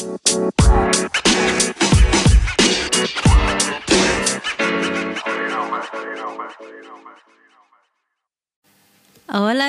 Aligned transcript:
Hola 0.00 0.16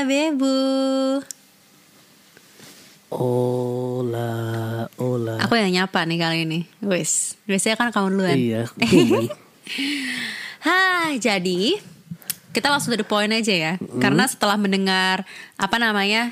Bebu. 0.07 0.55
Ola, 3.11 4.31
ola. 4.95 5.35
Aku 5.43 5.59
yang 5.59 5.67
nyapa 5.75 6.07
nih 6.07 6.15
kali 6.15 6.47
ini. 6.47 6.63
Wis, 6.79 7.35
biasanya 7.43 7.75
kan 7.75 7.91
kamu 7.91 8.15
duluan. 8.15 8.39
Iya. 8.39 8.71
Hai, 10.63 11.19
jadi 11.19 11.75
kita 12.55 12.71
langsung 12.71 12.95
to 12.95 13.03
the 13.03 13.03
point 13.03 13.35
aja 13.35 13.51
ya. 13.51 13.73
Karena 13.99 14.31
setelah 14.31 14.55
mendengar 14.55 15.27
apa 15.59 15.75
namanya? 15.75 16.31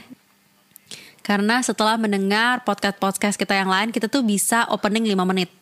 Karena 1.29 1.61
setelah 1.61 1.93
mendengar 2.01 2.65
podcast-podcast 2.65 3.37
kita 3.37 3.53
yang 3.53 3.69
lain, 3.69 3.93
kita 3.93 4.09
tuh 4.09 4.25
bisa 4.25 4.65
opening 4.73 5.05
5 5.05 5.29
menit. 5.29 5.53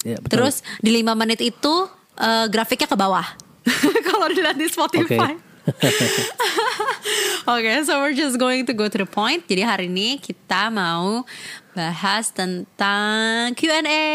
Ya, 0.00 0.16
betul. 0.16 0.32
Terus 0.32 0.64
di 0.80 0.96
5 0.96 1.12
menit 1.12 1.44
itu 1.44 1.74
eh, 2.16 2.48
grafiknya 2.48 2.88
ke 2.88 2.96
bawah. 2.96 3.28
Kalau 4.08 4.32
dilihat 4.32 4.56
di 4.56 4.64
Spotify. 4.72 5.36
Oke, 7.52 7.84
so 7.84 8.00
we're 8.00 8.16
just 8.16 8.40
going 8.40 8.64
to 8.64 8.72
go 8.72 8.88
to 8.88 9.04
the 9.04 9.04
point. 9.04 9.44
Jadi 9.44 9.60
hari 9.60 9.92
ini 9.92 10.16
kita 10.16 10.72
mau 10.72 11.28
bahas 11.76 12.32
tentang 12.32 13.52
Q&A. 13.52 14.08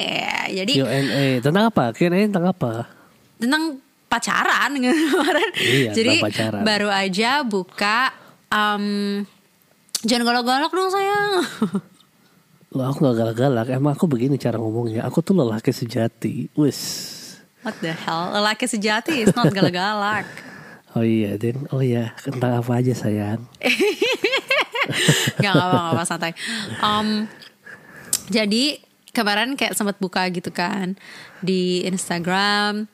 Ya, 0.00 0.64
jadi 0.64 0.72
Q&A 0.80 1.44
tentang 1.44 1.68
apa? 1.68 1.92
Q&A 1.92 2.24
tentang 2.24 2.48
apa? 2.48 2.96
tentang 3.40 3.80
pacaran 4.06 4.70
kemarin. 4.84 5.50
Iya, 5.56 5.90
Jadi 5.96 6.16
tentang 6.20 6.28
pacaran. 6.28 6.62
baru 6.62 6.88
aja 6.92 7.30
buka 7.42 8.12
um, 8.52 9.24
jangan 10.04 10.24
galak-galak 10.24 10.72
dong 10.72 10.90
sayang. 10.92 11.32
Loh, 12.70 12.86
aku 12.86 13.02
gak 13.02 13.16
galak-galak. 13.18 13.66
Emang 13.74 13.98
aku 13.98 14.06
begini 14.06 14.38
cara 14.38 14.54
ngomongnya. 14.54 15.02
Aku 15.10 15.26
tuh 15.26 15.34
lelaki 15.34 15.74
sejati. 15.74 16.46
Wis. 16.54 16.78
What 17.66 17.76
the 17.82 17.90
hell? 17.90 18.30
Lelaki 18.30 18.70
sejati 18.70 19.26
is 19.26 19.34
not 19.34 19.50
galak-galak. 19.50 20.26
Oh 20.90 21.06
iya, 21.06 21.38
Den. 21.38 21.70
Oh 21.70 21.78
iya, 21.78 22.18
tentang 22.18 22.58
apa 22.58 22.82
aja 22.82 22.90
sayang? 22.90 23.46
Gak 25.38 25.54
apa 25.54 25.94
apa 25.94 26.02
santai. 26.02 26.34
Um, 26.82 27.30
jadi 28.26 28.82
kemarin 29.14 29.54
kayak 29.54 29.78
sempat 29.78 30.02
buka 30.02 30.26
gitu 30.34 30.50
kan 30.50 30.98
di 31.46 31.86
Instagram. 31.86 32.90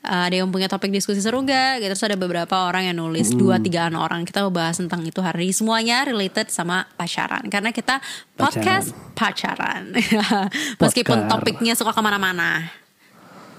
Uh, 0.00 0.32
ada 0.32 0.40
yang 0.40 0.48
punya 0.48 0.64
topik 0.64 0.88
diskusi 0.88 1.20
seru 1.20 1.44
gak? 1.44 1.84
Gitu. 1.84 1.92
Terus 1.92 2.08
ada 2.08 2.16
beberapa 2.16 2.64
orang 2.64 2.88
yang 2.88 2.96
nulis 2.96 3.36
dua 3.36 3.60
tigaan 3.60 3.92
orang. 3.92 4.24
Kita 4.24 4.48
mau 4.48 4.52
bahas 4.52 4.80
tentang 4.80 5.04
itu 5.04 5.20
hari 5.20 5.52
ini. 5.52 5.52
Semuanya 5.52 6.08
related 6.08 6.48
sama 6.48 6.88
pacaran. 6.96 7.44
Karena 7.52 7.68
kita 7.68 8.00
podcast 8.32 8.96
pacaran. 9.12 9.92
Meskipun 10.82 11.28
Podcast. 11.28 11.32
topiknya 11.36 11.76
suka 11.76 11.92
ke 11.92 12.00
mana-mana. 12.00 12.72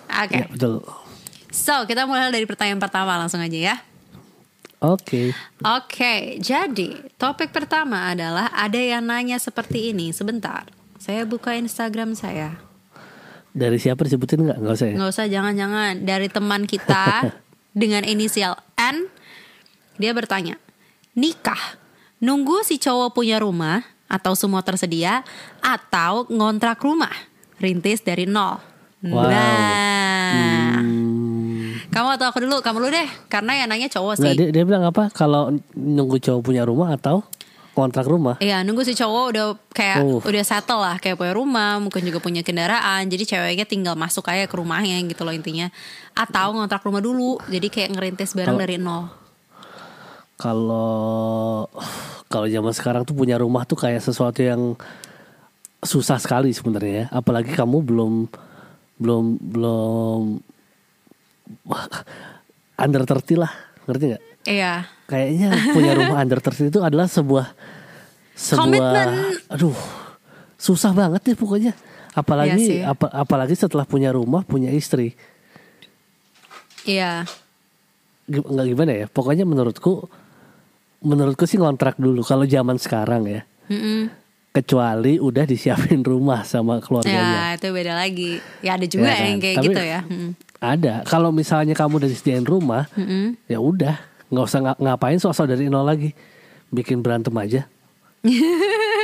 Oke. 0.10 0.34
Ya, 0.34 0.46
betul. 0.50 0.82
So 1.54 1.86
kita 1.86 2.10
mulai 2.10 2.34
dari 2.34 2.50
pertanyaan 2.50 2.82
pertama 2.82 3.22
langsung 3.22 3.38
aja 3.44 3.60
ya. 3.60 3.76
Oke. 4.82 5.38
Oke, 5.62 6.42
jadi 6.42 7.06
topik 7.22 7.54
pertama 7.54 8.18
adalah 8.18 8.50
ada 8.50 8.82
yang 8.82 9.06
nanya 9.06 9.38
seperti 9.38 9.94
ini. 9.94 10.10
Sebentar, 10.10 10.66
saya 10.98 11.22
buka 11.22 11.54
Instagram 11.54 12.18
saya. 12.18 12.71
Dari 13.52 13.78
siapa 13.78 14.08
disebutin 14.08 14.48
nggak? 14.48 14.58
Nggak 14.64 14.74
usah 14.74 14.88
ya? 14.88 14.96
Nggak 14.96 15.12
usah, 15.12 15.26
jangan-jangan 15.28 15.92
dari 16.02 16.28
teman 16.28 16.64
kita 16.64 17.28
dengan 17.82 18.04
inisial 18.04 18.56
N. 18.76 19.12
Dia 19.96 20.16
bertanya, 20.16 20.56
nikah 21.14 21.60
nunggu 22.18 22.64
si 22.64 22.80
cowok 22.80 23.12
punya 23.12 23.38
rumah 23.38 23.84
atau 24.08 24.36
semua 24.36 24.64
tersedia 24.64 25.24
atau 25.60 26.26
ngontrak 26.28 26.80
rumah 26.80 27.12
rintis 27.58 28.02
dari 28.02 28.26
nol. 28.26 28.60
Wow. 29.02 29.28
Nah, 29.30 30.30
Hmm. 30.32 31.76
kamu 31.92 32.08
atau 32.16 32.26
aku 32.32 32.40
dulu? 32.40 32.64
Kamu 32.64 32.78
dulu 32.80 32.92
deh, 32.94 33.10
karena 33.28 33.52
yang 33.60 33.68
nanya 33.68 33.92
cowok 33.92 34.14
sih. 34.16 34.32
dia, 34.32 34.48
dia 34.48 34.64
bilang 34.64 34.88
apa? 34.88 35.12
Kalau 35.12 35.52
nunggu 35.74 36.24
cowok 36.24 36.42
punya 36.42 36.64
rumah 36.64 36.96
atau 36.96 37.26
kontrak 37.72 38.04
rumah? 38.04 38.36
Iya 38.38 38.62
nunggu 38.62 38.84
si 38.84 38.92
cowok 38.92 39.26
udah 39.30 39.46
kayak 39.70 39.98
Oh. 40.02 40.20
udah 40.20 40.44
settle 40.44 40.80
lah 40.80 40.98
kayak 40.98 41.16
punya 41.16 41.32
rumah 41.32 41.78
mungkin 41.78 42.02
juga 42.02 42.18
punya 42.18 42.42
kendaraan 42.42 43.06
jadi 43.06 43.24
ceweknya 43.26 43.64
tinggal 43.64 43.96
masuk 43.96 44.28
aja 44.28 44.44
ke 44.44 44.54
rumahnya 44.54 45.00
gitu 45.04 45.22
loh 45.22 45.32
intinya 45.32 45.72
atau 46.12 46.52
ngontrak 46.52 46.82
rumah 46.82 47.00
dulu 47.00 47.40
jadi 47.46 47.68
kayak 47.68 47.90
ngerintis 47.92 48.34
bareng 48.34 48.54
Kalau- 48.54 48.62
dari 48.62 48.76
nol 48.76 49.04
Kalau 50.36 51.70
kalau 52.26 52.48
zaman 52.48 52.74
sekarang 52.74 53.04
tuh 53.04 53.14
punya 53.14 53.38
rumah 53.38 53.62
tuh 53.62 53.78
kayak 53.78 54.02
sesuatu 54.02 54.42
yang 54.42 54.74
susah 55.80 56.18
sekali 56.18 56.50
sebenarnya 56.50 56.94
ya. 56.94 57.06
Apalagi 57.12 57.54
kamu 57.54 57.78
belum 57.80 58.14
belum 58.98 59.24
belum 59.40 60.22
under 62.78 63.02
30 63.04 63.38
lah, 63.38 63.52
ngerti 63.86 64.04
nggak? 64.10 64.24
iya 64.44 64.90
Kayaknya 65.12 65.50
punya 65.70 65.92
rumah 65.94 66.18
under 66.24 66.40
30 66.40 66.72
itu 66.72 66.80
adalah 66.80 67.06
sebuah 67.06 67.52
sebuah 68.34 68.64
Komitmen. 68.64 69.08
aduh 69.48 69.76
susah 70.56 70.92
banget 70.92 71.20
deh 71.22 71.36
pokoknya. 71.36 71.76
Iya 71.76 72.14
Apalagi 72.14 72.60
sih. 72.62 72.80
apa, 72.82 73.08
apalagi 73.10 73.54
setelah 73.54 73.84
punya 73.84 74.10
rumah, 74.10 74.42
punya 74.42 74.68
istri. 74.70 75.16
iya 76.82 77.22
nggak 78.26 78.66
gimana 78.68 78.92
ya 78.96 79.06
pokoknya 79.06 79.44
menurutku 79.44 80.08
menurutku 81.02 81.44
sih 81.44 81.58
ngontrak 81.58 81.94
dulu 81.96 82.22
kalau 82.22 82.42
zaman 82.44 82.78
sekarang 82.78 83.28
ya 83.28 83.42
Mm-mm. 83.68 84.10
kecuali 84.52 85.20
udah 85.20 85.44
disiapin 85.44 86.02
rumah 86.02 86.42
sama 86.44 86.78
ya 86.78 86.82
keluarganya 86.82 87.40
itu 87.54 87.68
beda 87.70 87.94
lagi 87.94 88.32
ya 88.60 88.72
ada 88.76 88.86
juga 88.86 89.08
Ya 89.08 89.14
kan? 89.14 89.28
yang 89.28 89.40
kayak 89.40 89.56
Tapi- 89.58 89.68
gitu 89.68 89.82
ya 89.84 90.00
Mm. 90.04 90.32
ada 90.58 90.94
kalau 91.04 91.30
misalnya 91.30 91.74
kamu 91.74 91.94
udah 91.98 92.10
disediain 92.10 92.42
rumah 92.44 92.90
Mm-mm. 92.94 93.36
ya 93.46 93.60
udah 93.60 93.96
nggak 94.32 94.46
usah 94.46 94.60
nga- 94.62 94.80
ngapain 94.80 95.20
sosok 95.20 95.46
dari 95.46 95.68
nol 95.68 95.84
lagi. 95.84 96.16
Bikin 96.70 97.00
berantem 97.00 97.36
aja. 97.36 97.68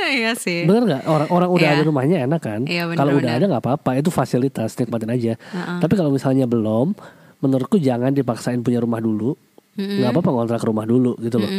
Iya 0.08 0.32
sih. 0.32 0.64
Bener 0.64 0.88
nggak? 0.88 1.02
Orang 1.04 1.28
orang 1.28 1.50
udah 1.52 1.68
Iya. 1.68 1.76
ada 1.76 1.84
rumahnya 1.84 2.16
enak 2.24 2.40
kan? 2.40 2.60
Iya, 2.64 2.88
bener, 2.88 2.96
kalau 2.96 3.12
udah 3.14 3.28
ada 3.30 3.44
nggak 3.44 3.60
apa-apa. 3.60 3.90
Itu 3.94 4.08
fasilitas 4.08 4.72
nikmatin 4.74 5.12
aja. 5.12 5.32
Tapi 5.76 5.92
kalau 5.92 6.08
misalnya 6.08 6.48
belum 6.48 6.96
menurutku 7.38 7.76
jangan 7.76 8.10
dipaksain 8.10 8.56
punya 8.58 8.80
rumah 8.80 8.98
dulu. 8.98 9.36
Nggak 9.76 10.10
apa-apa 10.10 10.30
ngontrak 10.32 10.64
rumah 10.64 10.82
dulu 10.82 11.12
gitu 11.18 11.36
loh 11.36 11.50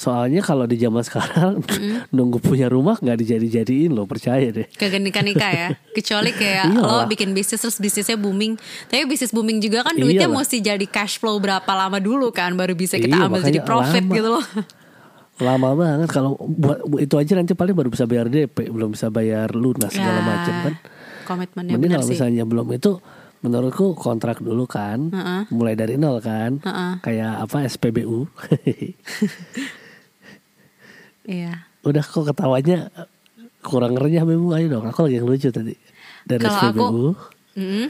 soalnya 0.00 0.40
kalau 0.40 0.64
di 0.64 0.74
zaman 0.74 1.04
sekarang 1.04 1.60
nunggu 2.10 2.40
punya 2.40 2.66
rumah 2.66 2.96
nggak 2.96 3.18
dijadi-jadiin 3.18 3.92
loh 3.92 4.04
percaya 4.04 4.48
deh. 4.48 4.64
Kagak 4.72 4.96
nikah-nikah 4.98 5.50
ya. 5.50 5.68
Kecuali 5.96 6.32
kayak 6.32 6.72
lo 6.72 6.80
Iyalah. 6.80 7.04
bikin 7.04 7.30
bisnis 7.30 7.60
Terus 7.60 7.76
bisnisnya 7.76 8.16
booming. 8.16 8.56
Tapi 8.86 9.04
bisnis 9.04 9.28
booming 9.28 9.58
juga 9.58 9.82
kan 9.82 9.92
Duitnya 9.92 10.24
Iyalah. 10.24 10.40
mesti 10.40 10.56
jadi 10.58 10.86
cash 10.86 11.16
flow 11.16 11.36
Berapa 11.36 11.68
lama 11.68 11.98
dulu 11.98 12.30
kan 12.30 12.54
Baru 12.54 12.72
bisa 12.72 12.96
kita 12.96 13.12
Iya, 13.12 13.28
ambil 13.28 13.44
jadi 13.44 13.60
profit 13.60 14.00
lama. 14.02 14.14
gitu 14.14 14.28
loh. 14.30 14.44
Lama 15.38 15.68
banget. 15.74 16.08
Kalau 16.08 16.36
buat 16.38 16.80
bu- 16.82 16.96
itu 16.98 17.14
aja 17.14 17.32
nanti 17.34 17.52
paling 17.52 17.72
baru 17.72 17.88
bisa 17.88 18.04
bayar 18.04 18.26
DP 18.26 18.68
belum 18.68 18.92
bisa 18.92 19.08
bayar 19.08 19.52
lunas 19.52 19.88
segala 19.88 20.16
Ya, 20.16 20.24
macam 20.26 20.54
kan. 20.62 20.74
Komitmennya 21.22 21.72
mending 21.74 21.92
kalau 21.94 22.06
misalnya 22.06 22.44
belum 22.44 22.68
itu 22.72 22.92
menurutku 23.40 23.92
kontrak 23.94 24.36
dulu 24.38 24.64
kan. 24.64 25.08
Heeh. 25.08 25.40
mulai 25.50 25.72
dari 25.72 25.96
nol 25.96 26.20
kan. 26.20 26.56
Heeh. 26.58 26.92
kayak 27.00 27.32
apa 27.42 27.64
SPBU 27.66 28.28
Iya. 31.30 31.62
Udah 31.80 32.02
kok 32.02 32.26
ketawanya 32.26 32.90
kurang 33.62 33.94
renyah 33.94 34.26
memang 34.26 34.50
ayo 34.52 34.66
dong 34.68 34.84
aku 34.84 35.06
lagi 35.06 35.16
yang 35.16 35.28
lucu 35.28 35.48
tadi. 35.48 35.78
Dari 36.22 36.42
Kalau 36.42 36.58
aku- 36.58 37.14
Mm-mm. 37.54 37.86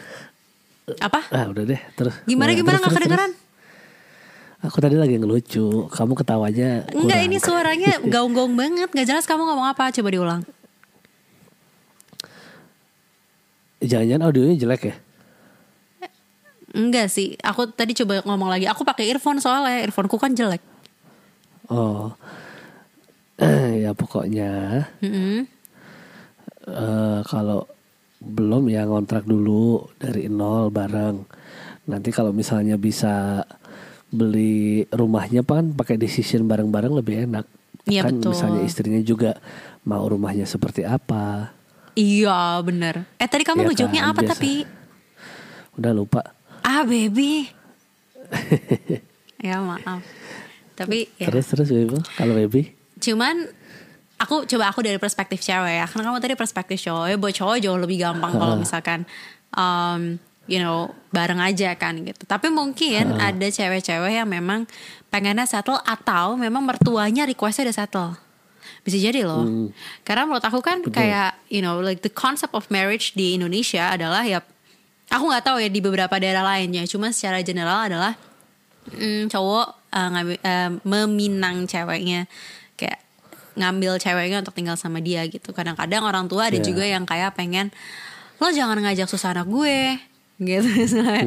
Apa? 0.98 1.20
ah 1.30 1.44
udah 1.46 1.64
deh 1.64 1.80
terus. 1.94 2.12
Gimana 2.24 2.50
Nah, 2.50 2.56
gimana? 2.56 2.76
terus, 2.76 2.82
gak 2.82 2.84
terus, 2.84 2.96
kedengeran? 3.00 3.30
terus. 3.32 3.48
aku 4.60 4.76
tadi 4.78 4.92
lagi 4.94 5.14
ngelucu 5.16 5.64
kamu 5.88 6.12
ketawanya 6.14 6.70
Enggak 6.90 7.20
ini 7.22 7.36
suaranya 7.38 7.92
gaung-gaung 8.12 8.52
banget. 8.52 8.90
Gak 8.90 9.06
jelas 9.06 9.24
kamu 9.24 9.42
ngomong 9.42 9.66
apa 9.66 9.88
Coba 9.90 10.08
diulang. 10.10 10.42
Jangan-jangan 13.80 14.22
audionya 14.22 14.56
jelek 14.58 14.82
ya? 14.84 14.94
Enggak 16.70 17.08
sih 17.08 17.34
Aku 17.40 17.66
tadi 17.66 17.96
coba 17.96 18.20
ngomong 18.22 18.46
lagi. 18.48 18.68
Aku 18.68 18.84
pakai 18.84 19.08
earphone 19.08 19.40
soalnya 19.40 19.80
Earphoneku 19.80 20.14
kan 20.14 20.30
jelek. 20.30 20.60
Oh 21.66 22.12
ya 23.84 23.90
pokoknya 23.96 24.50
Mm-mm. 25.00 25.48
eh, 26.68 27.20
kalau 27.24 27.64
belum 28.20 28.68
ya 28.68 28.84
ngontrak 28.84 29.24
dulu 29.24 29.88
dari 29.96 30.28
nol 30.28 30.68
bareng. 30.68 31.24
Nanti 31.88 32.12
kalau 32.12 32.36
misalnya 32.36 32.76
bisa 32.76 33.40
beli 34.12 34.84
rumahnya 34.92 35.40
kan 35.40 35.72
pakai 35.72 35.96
decision 35.96 36.44
bareng-bareng 36.44 36.92
lebih 36.92 37.24
enak. 37.24 37.48
Iya, 37.88 38.04
kan 38.04 38.20
betul. 38.20 38.36
misalnya 38.36 38.60
istrinya 38.60 39.00
juga 39.00 39.40
mau 39.88 40.04
rumahnya 40.04 40.44
seperti 40.44 40.84
apa. 40.84 41.56
Iya 41.96 42.60
bener 42.62 43.08
Eh 43.18 43.26
tadi 43.26 43.42
kamu 43.42 43.66
ngejawabnya 43.66 44.02
kan, 44.04 44.10
apa 44.14 44.20
biasa. 44.22 44.32
tapi 44.36 44.52
Udah 45.74 45.92
lupa. 45.96 46.22
Ah 46.62 46.84
baby 46.86 47.48
Ya 49.42 49.58
maaf 49.58 50.04
Tapi 50.76 51.08
ya 51.18 51.32
Terus 51.32 51.46
terus 51.50 51.68
baby, 51.72 51.98
kalau 52.14 52.36
baby 52.36 52.76
Cuman 53.00 53.48
aku 54.20 54.44
coba 54.44 54.68
aku 54.68 54.84
dari 54.84 55.00
perspektif 55.00 55.40
cewek 55.40 55.74
ya. 55.80 55.84
Karena 55.88 56.12
kamu 56.12 56.18
tadi 56.20 56.34
perspektif 56.36 56.78
cowok 56.84 57.04
ya 57.08 57.16
buat 57.16 57.34
cowok 57.34 57.56
jauh 57.64 57.78
lebih 57.80 57.98
gampang 58.04 58.36
kalau 58.36 58.54
misalkan 58.60 59.08
um, 59.56 60.20
you 60.44 60.60
know 60.60 60.92
bareng 61.10 61.40
aja 61.40 61.72
kan 61.80 61.96
gitu. 62.04 62.28
Tapi 62.28 62.52
mungkin 62.52 63.16
ada 63.16 63.48
cewek-cewek 63.48 64.12
yang 64.20 64.28
memang 64.28 64.68
pengennya 65.08 65.48
settle 65.48 65.80
atau 65.82 66.36
memang 66.36 66.60
mertuanya 66.62 67.24
requestnya 67.24 67.72
udah 67.72 67.76
settle. 67.76 68.12
Bisa 68.84 69.00
jadi 69.00 69.24
loh. 69.24 69.72
Karena 70.04 70.28
menurut 70.28 70.44
aku 70.44 70.60
kan 70.60 70.84
kayak 70.84 71.40
you 71.48 71.64
know 71.64 71.80
like 71.80 72.04
the 72.04 72.12
concept 72.12 72.52
of 72.52 72.68
marriage 72.68 73.16
di 73.16 73.40
Indonesia 73.40 73.92
adalah 73.96 74.22
ya 74.24 74.44
aku 75.10 75.24
nggak 75.26 75.44
tahu 75.48 75.58
ya 75.64 75.68
di 75.72 75.80
beberapa 75.80 76.20
daerah 76.20 76.44
lainnya. 76.44 76.84
Cuma 76.84 77.08
secara 77.10 77.40
general 77.40 77.88
adalah 77.88 78.12
mm, 78.92 79.32
cowok 79.32 79.66
uh, 79.90 80.08
ngambil, 80.12 80.38
uh, 80.44 80.70
meminang 80.86 81.56
ceweknya 81.66 82.28
kayak 82.80 83.00
ngambil 83.60 84.00
ceweknya 84.00 84.40
untuk 84.40 84.56
tinggal 84.56 84.80
sama 84.80 85.04
dia 85.04 85.20
gitu. 85.28 85.52
Kadang-kadang 85.52 86.00
orang 86.00 86.24
tua 86.32 86.48
ada 86.48 86.56
Iya. 86.56 86.64
juga 86.64 86.88
yang 86.88 87.04
kayak 87.04 87.36
pengen 87.36 87.68
lo 88.40 88.48
jangan 88.48 88.80
ngajak 88.80 89.04
susah 89.04 89.36
anak 89.36 89.46
gue. 89.52 90.00
Gitu. 90.40 90.64
Misalnya 90.64 91.20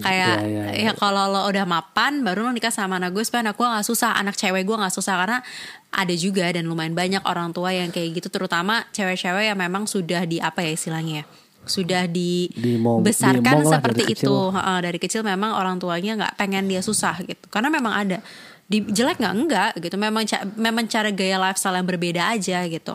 kayak 0.00 0.36
iya, 0.48 0.64
iya, 0.72 0.88
ya 0.88 0.92
kalau 0.96 1.28
lo 1.28 1.44
udah 1.52 1.68
mapan 1.68 2.24
baru 2.24 2.48
lo 2.48 2.50
nikah 2.56 2.72
sama 2.72 2.96
anak 2.96 3.12
gue 3.12 3.20
supaya 3.20 3.44
anak 3.44 3.60
gue 3.60 3.68
nggak 3.68 3.84
susah 3.84 4.16
anak 4.16 4.40
cewek 4.40 4.64
gue 4.64 4.72
nggak 4.72 4.88
susah. 4.88 5.20
Karena 5.20 5.44
ada 5.92 6.14
juga 6.16 6.48
dan 6.48 6.64
lumayan 6.64 6.96
banyak 6.96 7.20
orang 7.28 7.52
tua 7.52 7.76
yang 7.76 7.92
kayak 7.92 8.16
gitu 8.16 8.32
terutama 8.32 8.88
cewek-cewek 8.96 9.52
yang 9.52 9.60
memang 9.60 9.84
sudah 9.84 10.24
di 10.24 10.40
apa 10.40 10.64
ya 10.64 10.72
istilahnya 10.72 11.14
ya, 11.20 11.24
sudah 11.68 12.02
dibesarkan 12.08 13.68
lah 13.68 13.78
seperti 13.78 14.00
dari 14.00 14.12
kecil. 14.16 14.32
itu 14.32 14.36
Heeh, 14.56 14.78
dari 14.80 14.98
kecil 14.98 15.20
memang 15.28 15.50
orang 15.60 15.76
tuanya 15.76 16.12
nggak 16.16 16.32
pengen 16.40 16.64
dia 16.64 16.80
susah 16.80 17.20
gitu. 17.20 17.44
Karena 17.52 17.68
memang 17.68 17.92
ada 17.92 18.24
di 18.64 18.80
jelek 18.82 19.18
nggak? 19.18 19.34
Enggak 19.34 19.70
gitu. 19.78 19.96
Memang 19.96 20.24
ca- 20.24 20.46
memang 20.54 20.84
cara 20.84 21.08
gaya 21.08 21.36
lifestyle 21.38 21.74
yang 21.74 21.84
berbeda 21.84 22.32
aja 22.32 22.64
gitu. 22.64 22.94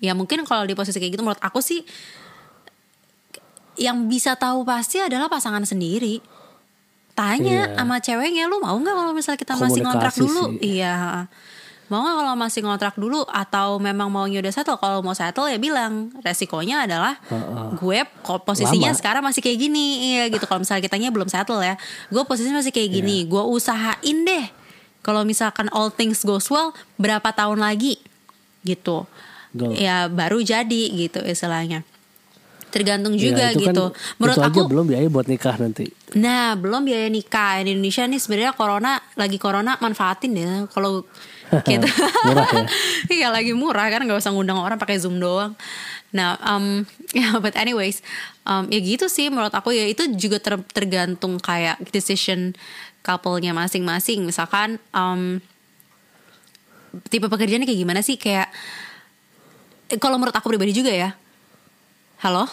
Ya 0.00 0.12
mungkin 0.12 0.44
kalau 0.44 0.64
di 0.64 0.72
posisi 0.72 0.96
kayak 0.96 1.12
gitu 1.14 1.22
menurut 1.22 1.40
aku 1.40 1.60
sih 1.60 1.84
yang 3.76 4.04
bisa 4.06 4.36
tahu 4.36 4.60
pasti 4.62 5.00
adalah 5.00 5.26
pasangan 5.26 5.64
sendiri. 5.64 6.20
Tanya 7.12 7.68
Iya. 7.68 7.76
sama 7.76 7.96
ceweknya 7.98 8.44
lu 8.46 8.60
mau 8.60 8.72
nggak 8.74 8.94
kalau 8.94 9.12
misalnya 9.12 9.38
kita 9.38 9.54
masih 9.54 9.80
ngontrak 9.82 10.14
dulu? 10.14 10.56
sih. 10.56 10.78
iya 10.78 11.26
mau 11.90 12.00
nggak 12.00 12.16
kalau 12.16 12.34
masih 12.34 12.60
ngontrak 12.62 12.94
dulu 12.94 13.26
atau 13.26 13.76
memang 13.76 14.06
maunya 14.08 14.38
udah 14.38 14.48
settle? 14.48 14.78
Kalau 14.78 15.02
mau 15.02 15.10
settle 15.10 15.50
ya 15.50 15.58
bilang 15.58 16.14
resikonya 16.22 16.86
adalah 16.86 17.18
gue 17.74 17.98
kok 18.22 18.40
posisinya 18.42 18.94
Lama. 18.94 18.98
sekarang 18.98 19.22
masih 19.22 19.42
kayak 19.42 19.58
gini 19.58 19.84
iya 20.08 20.22
gitu. 20.30 20.46
Kalau 20.46 20.62
misalnya 20.62 20.80
kitanya 20.80 21.10
belum 21.10 21.26
settle 21.26 21.58
ya 21.60 21.74
gue 22.06 22.22
posisinya 22.22 22.62
masih 22.62 22.70
kayak 22.70 22.90
gini. 22.94 23.26
Gue 23.26 23.42
usahain 23.42 23.98
deh. 24.22 24.46
Kalau 25.00 25.26
misalkan 25.26 25.66
all 25.70 25.90
things 25.90 26.22
goes 26.22 26.46
well 26.46 26.70
berapa 26.94 27.26
tahun 27.28 27.58
lagi? 27.58 27.98
Gitu. 28.62 29.04
Ya 29.74 30.06
baru 30.06 30.38
jadi 30.38 30.82
gitu 30.94 31.18
istilahnya. 31.20 31.82
Tergantung 32.70 33.18
Ya, 33.18 33.34
juga 33.34 33.44
kan- 33.50 33.58
gitu. 33.58 33.84
menurut 34.14 34.38
itu 34.38 34.46
aku 34.46 34.60
aja 34.62 34.70
belum 34.70 34.84
biaya 34.86 35.06
buat 35.10 35.26
nikah 35.26 35.58
nanti. 35.58 35.90
Nah, 36.14 36.54
belum 36.54 36.86
biaya 36.86 37.10
nikah. 37.10 37.58
Di 37.58 37.74
Indonesia 37.74 38.06
nih 38.06 38.20
sebenarnya 38.22 38.52
corona 38.54 38.94
lagi 39.18 39.42
corona 39.42 39.74
manfaatin 39.74 40.32
ya. 40.38 40.52
Kalau 40.70 41.02
kita 41.50 41.88
Murah 42.26 42.50
ya. 42.54 42.64
Iya 43.20 43.28
lagi 43.32 43.52
murah 43.56 43.86
kan 43.90 44.00
nggak 44.06 44.20
usah 44.22 44.30
ngundang 44.30 44.60
orang 44.60 44.78
pakai 44.78 45.02
Zoom 45.02 45.18
doang. 45.18 45.58
Nah, 46.14 46.38
um, 46.42 46.86
ya 47.18 47.38
but 47.42 47.54
anyways, 47.58 48.02
um, 48.46 48.66
ya 48.70 48.78
gitu 48.78 49.10
sih 49.10 49.30
menurut 49.30 49.54
aku 49.54 49.74
ya 49.74 49.86
itu 49.86 50.06
juga 50.14 50.38
ter- 50.38 50.66
tergantung 50.70 51.38
kayak 51.42 51.82
decision 51.90 52.54
couple-nya 53.02 53.50
masing-masing. 53.50 54.22
Misalkan 54.26 54.78
um, 54.94 55.42
tipe 57.10 57.26
pekerjaannya 57.26 57.66
kayak 57.66 57.80
gimana 57.80 58.00
sih 58.02 58.18
kayak 58.18 58.50
eh, 59.90 59.98
kalau 59.98 60.18
menurut 60.18 60.34
aku 60.34 60.50
pribadi 60.50 60.74
juga 60.74 60.90
ya. 60.94 61.14
Halo? 62.20 62.44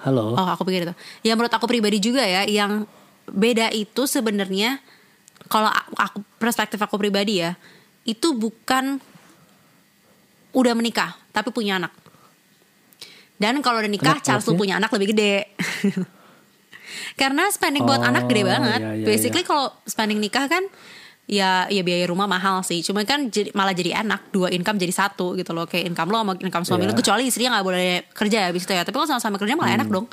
Halo. 0.00 0.32
Oh, 0.32 0.48
aku 0.48 0.64
pikir 0.64 0.88
itu. 0.88 0.94
Ya 1.20 1.36
menurut 1.36 1.52
aku 1.52 1.68
pribadi 1.68 2.00
juga 2.00 2.24
ya, 2.24 2.48
yang 2.48 2.88
beda 3.28 3.68
itu 3.70 4.08
sebenarnya 4.08 4.80
kalau 5.46 5.70
aku, 5.94 6.20
perspektif 6.36 6.76
aku 6.76 6.96
pribadi 6.96 7.40
ya, 7.40 7.54
itu 8.02 8.32
bukan 8.32 8.98
udah 10.50 10.74
menikah 10.74 11.14
tapi 11.30 11.48
punya 11.50 11.78
anak. 11.78 11.94
Dan 13.40 13.64
kalau 13.64 13.80
udah 13.80 13.88
nikah, 13.88 14.20
Kenapa 14.20 14.26
Charles 14.26 14.44
lu 14.44 14.54
punya 14.54 14.76
anak 14.76 14.92
lebih 14.92 15.16
gede. 15.16 15.48
Karena 17.20 17.48
spending 17.48 17.86
buat 17.86 18.02
Oh, 18.02 18.08
anak 18.08 18.26
gede 18.26 18.42
banget. 18.44 18.80
iya, 18.82 18.92
iya, 18.98 19.06
Basically 19.06 19.44
kalau 19.44 19.72
spending 19.86 20.18
nikah 20.18 20.44
kan 20.44 20.60
ya 21.24 21.64
ya 21.68 21.80
biaya 21.80 22.04
rumah 22.04 22.26
mahal 22.26 22.60
sih. 22.60 22.82
Cuma 22.82 23.00
kan 23.04 23.30
jadi, 23.30 23.54
malah 23.54 23.72
jadi 23.72 24.02
enak 24.02 24.28
dua 24.28 24.50
income 24.50 24.76
jadi 24.76 24.90
satu 24.90 25.38
gitu 25.38 25.54
loh. 25.54 25.64
Kayak 25.64 25.88
income 25.88 26.10
lo 26.10 26.18
sama 26.18 26.32
income 26.36 26.64
suami 26.66 26.84
lo 26.84 26.92
Iya. 26.92 26.98
kecuali 26.98 27.22
istrinya 27.24 27.56
nggak 27.56 27.66
boleh 27.66 27.88
kerja 28.10 28.50
habis 28.50 28.66
itu 28.66 28.72
ya. 28.74 28.82
Tapi 28.82 28.92
kalau 28.92 29.08
sama-sama 29.08 29.38
kerja 29.38 29.54
malah 29.54 29.72
Hmm. 29.72 29.78
enak 29.80 29.88
dong. 29.88 30.06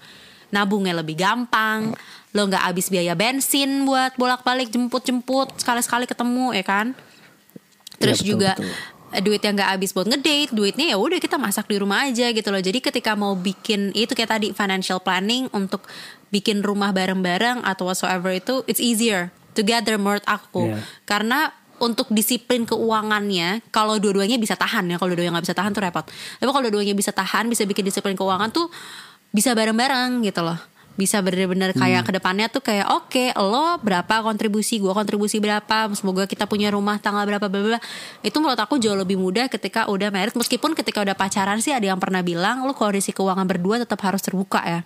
Nabungnya 0.48 0.94
lebih 0.96 1.18
gampang. 1.18 1.92
Lo 2.36 2.48
nggak 2.48 2.64
habis 2.64 2.92
biaya 2.92 3.14
bensin 3.16 3.88
buat 3.88 4.16
bolak-balik 4.20 4.72
jemput-jemput 4.72 5.60
sekali-sekali 5.60 6.10
ketemu 6.10 6.56
ya 6.56 6.66
kan. 6.66 6.88
Terus 7.98 8.22
betul, 8.22 8.30
juga 8.36 8.52
betul. 8.58 9.24
duit 9.24 9.42
yang 9.42 9.56
nggak 9.56 9.72
habis 9.80 9.92
buat 9.96 10.08
ngedate, 10.08 10.52
duitnya 10.52 10.86
ya 10.94 10.98
udah 11.00 11.20
kita 11.20 11.40
masak 11.40 11.66
di 11.72 11.80
rumah 11.80 12.06
aja 12.06 12.30
gitu 12.30 12.50
loh. 12.52 12.62
Jadi 12.62 12.80
ketika 12.84 13.16
mau 13.16 13.34
bikin 13.34 13.96
itu 13.96 14.12
kayak 14.12 14.38
tadi 14.38 14.48
financial 14.52 15.00
planning 15.00 15.48
untuk 15.56 15.88
bikin 16.30 16.60
rumah 16.62 16.92
bareng-bareng 16.92 17.64
atau 17.64 17.88
whatsoever 17.88 18.36
itu 18.36 18.62
it's 18.68 18.84
easier 18.84 19.32
together 19.56 19.96
menurut 19.96 20.26
aku. 20.28 20.70
Iya. 20.70 20.84
Karena 21.08 21.50
untuk 21.78 22.10
disiplin 22.10 22.66
keuangannya 22.66 23.62
kalau 23.70 24.02
dua-duanya 24.02 24.42
bisa 24.42 24.58
tahan 24.58 24.90
ya 24.90 24.98
kalau 24.98 25.14
dua-duanya 25.14 25.38
nggak 25.38 25.46
bisa 25.46 25.58
tahan 25.58 25.72
tuh 25.78 25.84
repot 25.86 26.06
tapi 26.42 26.50
kalau 26.50 26.64
dua-duanya 26.66 26.98
bisa 26.98 27.14
tahan 27.14 27.46
bisa 27.46 27.64
bikin 27.70 27.86
disiplin 27.86 28.18
keuangan 28.18 28.50
tuh 28.50 28.68
bisa 29.30 29.54
bareng-bareng 29.54 30.26
gitu 30.26 30.42
loh 30.42 30.58
bisa 30.98 31.22
bener-bener 31.22 31.78
kayak 31.78 32.04
ke 32.04 32.12
depannya 32.18 32.50
tuh 32.50 32.66
kayak 32.66 32.90
oke 32.90 33.38
lo 33.38 33.78
berapa 33.86 34.26
kontribusi 34.26 34.82
gua 34.82 34.98
kontribusi 34.98 35.38
berapa 35.38 35.94
semoga 35.94 36.26
kita 36.26 36.50
punya 36.50 36.74
rumah 36.74 36.98
tanggal 36.98 37.22
berapa 37.22 37.46
bla 37.46 37.78
bla 37.78 37.80
itu 38.26 38.34
menurut 38.42 38.58
aku 38.58 38.82
jauh 38.82 38.98
lebih 38.98 39.14
mudah 39.14 39.46
ketika 39.46 39.86
udah 39.86 40.10
married 40.10 40.34
meskipun 40.34 40.74
ketika 40.74 41.06
udah 41.06 41.14
pacaran 41.14 41.62
sih 41.62 41.70
ada 41.70 41.86
yang 41.86 42.02
pernah 42.02 42.26
bilang 42.26 42.66
lo 42.66 42.74
kondisi 42.74 43.14
keuangan 43.14 43.46
berdua 43.46 43.78
tetap 43.86 44.02
harus 44.02 44.26
terbuka 44.26 44.58
ya. 44.66 44.82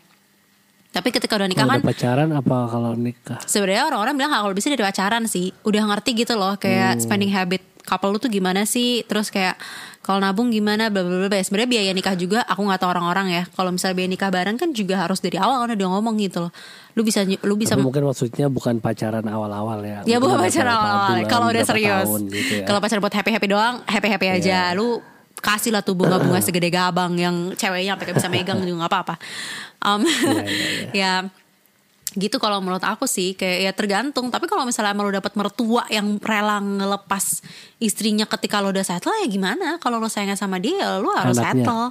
Tapi 0.92 1.08
ketika 1.08 1.40
udah 1.40 1.48
nikah 1.48 1.64
Kalau 1.64 1.72
kan 1.72 1.80
udah 1.80 1.92
pacaran 1.96 2.30
apa 2.36 2.58
kalau 2.68 2.92
nikah? 3.00 3.40
sebenarnya 3.48 3.88
orang-orang 3.88 4.12
bilang 4.20 4.32
"Ah, 4.36 4.44
kalau 4.44 4.52
bisa 4.52 4.68
dari 4.68 4.84
pacaran 4.84 5.24
sih. 5.24 5.56
Udah 5.64 5.88
ngerti 5.88 6.12
gitu 6.20 6.36
loh 6.36 6.60
kayak 6.60 7.00
spending 7.00 7.32
habit 7.32 7.64
couple 7.84 8.14
lu 8.14 8.18
tuh 8.22 8.32
gimana 8.32 8.64
sih? 8.64 9.02
Terus 9.06 9.34
kayak 9.34 9.58
kalau 10.02 10.18
nabung 10.18 10.50
gimana? 10.50 10.90
Bla 10.90 11.06
bla 11.06 11.30
bla 11.30 11.40
sebenarnya 11.42 11.70
biaya 11.70 11.92
nikah 11.94 12.16
juga 12.18 12.42
aku 12.46 12.62
nggak 12.66 12.80
tahu 12.82 12.90
orang-orang 12.90 13.28
ya. 13.30 13.44
Kalau 13.54 13.70
misalnya 13.70 13.96
biaya 14.02 14.10
nikah 14.10 14.30
bareng 14.34 14.58
kan 14.58 14.70
juga 14.74 15.02
harus 15.02 15.22
dari 15.22 15.38
awal 15.38 15.66
kan 15.66 15.78
udah 15.78 15.90
ngomong 15.98 16.16
gitu 16.22 16.50
loh. 16.50 16.52
Lu 16.98 17.02
bisa 17.06 17.22
lu 17.26 17.54
bisa 17.58 17.78
Tapi 17.78 17.86
mungkin 17.86 18.04
maksudnya 18.10 18.48
bukan 18.50 18.82
pacaran 18.82 19.26
awal-awal 19.26 19.80
ya. 19.86 20.00
Ya 20.06 20.18
bukan 20.18 20.38
pacaran 20.42 20.74
awal-awal. 20.74 21.16
Kalau 21.30 21.46
udah 21.50 21.64
serius. 21.66 22.10
gitu 22.30 22.54
ya. 22.62 22.66
Kalau 22.66 22.80
pacaran 22.82 23.02
buat 23.02 23.16
happy-happy 23.16 23.48
doang 23.50 23.76
Happy-happy 23.86 24.28
aja. 24.42 24.74
Lu 24.74 25.02
kasih 25.42 25.74
lah 25.74 25.82
tuh 25.82 25.98
bunga-bunga 25.98 26.38
segede 26.46 26.70
gabang 26.70 27.18
Yang 27.18 27.58
ceweknya 27.58 27.98
sampai 27.98 28.14
bisa 28.14 28.30
megang 28.30 28.60
juga 28.62 28.86
gak 28.86 28.92
apa-apa. 28.94 29.16
Um, 29.82 30.02
Iya, 30.06 30.44
iya, 30.46 30.90
Ya 31.02 31.12
gitu 32.12 32.44
kalau 32.44 32.60
menurut 32.60 32.84
aku 32.84 33.08
sih 33.08 33.38
kayak 33.40 33.60
ya 33.64 33.72
tergantung. 33.72 34.28
Tapi 34.28 34.48
kalau 34.52 34.68
misalnya 34.68 34.92
lo 34.96 35.12
dapet 35.12 35.32
mertua 35.40 35.88
yang 35.88 36.20
rela 36.20 36.60
ngelepas 36.60 37.40
istrinya 37.80 38.28
ketika 38.28 38.60
lo 38.60 38.76
udah 38.76 38.84
settle 38.84 39.16
ya 39.24 39.28
gimana? 39.32 39.80
Kalau 39.80 39.96
lo 39.96 40.12
sayangnya 40.12 40.36
sama 40.36 40.60
dia 40.60 40.84
ya 40.84 40.90
lo 41.00 41.12
harus 41.16 41.40
Anaknya. 41.40 41.64
settle. 41.64 41.88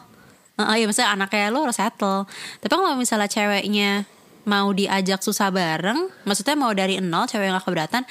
Heeh, 0.60 0.76
ya 0.84 0.86
misalnya 0.88 1.10
anaknya 1.16 1.48
lo 1.48 1.58
harus 1.64 1.78
settle. 1.80 2.28
Tapi 2.60 2.72
kalau 2.72 2.96
misalnya 3.00 3.28
ceweknya 3.32 4.04
mau 4.48 4.72
diajak 4.72 5.20
susah 5.20 5.52
bareng 5.52 6.08
maksudnya 6.24 6.56
mau 6.56 6.72
dari 6.72 6.96
nol 6.96 7.28
cewek 7.28 7.44
yang 7.52 7.60
gak 7.60 7.66
keberatan 7.68 8.02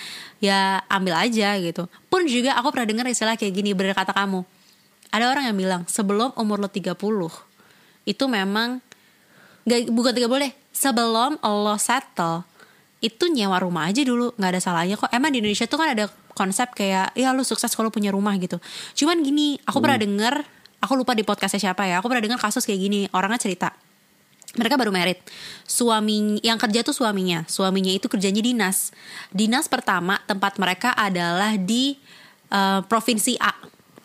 ya 0.41 0.81
ambil 0.89 1.13
aja 1.17 1.57
gitu. 1.61 1.85
Pun 2.09 2.25
juga 2.25 2.57
aku 2.57 2.73
pernah 2.73 2.87
dengar 2.89 3.05
istilah 3.09 3.37
kayak 3.37 3.53
gini 3.53 3.73
bener 3.77 3.93
kata 3.93 4.13
kamu. 4.13 4.45
Ada 5.09 5.25
orang 5.29 5.49
yang 5.49 5.57
bilang 5.57 5.81
sebelum 5.89 6.33
umur 6.37 6.61
lo 6.61 6.69
30 6.69 6.93
itu 8.05 8.25
memang 8.25 8.81
Gak, 9.69 9.93
bukan 9.93 10.11
30 10.17 10.25
deh 10.49 10.53
sebelum 10.73 11.37
lo 11.45 11.77
settle 11.77 12.41
itu 12.99 13.29
nyewa 13.29 13.61
rumah 13.61 13.87
aja 13.87 14.01
dulu. 14.01 14.33
Nggak 14.35 14.51
ada 14.57 14.61
salahnya 14.61 14.95
kok. 14.97 15.07
Emang 15.13 15.29
di 15.29 15.39
Indonesia 15.39 15.69
tuh 15.69 15.77
kan 15.77 15.93
ada 15.93 16.09
konsep 16.33 16.71
kayak 16.73 17.13
ya 17.13 17.31
lu 17.35 17.45
sukses 17.45 17.71
kalau 17.77 17.93
punya 17.93 18.09
rumah 18.09 18.33
gitu. 18.41 18.57
Cuman 18.97 19.21
gini 19.21 19.61
aku 19.63 19.77
pernah 19.79 19.99
denger 20.01 20.41
aku 20.81 20.93
lupa 20.97 21.13
di 21.13 21.27
podcastnya 21.27 21.69
siapa 21.69 21.83
ya 21.83 21.99
aku 21.99 22.07
pernah 22.07 22.23
dengar 22.23 22.39
kasus 22.39 22.65
kayak 22.65 22.79
gini 22.81 22.99
orangnya 23.13 23.39
cerita. 23.39 23.69
Mereka 24.57 24.81
baru 24.81 24.89
merit. 24.89 25.21
Suami 25.69 26.41
yang 26.41 26.57
kerja 26.57 26.81
tuh 26.81 26.95
suaminya. 26.97 27.45
Suaminya 27.45 27.93
itu 27.93 28.09
kerjanya 28.09 28.41
dinas. 28.41 28.89
Dinas 29.29 29.69
pertama 29.69 30.17
tempat 30.25 30.57
mereka 30.57 30.97
adalah 30.97 31.53
di 31.53 32.01
eh, 32.49 32.81
provinsi 32.81 33.37
A. 33.37 33.53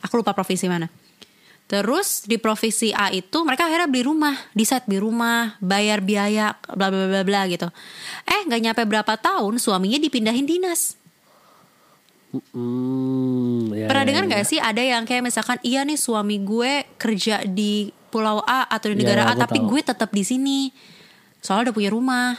Aku 0.05 0.21
lupa 0.21 0.37
provinsi 0.37 0.69
mana 0.69 1.04
terus 1.65 2.23
di 2.23 2.37
provinsi 2.37 2.93
A 2.93 3.09
itu 3.09 3.41
mereka 3.41 3.65
akhirnya 3.65 3.89
beli 3.89 4.05
rumah 4.05 4.37
decide 4.53 4.85
beli 4.85 5.01
rumah 5.01 5.57
bayar 5.59 5.99
biaya 5.99 6.53
bla 6.69 6.93
bla 6.93 7.09
bla 7.09 7.23
bla 7.23 7.41
gitu 7.47 7.67
eh 8.25 8.41
nggak 8.45 8.61
nyampe 8.63 8.83
berapa 8.85 9.17
tahun 9.17 9.57
suaminya 9.57 9.97
dipindahin 9.97 10.45
dinas 10.45 11.01
Hmm, 12.51 13.71
ya, 13.71 13.87
Pernah 13.87 14.03
ya, 14.03 14.09
dengar 14.11 14.25
ya. 14.25 14.29
nggak 14.29 14.45
sih 14.45 14.59
ada 14.59 14.83
yang 14.83 15.07
kayak 15.07 15.23
misalkan 15.23 15.55
iya 15.63 15.87
nih 15.87 15.95
suami 15.95 16.43
gue 16.43 16.83
kerja 16.99 17.47
di 17.47 17.95
pulau 18.11 18.43
A 18.43 18.67
atau 18.67 18.91
di 18.91 18.99
negara 18.99 19.23
Ya, 19.23 19.31
A 19.31 19.39
tapi 19.39 19.63
tahu. 19.63 19.71
gue 19.71 19.81
tetap 19.87 20.11
di 20.11 20.27
sini 20.27 20.59
soalnya 21.39 21.71
udah 21.71 21.75
punya 21.75 21.91
rumah 21.91 22.35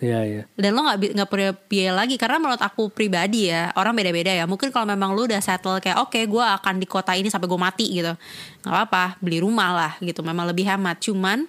Iya, 0.00 0.20
iya. 0.24 0.42
dan 0.56 0.72
lo 0.72 0.80
nggak 0.80 1.12
nggak 1.12 1.28
biaya 1.68 1.92
lagi 1.92 2.16
karena 2.16 2.40
menurut 2.40 2.64
aku 2.64 2.88
pribadi 2.88 3.52
ya 3.52 3.68
orang 3.76 3.92
beda-beda 3.92 4.32
ya. 4.32 4.48
Mungkin 4.48 4.72
kalau 4.72 4.88
memang 4.88 5.12
lo 5.12 5.28
udah 5.28 5.44
settle 5.44 5.76
kayak 5.76 6.00
oke 6.00 6.16
gue 6.16 6.40
akan 6.40 6.80
di 6.80 6.88
kota 6.88 7.12
ini 7.12 7.28
sampai 7.28 7.44
gue 7.44 7.60
mati 7.60 7.86
gitu. 7.92 8.16
Nggak 8.64 8.72
apa-apa 8.72 9.20
beli 9.20 9.44
rumah 9.44 9.76
lah 9.76 9.92
gitu. 10.00 10.24
Memang 10.24 10.48
lebih 10.48 10.64
hemat. 10.64 10.96
Cuman 11.04 11.44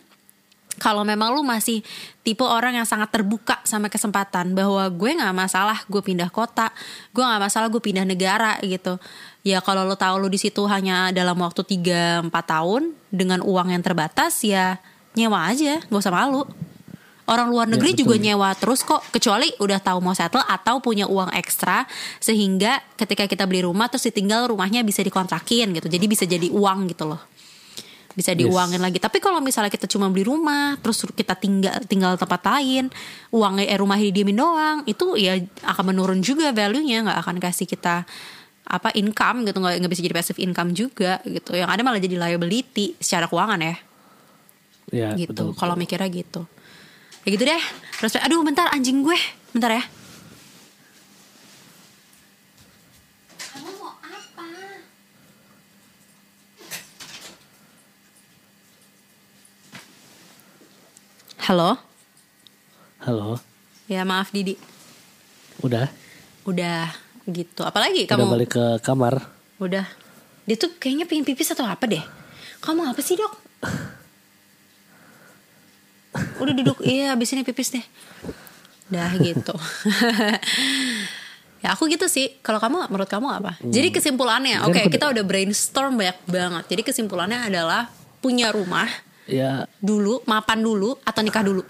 kalau 0.84 1.08
memang 1.08 1.31
lu 1.31 1.48
masih 1.48 1.79
tipe 2.27 2.43
orang 2.43 2.75
yang 2.75 2.88
sangat 2.88 3.08
terbuka 3.12 3.60
sama 3.63 3.88
kesempatan 3.88 4.51
bahwa 4.51 4.84
gue 4.91 5.12
nggak 5.15 5.36
masalah 5.36 5.79
gue 5.88 6.00
pindah 6.03 6.27
kota 6.31 6.72
gue 7.12 7.24
nggak 7.24 7.41
masalah 7.48 7.67
gue 7.72 7.79
pindah 7.79 8.03
negara 8.03 8.60
gitu. 8.67 9.00
Ya 9.48 9.63
kalau 9.63 9.88
lo 9.88 9.96
tahu 9.96 10.22
lo 10.22 10.27
di 10.27 10.38
situ 10.38 10.67
hanya 10.67 11.15
dalam 11.15 11.39
waktu 11.39 11.63
3-4 11.63 12.27
tahun 12.29 12.91
dengan 13.15 13.39
uang 13.41 13.72
yang 13.72 13.79
terbatas 13.79 14.43
ya 14.43 14.75
nyewa 15.15 15.48
aja 15.48 15.79
gak 15.84 16.01
usah 16.03 16.13
malu 16.13 16.48
orang 17.31 17.47
luar 17.47 17.67
negeri 17.71 17.95
juga 17.95 18.19
nyewa 18.19 18.51
terus 18.59 18.83
kok 18.83 19.00
kecuali 19.07 19.47
udah 19.57 19.79
tahu 19.79 20.03
mau 20.03 20.11
settle 20.11 20.43
atau 20.43 20.83
punya 20.83 21.07
uang 21.07 21.31
ekstra 21.31 21.88
sehingga 22.19 22.83
ketika 23.00 23.25
kita 23.25 23.47
beli 23.47 23.63
rumah 23.63 23.88
terus 23.88 24.03
ditinggal 24.11 24.51
rumahnya 24.51 24.83
bisa 24.83 25.00
dikontrakin 25.01 25.71
gitu. 25.71 25.88
Jadi 25.88 26.05
bisa 26.11 26.27
jadi 26.27 26.51
uang 26.51 26.91
gitu 26.91 27.07
loh. 27.07 27.21
Bisa 28.11 28.35
diuangin 28.35 28.83
lagi. 28.83 29.00
Tapi 29.00 29.23
kalau 29.23 29.39
misalnya 29.39 29.71
kita 29.71 29.88
cuma 29.88 30.11
beli 30.11 30.27
rumah, 30.27 30.75
terus 30.83 31.07
kita 31.15 31.31
tinggal 31.39 31.79
tinggal 31.88 32.19
tempat 32.19 32.43
lain, 32.43 32.91
uang 33.31 33.63
eh 33.63 33.79
rumahnya 33.79 34.11
didiemin 34.11 34.35
doang, 34.35 34.77
itu 34.83 35.15
ya 35.15 35.39
akan 35.63 35.95
menurun 35.95 36.19
juga 36.19 36.51
value-nya, 36.51 37.07
nggak 37.07 37.19
akan 37.23 37.35
kasih 37.39 37.63
kita 37.63 38.03
apa 38.67 38.91
income 39.00 39.47
gitu, 39.47 39.63
nggak 39.63 39.79
nggak 39.79 39.91
bisa 39.95 40.03
jadi 40.03 40.15
passive 40.19 40.43
income 40.43 40.75
juga 40.75 41.23
gitu. 41.23 41.55
Yang 41.55 41.71
ada 41.71 41.81
malah 41.88 42.03
jadi 42.03 42.19
liability 42.19 43.00
secara 43.00 43.31
keuangan 43.31 43.63
ya, 43.63 43.75
Iya, 44.91 45.15
gitu. 45.15 45.55
Kalau 45.55 45.79
mikirnya 45.79 46.11
gitu, 46.11 46.43
ya 47.24 47.30
gitu 47.30 47.44
deh. 47.44 47.63
Terus, 47.98 48.18
aduh 48.18 48.42
bentar 48.42 48.66
anjing 48.74 49.01
gue, 49.01 49.18
bentar 49.54 49.72
ya. 49.72 49.84
Kamu 53.51 53.70
mau 53.78 53.94
apa? 54.01 54.46
Halo, 61.42 61.74
Halo. 63.01 63.42
ya 63.90 64.06
maaf 64.06 64.30
Didi, 64.30 64.54
Udah? 65.66 65.90
udah 66.46 66.94
gitu. 67.25 67.62
Apalagi 67.66 68.06
Udah 68.06 68.18
kamu? 68.18 68.30
balik 68.30 68.50
ke 68.54 68.66
kamar. 68.82 69.25
Udah. 69.58 69.86
Dia 70.46 70.58
tuh 70.58 70.74
kayaknya 70.78 71.06
pengen 71.06 71.25
pipis 71.25 71.54
atau 71.54 71.66
apa 71.66 71.86
deh. 71.86 72.01
Kamu 72.62 72.86
apa 72.86 73.01
sih 73.01 73.18
dok? 73.18 73.34
Udah 76.41 76.53
duduk, 76.53 76.77
iya 76.81 77.13
abis 77.13 77.31
ini 77.31 77.41
pipis 77.41 77.69
deh. 77.71 77.86
Dah 78.88 79.13
gitu. 79.15 79.53
ya 81.63 81.71
aku 81.71 81.86
gitu 81.88 82.05
sih. 82.07 82.41
Kalau 82.41 82.57
kamu, 82.57 82.89
menurut 82.89 83.07
kamu 83.07 83.27
apa? 83.31 83.51
Jadi 83.62 83.89
kesimpulannya, 83.91 84.65
oke 84.65 84.74
aku- 84.79 84.91
kita 84.91 85.05
udah 85.07 85.24
brainstorm 85.24 85.95
banyak 85.95 86.17
banget. 86.25 86.63
Jadi 86.67 86.81
kesimpulannya 86.83 87.39
adalah 87.45 87.88
punya 88.17 88.50
rumah 88.50 88.89
Ya, 89.24 89.69
dulu, 89.77 90.19
mapan 90.25 90.60
dulu, 90.60 90.98
atau 91.00 91.21
nikah 91.21 91.41
dulu. 91.41 91.63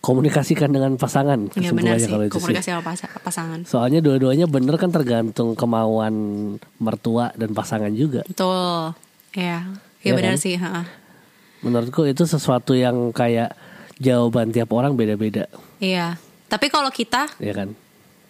komunikasikan 0.00 0.66
dengan 0.66 0.98
pasangan. 0.98 1.46
Ya 1.54 1.70
benar 1.70 1.94
sih, 1.94 2.10
kalau 2.10 2.26
itu 2.26 2.34
komunikasi 2.34 2.68
sama 2.68 2.82
pas- 2.82 3.06
pasangan. 3.22 3.62
Soalnya 3.62 4.02
dua-duanya 4.02 4.50
bener 4.50 4.74
kan 4.74 4.90
tergantung 4.90 5.54
kemauan 5.54 6.14
mertua 6.76 7.30
dan 7.32 7.54
pasangan 7.54 7.86
juga. 7.88 8.26
Betul. 8.26 8.98
Ya, 9.30 9.62
ya 10.02 10.02
Iya 10.02 10.12
benar 10.12 10.34
kan? 10.34 10.42
sih. 10.42 10.58
ha. 10.58 10.82
Menurutku 11.62 12.02
itu 12.02 12.22
sesuatu 12.22 12.74
yang 12.74 13.10
kayak 13.10 13.54
jawaban 13.96 14.50
tiap 14.50 14.70
orang 14.70 14.92
beda-beda, 14.92 15.46
Iya. 15.78 16.18
Tapi 16.46 16.68
kalau 16.68 16.90
kita 16.90 17.30
ya 17.38 17.54
kan? 17.54 17.72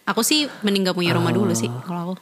Aku 0.04 0.20
sih 0.20 0.46
mending 0.60 0.84
gak 0.84 0.94
punya 0.94 1.12
rumah 1.12 1.30
dulu 1.30 1.50
sih 1.52 1.66
Ah. 1.66 1.82
kalau 1.82 2.00
aku. 2.04 2.14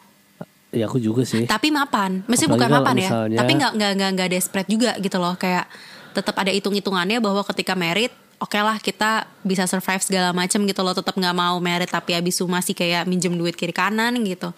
Ya 0.71 0.87
aku 0.87 0.97
juga 0.97 1.23
sih. 1.25 1.45
Tapi 1.45 1.69
mapan, 1.69 2.23
mesti 2.25 2.47
bukan 2.47 2.71
mapan 2.71 2.95
ya. 2.95 3.03
misalnya- 3.05 3.39
Tapi 3.39 3.53
nggak 3.53 3.73
nggak 3.75 3.91
nggak 3.93 4.11
nggak 4.15 4.29
desperate 4.31 4.69
juga 4.71 4.91
gitu 4.97 5.19
loh. 5.19 5.35
Kayak 5.35 5.67
tetap 6.11 6.35
ada 6.37 6.49
hitung 6.49 6.73
hitungannya 6.73 7.19
bahwa 7.19 7.43
ketika 7.45 7.75
merit, 7.75 8.11
oke 8.39 8.55
lah 8.55 8.79
kita 8.79 9.27
bisa 9.43 9.67
survive 9.67 9.99
segala 10.01 10.31
macam 10.31 10.63
gitu 10.63 10.81
loh. 10.81 10.95
Tetap 10.95 11.13
nggak 11.13 11.35
mau 11.35 11.59
merit 11.59 11.91
tapi 11.91 12.15
abis 12.15 12.39
itu 12.39 12.47
masih 12.47 12.73
kayak 12.73 13.03
minjem 13.05 13.35
duit 13.35 13.59
kiri 13.59 13.75
kanan 13.75 14.15
gitu. 14.23 14.55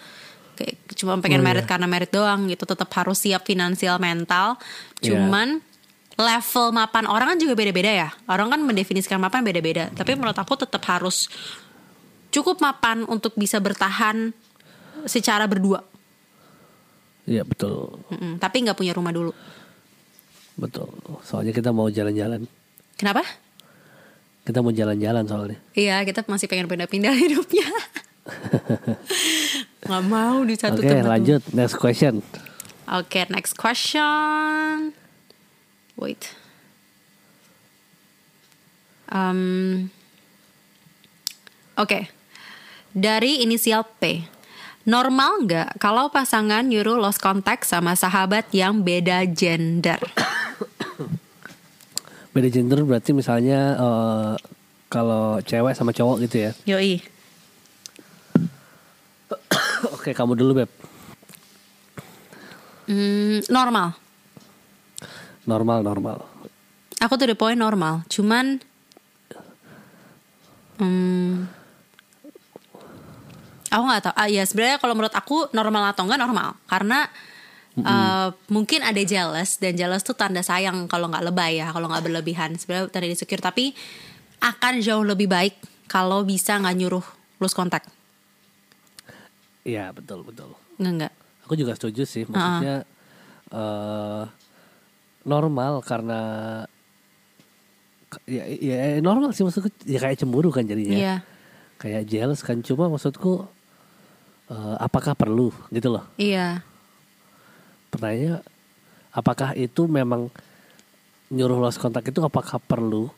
Kayak 0.52 0.76
cuma 0.94 1.16
pengen 1.16 1.40
Oh, 1.40 1.46
merit 1.48 1.64
iya. 1.64 1.70
karena 1.70 1.88
merit 1.88 2.12
doang 2.12 2.44
gitu. 2.44 2.68
Tetap 2.68 2.92
harus 2.92 3.16
siap 3.16 3.42
finansial 3.42 3.96
mental. 3.96 4.60
Iya. 5.00 5.16
Cuman 5.16 5.64
level 6.22 6.70
mapan 6.70 7.04
orang 7.04 7.34
kan 7.34 7.38
juga 7.38 7.52
beda-beda 7.52 7.90
ya. 7.90 8.08
Orang 8.24 8.48
kan 8.48 8.62
mendefinisikan 8.62 9.18
mapan 9.18 9.42
beda-beda. 9.42 9.90
Tapi 9.90 10.14
menurut 10.14 10.34
aku 10.34 10.54
tetap 10.54 10.80
harus 10.86 11.26
cukup 12.30 12.58
mapan 12.58 13.02
untuk 13.04 13.34
bisa 13.34 13.58
bertahan 13.58 14.30
secara 15.04 15.44
berdua. 15.44 15.82
Iya 17.22 17.42
betul, 17.42 18.02
Mm-mm, 18.10 18.38
tapi 18.38 18.62
nggak 18.62 18.74
punya 18.74 18.90
rumah 18.92 19.10
dulu. 19.10 19.30
betul. 20.52 20.90
Soalnya 21.22 21.50
kita 21.50 21.70
mau 21.70 21.86
jalan-jalan. 21.86 22.46
Kenapa? 22.98 23.22
Kita 24.42 24.58
mau 24.58 24.74
jalan-jalan 24.74 25.22
soalnya. 25.26 25.58
Iya, 25.72 26.02
kita 26.02 26.26
masih 26.26 26.50
pengen 26.50 26.66
pindah-pindah 26.66 27.14
hidupnya. 27.14 27.62
nggak 29.86 30.04
mau 30.04 30.42
di 30.42 30.54
satu 30.54 30.78
Oke 30.78 30.88
tempat. 30.88 31.06
lanjut 31.10 31.42
next 31.54 31.78
question. 31.78 32.22
Oke, 32.90 33.22
next 33.30 33.54
question. 33.54 34.94
Wait. 35.96 36.34
Um, 39.12 39.92
Oke, 41.76 42.12
dari 42.92 43.40
inisial 43.40 43.88
P. 43.96 44.28
Normal 44.84 45.46
nggak 45.46 45.80
kalau 45.80 46.12
pasangan 46.12 46.66
nyuruh 46.66 47.00
lost 47.00 47.22
contact 47.22 47.64
sama 47.64 47.96
sahabat 47.96 48.50
yang 48.52 48.84
beda 48.84 49.24
gender? 49.30 49.98
Beda 52.32 52.48
gender 52.48 52.80
berarti 52.80 53.12
misalnya 53.12 53.76
eh, 53.76 54.32
kalau 54.88 55.38
cewek 55.44 55.76
sama 55.76 55.92
cowok 55.92 56.16
gitu 56.24 56.48
ya. 56.48 56.50
Yoi. 56.64 57.00
Oke 59.96 60.16
kamu 60.16 60.32
dulu 60.36 60.64
beb. 60.64 60.70
Hmm, 62.88 63.44
normal. 63.52 64.01
Normal 65.42 65.82
normal. 65.82 66.18
Aku 67.02 67.18
tuh 67.18 67.26
the 67.26 67.34
point 67.34 67.58
normal, 67.58 68.06
cuman 68.06 68.62
hmm, 70.78 71.50
aku 73.66 73.82
nggak 73.82 74.02
tahu. 74.06 74.14
Ah 74.14 74.30
ya 74.30 74.46
sebenarnya 74.46 74.78
kalau 74.78 74.94
menurut 74.94 75.10
aku 75.10 75.50
normal 75.50 75.90
atau 75.90 76.06
enggak 76.06 76.22
normal, 76.22 76.54
karena 76.70 77.10
eh, 77.74 78.28
mungkin 78.54 78.86
ada 78.86 79.02
jealous 79.02 79.58
dan 79.58 79.74
jealous 79.74 80.06
tuh 80.06 80.14
tanda 80.14 80.46
sayang 80.46 80.86
kalau 80.86 81.10
nggak 81.10 81.26
lebay 81.26 81.58
ya, 81.58 81.74
kalau 81.74 81.90
nggak 81.90 82.06
berlebihan. 82.06 82.54
Sebenarnya 82.54 82.86
tanda 82.94 83.10
insecure, 83.10 83.42
tapi 83.42 83.74
akan 84.38 84.78
jauh 84.78 85.02
lebih 85.02 85.26
baik 85.26 85.58
kalau 85.90 86.22
bisa 86.22 86.54
nggak 86.62 86.76
nyuruh 86.78 87.06
lose 87.42 87.58
kontak. 87.58 87.82
Iya 89.66 89.90
betul 89.90 90.22
betul. 90.22 90.54
Nggak 90.78 90.92
nggak. 91.02 91.12
Aku 91.50 91.58
juga 91.58 91.74
setuju 91.74 92.06
sih. 92.06 92.30
Maksudnya 92.30 92.86
eh 93.50 94.24
normal 95.22 95.82
karena 95.82 96.20
ya, 98.26 98.44
ya 98.46 98.76
normal 99.00 99.32
sih 99.32 99.42
maksudku 99.42 99.70
ya 99.86 99.98
kayak 99.98 100.20
cemburu 100.20 100.52
kan 100.52 100.66
jadinya. 100.66 100.96
Iya, 100.96 101.14
Kayak 101.78 102.02
jealous 102.06 102.40
kan 102.40 102.62
cuma 102.62 102.86
maksudku 102.86 103.42
eh, 104.50 104.76
apakah 104.78 105.14
perlu 105.14 105.50
gitu 105.70 105.90
loh. 105.90 106.04
iya, 106.14 106.62
Pertanyaannya 107.90 108.40
apakah 109.12 109.52
itu 109.54 109.84
memang 109.84 110.32
nyuruh 111.28 111.58
lost 111.58 111.80
kontak 111.80 112.08
itu 112.08 112.20
apakah 112.20 112.60
perlu 112.60 113.08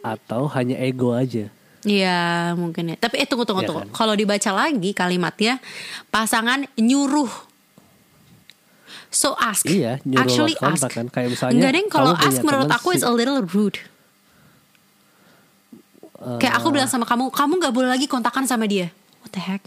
atau 0.00 0.46
hanya 0.52 0.76
ego 0.78 1.12
aja? 1.12 1.48
iya 1.86 2.50
mungkin 2.58 2.90
ya. 2.90 2.96
Tapi 2.98 3.22
eh 3.22 3.26
tunggu 3.30 3.46
tunggu 3.46 3.62
Iya 3.62 3.68
tunggu. 3.70 3.82
kan? 3.86 3.88
Kalau 3.94 4.14
dibaca 4.18 4.50
lagi 4.50 4.90
kalimatnya, 4.90 5.62
pasangan 6.10 6.66
nyuruh 6.74 7.30
So 9.08 9.32
ask. 9.36 9.64
Iya, 9.64 10.02
Actually 10.14 10.54
kontak 10.54 10.88
ask. 10.88 10.94
kan. 10.94 11.06
Kayak 11.06 11.28
misalnya 11.32 11.54
Enggak 11.56 11.70
deh, 11.72 11.84
kalau 11.88 12.12
ask 12.12 12.40
menurut 12.40 12.68
aku 12.68 12.88
si- 12.90 12.96
is 12.96 13.02
a 13.02 13.10
little 13.10 13.40
rude. 13.42 13.78
Kayak 16.36 16.54
aku 16.56 16.68
bilang 16.70 16.86
sama 16.86 17.04
kamu, 17.04 17.28
kamu 17.28 17.52
nggak 17.56 17.72
boleh 17.72 17.88
lagi 17.88 18.06
kontakan 18.06 18.44
sama 18.44 18.64
dia. 18.64 18.88
What 19.20 19.30
the 19.30 19.38
heck? 19.38 19.62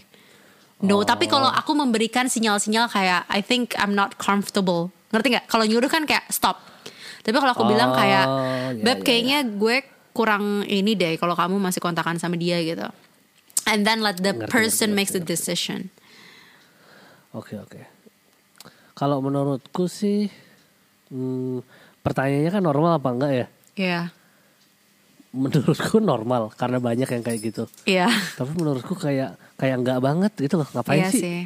No, 0.80 1.00
tapi 1.02 1.24
kalau 1.24 1.46
Oh. 1.46 1.54
aku 1.54 1.72
memberikan 1.72 2.26
sinyal-sinyal 2.26 2.88
kayak 2.88 3.28
I 3.28 3.40
think 3.40 3.76
I'm 3.76 3.92
not 3.92 4.16
comfortable. 4.16 4.88
Ngerti 5.08 5.26
nggak? 5.30 5.46
Kalau 5.46 5.64
nyuruh 5.64 5.86
kan 5.86 6.04
kayak 6.04 6.24
stop. 6.28 6.56
Tapi 7.20 7.36
kalau 7.36 7.52
aku 7.52 7.64
bilang 7.64 7.92
kayak, 7.92 8.24
Oh, 8.24 8.40
ya, 8.72 8.80
beb 8.82 8.98
ya, 8.98 9.04
kayaknya 9.04 9.38
gue 9.46 9.84
kurang 10.10 10.64
ini 10.64 10.94
deh 10.94 11.14
kalau 11.16 11.32
kamu 11.32 11.56
masih 11.56 11.78
kontakan 11.78 12.16
sama 12.16 12.34
dia 12.34 12.58
gitu. 12.60 12.86
and 13.64 13.84
then 13.84 14.00
let 14.00 14.18
the 14.18 14.32
Ngerti, 14.32 14.50
person 14.50 14.90
ngerti, 14.90 14.98
makes 14.98 15.12
the 15.12 15.20
ngerti, 15.20 15.30
decision 15.30 15.80
Oke 17.30 17.54
oke. 17.54 17.78
Kalau 19.00 19.18
menurutku 19.18 19.88
sih, 19.88 20.28
hmm, 21.08 21.64
pertanyaannya 22.00 22.52
kan 22.52 22.60
normal 22.60 23.00
apa 23.00 23.08
enggak 23.08 23.32
ya? 23.32 23.46
Iya 23.74 24.02
Menurutku 25.30 26.02
normal 26.02 26.50
karena 26.52 26.76
banyak 26.76 27.08
yang 27.08 27.22
kayak 27.22 27.40
gitu. 27.40 27.64
Iya 27.86 28.10
Tapi 28.34 28.50
menurutku 28.52 28.92
kayak 28.92 29.40
kayak 29.56 29.76
enggak 29.78 29.98
banget 29.98 30.32
gitu 30.36 30.58
loh. 30.58 30.68
Ngapain 30.68 31.00
Iya 31.00 31.08
sih? 31.08 31.22
sih 31.22 31.40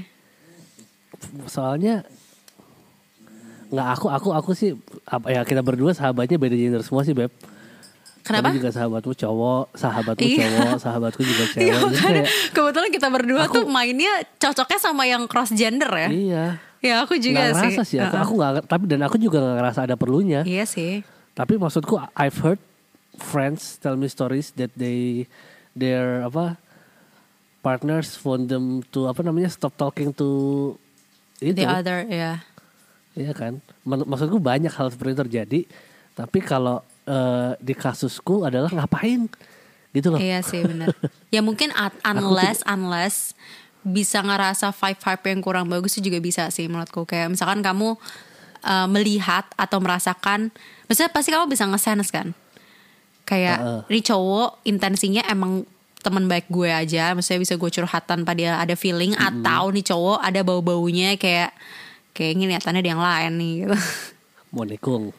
Soalnya 1.47 2.03
nggak 3.71 3.89
aku 3.93 4.07
aku 4.09 4.29
aku 4.31 4.51
sih 4.53 4.75
apa 5.05 5.31
ya 5.31 5.43
kita 5.43 5.59
berdua 5.59 5.91
sahabatnya 5.91 6.37
beda 6.37 6.55
gender 6.55 6.83
semua 6.83 7.03
sih 7.03 7.13
beb. 7.13 7.31
Kenapa? 8.25 8.49
Kamu 8.51 8.57
juga 8.57 8.71
sahabatmu 8.73 9.13
cowok, 9.15 9.65
sahabatmu 9.77 10.25
Iya. 10.25 10.39
cowok, 10.49 10.77
sahabatku 10.81 11.21
juga 11.21 11.45
cewek. 11.53 11.61
Iya 11.61 11.75
makanya 11.77 12.09
kayak, 12.25 12.29
kebetulan 12.57 12.91
kita 12.91 13.09
berdua 13.13 13.43
Aku- 13.45 13.53
tuh 13.53 13.65
mainnya 13.69 14.13
cocoknya 14.39 14.79
sama 14.81 15.05
yang 15.05 15.29
cross 15.29 15.53
gender 15.53 15.91
ya. 15.93 16.09
iya. 16.09 16.45
Ya 16.85 17.01
aku 17.01 17.17
juga 17.17 17.41
Nggak 17.41 17.49
sih. 17.49 17.57
ngerasa 17.57 17.83
sih 17.89 17.97
aku, 17.97 18.13
Uh-uh. 18.13 18.25
aku 18.29 18.33
nggak 18.37 18.53
tapi 18.69 18.85
dan 18.85 19.01
aku 19.09 19.17
juga 19.17 19.41
nggak 19.41 19.57
ngerasa 19.57 19.81
ada 19.89 19.97
perlunya. 19.97 20.45
Iya 20.45 20.69
sih. 20.69 21.01
Tapi 21.33 21.57
maksudku 21.57 21.97
I've 22.13 22.37
heard 22.45 22.61
friends 23.17 23.81
tell 23.81 23.97
me 23.97 24.05
stories 24.13 24.53
that 24.61 24.69
they 24.77 25.25
their 25.73 26.29
apa 26.29 26.61
partners 27.65 28.21
want 28.21 28.53
them 28.53 28.85
to 28.93 29.09
apa 29.09 29.25
namanya 29.25 29.49
stop 29.49 29.73
talking 29.81 30.13
to 30.13 30.29
itu. 31.41 31.57
The 31.57 31.65
other 31.65 32.05
ya. 32.05 32.45
Iya 33.17 33.33
kan? 33.33 33.65
Maksudku 33.89 34.37
banyak 34.37 34.71
hal 34.71 34.93
seperti 34.93 35.17
itu 35.17 35.21
terjadi. 35.25 35.61
Tapi 36.13 36.39
kalau 36.45 36.85
eh, 37.09 37.57
di 37.65 37.73
kasusku 37.73 38.45
adalah 38.45 38.69
ngapain? 38.69 39.25
Gitu 39.95 40.11
loh. 40.13 40.21
Iya 40.21 40.45
sih 40.45 40.61
benar. 40.67 40.93
ya 41.35 41.41
mungkin 41.41 41.73
unless 42.05 42.61
unless 42.69 43.33
bisa 43.85 44.25
ngerasa 44.25 44.73
vibe 44.73 45.01
vibe 45.01 45.25
yang 45.29 45.41
kurang 45.45 45.67
bagus 45.69 46.01
itu 46.01 46.09
juga 46.09 46.19
bisa 46.19 46.49
sih 46.49 46.67
menurutku. 46.67 47.05
Kayak 47.05 47.37
misalkan 47.37 47.61
kamu 47.61 47.95
uh, 48.65 48.89
melihat 48.89 49.45
atau 49.55 49.79
merasakan, 49.79 50.49
maksudnya 50.89 51.13
pasti 51.13 51.31
kamu 51.31 51.47
bisa 51.47 51.69
nge-sense 51.69 52.11
kan. 52.11 52.33
Kayak 53.25 53.61
Heeh. 53.61 53.81
ini 53.93 54.01
cowok 54.05 54.65
intensinya 54.65 55.23
emang 55.29 55.65
teman 56.05 56.29
baik 56.29 56.53
gue 56.53 56.69
aja, 56.69 57.17
maksudnya 57.17 57.41
bisa 57.41 57.55
gue 57.57 57.71
curhat 57.73 58.05
tanpa 58.05 58.37
dia 58.37 58.61
ada 58.61 58.77
feeling 58.77 59.17
atau 59.17 59.73
nih 59.73 59.85
cowok 59.85 60.21
ada 60.21 60.41
bau-baunya 60.45 61.17
kayak 61.17 61.57
kayak 62.13 62.37
ini 62.37 62.53
niatannya 62.53 62.85
dia 62.85 62.93
yang 62.93 63.01
lain 63.01 63.33
nih 63.41 63.53
gitu. 63.65 63.77
Mau 64.55 64.65
nikung. 64.65 65.13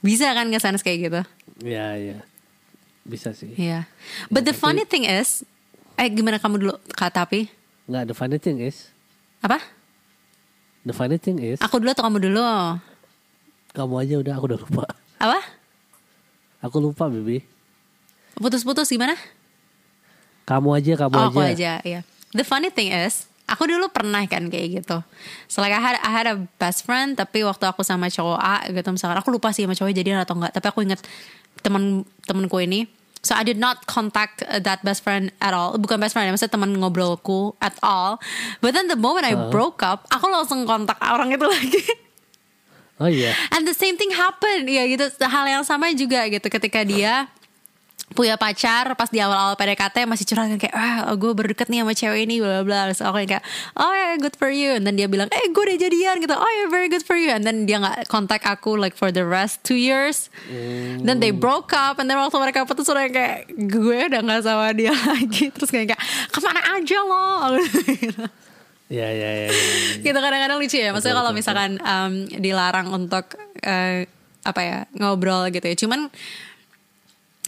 bisa 0.00 0.32
kan 0.32 0.48
nge-sense 0.48 0.80
kayak 0.80 0.98
gitu. 1.12 1.20
Iya, 1.60 1.86
iya. 2.00 2.18
Bisa 3.04 3.36
sih. 3.36 3.52
Iya. 3.52 3.84
But 4.32 4.48
the 4.48 4.56
tapi- 4.56 4.60
funny 4.80 4.84
thing 4.88 5.04
is, 5.04 5.44
eh 6.00 6.08
gimana 6.08 6.40
kamu 6.40 6.56
dulu 6.56 6.74
Kak 6.96 7.12
Tapi? 7.12 7.59
Nggak, 7.90 8.04
the 8.06 8.14
funny 8.14 8.38
thing 8.38 8.62
is, 8.62 8.94
Apa? 9.42 9.58
the 10.86 10.94
funny 10.94 11.18
thing 11.18 11.42
is, 11.42 11.58
Aku 11.58 11.82
dulu 11.82 11.90
atau 11.90 12.06
kamu 12.06 12.22
dulu? 12.30 12.46
kamu 13.74 13.94
aja 13.98 14.14
udah 14.22 14.34
aku 14.38 14.44
udah 14.46 14.58
lupa. 14.62 14.84
Apa? 15.18 15.38
Aku 16.62 16.76
lupa, 16.78 17.10
Bibi. 17.10 17.42
Putus-putus 18.38 18.86
gimana? 18.86 19.18
Kamu 20.46 20.70
aja, 20.74 20.92
kamu 20.94 21.14
oh, 21.14 21.18
aja. 21.18 21.30
aku 21.30 21.40
aja, 21.42 21.72
iya. 21.82 22.00
The 22.30 22.46
funny 22.46 22.70
thing 22.70 22.94
is, 22.94 23.26
aku 23.50 23.66
dulu 23.66 23.90
pernah 23.90 24.22
kan 24.30 24.46
kayak 24.46 24.82
gitu. 24.82 25.02
So 25.50 25.58
like 25.58 25.74
I 25.74 25.82
had, 25.82 25.98
I 25.98 26.10
had 26.14 26.26
a 26.30 26.46
best 26.62 26.86
friend, 26.86 27.18
tapi 27.18 27.42
waktu 27.42 27.66
aku 27.66 27.82
sama 27.82 28.06
cowok 28.06 28.38
A 28.38 28.70
gitu 28.70 28.86
misalkan, 28.94 29.18
aku 29.18 29.34
lupa 29.34 29.50
sih 29.50 29.66
sama 29.66 29.74
cowoknya 29.74 29.96
jadian 29.98 30.18
atau 30.22 30.38
enggak. 30.38 30.54
Tapi 30.54 30.66
aku 30.70 30.78
inget 30.86 31.02
temen 31.66 32.06
temenku 32.22 32.62
ini. 32.62 32.86
So 33.30 33.38
I 33.38 33.46
did 33.46 33.62
not 33.62 33.86
contact 33.86 34.42
uh, 34.42 34.58
that 34.66 34.82
best 34.82 35.06
friend 35.06 35.30
at 35.38 35.54
all. 35.54 35.78
Bukan 35.78 36.02
best 36.02 36.18
friend 36.18 36.26
ya, 36.26 36.34
maksudnya 36.34 36.50
teman 36.50 36.74
ngobrolku 36.74 37.54
at 37.62 37.78
all. 37.78 38.18
But 38.58 38.74
then 38.74 38.90
the 38.90 38.98
moment 38.98 39.22
I 39.22 39.38
broke 39.54 39.86
up, 39.86 40.10
aku 40.10 40.26
langsung 40.26 40.66
kontak 40.66 40.98
orang 40.98 41.30
itu 41.30 41.46
lagi. 41.46 41.84
Oh 42.98 43.06
iya. 43.06 43.30
And 43.54 43.70
the 43.70 43.72
same 43.78 43.94
thing 43.94 44.10
happen 44.10 44.66
ya 44.66 44.82
gitu 44.90 45.06
hal 45.22 45.46
yang 45.46 45.62
sama 45.62 45.94
juga 45.94 46.26
gitu 46.26 46.50
ketika 46.50 46.82
dia 46.82 47.30
punya 48.10 48.34
pacar 48.34 48.90
pas 48.98 49.06
di 49.06 49.22
awal-awal 49.22 49.54
PDKT 49.54 50.02
masih 50.02 50.26
curhat 50.26 50.50
kayak 50.58 50.74
ah 50.74 51.14
gue 51.14 51.30
berdeket 51.30 51.70
nih 51.70 51.86
sama 51.86 51.94
cewek 51.94 52.20
ini 52.26 52.42
bla 52.42 52.60
bla 52.60 52.64
bla. 52.66 52.80
Terus 52.90 53.00
aku 53.06 53.22
kayak 53.22 53.44
oh 53.78 53.92
yeah, 53.94 54.18
good 54.18 54.34
for 54.34 54.50
you. 54.50 54.82
Then 54.82 54.98
dia 54.98 55.06
bilang 55.06 55.30
eh 55.30 55.46
gue 55.46 55.62
udah 55.62 55.78
jadian 55.78 56.18
gitu. 56.18 56.34
Oh 56.34 56.50
yeah 56.58 56.66
very 56.66 56.90
good 56.90 57.06
for 57.06 57.14
you. 57.14 57.30
And 57.30 57.46
then 57.46 57.70
dia 57.70 57.78
nggak 57.78 58.10
kontak 58.10 58.42
aku 58.42 58.74
like 58.74 58.98
for 58.98 59.14
the 59.14 59.22
rest 59.22 59.62
two 59.62 59.78
years. 59.78 60.26
Then 61.06 61.22
they 61.22 61.30
broke 61.30 61.70
up 61.70 62.02
and 62.02 62.10
then 62.10 62.18
waktu 62.18 62.34
mereka 62.42 62.66
putus 62.66 62.90
udah 62.90 63.06
kayak 63.06 63.46
gue 63.54 63.98
udah 64.10 64.20
nggak 64.26 64.42
sama 64.42 64.74
dia 64.74 64.90
lagi. 65.14 65.54
Terus 65.54 65.70
kayak 65.70 65.94
ke 66.34 66.38
mana 66.42 66.60
aja 66.76 66.98
lo? 67.06 67.26
Gitu 67.62 68.26
Iya, 68.90 69.06
iya, 69.06 69.30
iya. 69.30 69.48
iya. 69.54 70.02
gitu 70.02 70.18
kadang-kadang 70.18 70.58
lucu 70.58 70.74
ya. 70.74 70.90
Maksudnya 70.90 71.14
kalau 71.14 71.30
misalkan 71.30 71.78
em, 71.78 72.26
dilarang 72.42 72.90
untuk 72.90 73.38
eh, 73.62 74.10
apa 74.42 74.60
ya 74.66 74.78
ngobrol 74.98 75.46
gitu 75.54 75.62
ya. 75.62 75.78
Cuman 75.78 76.10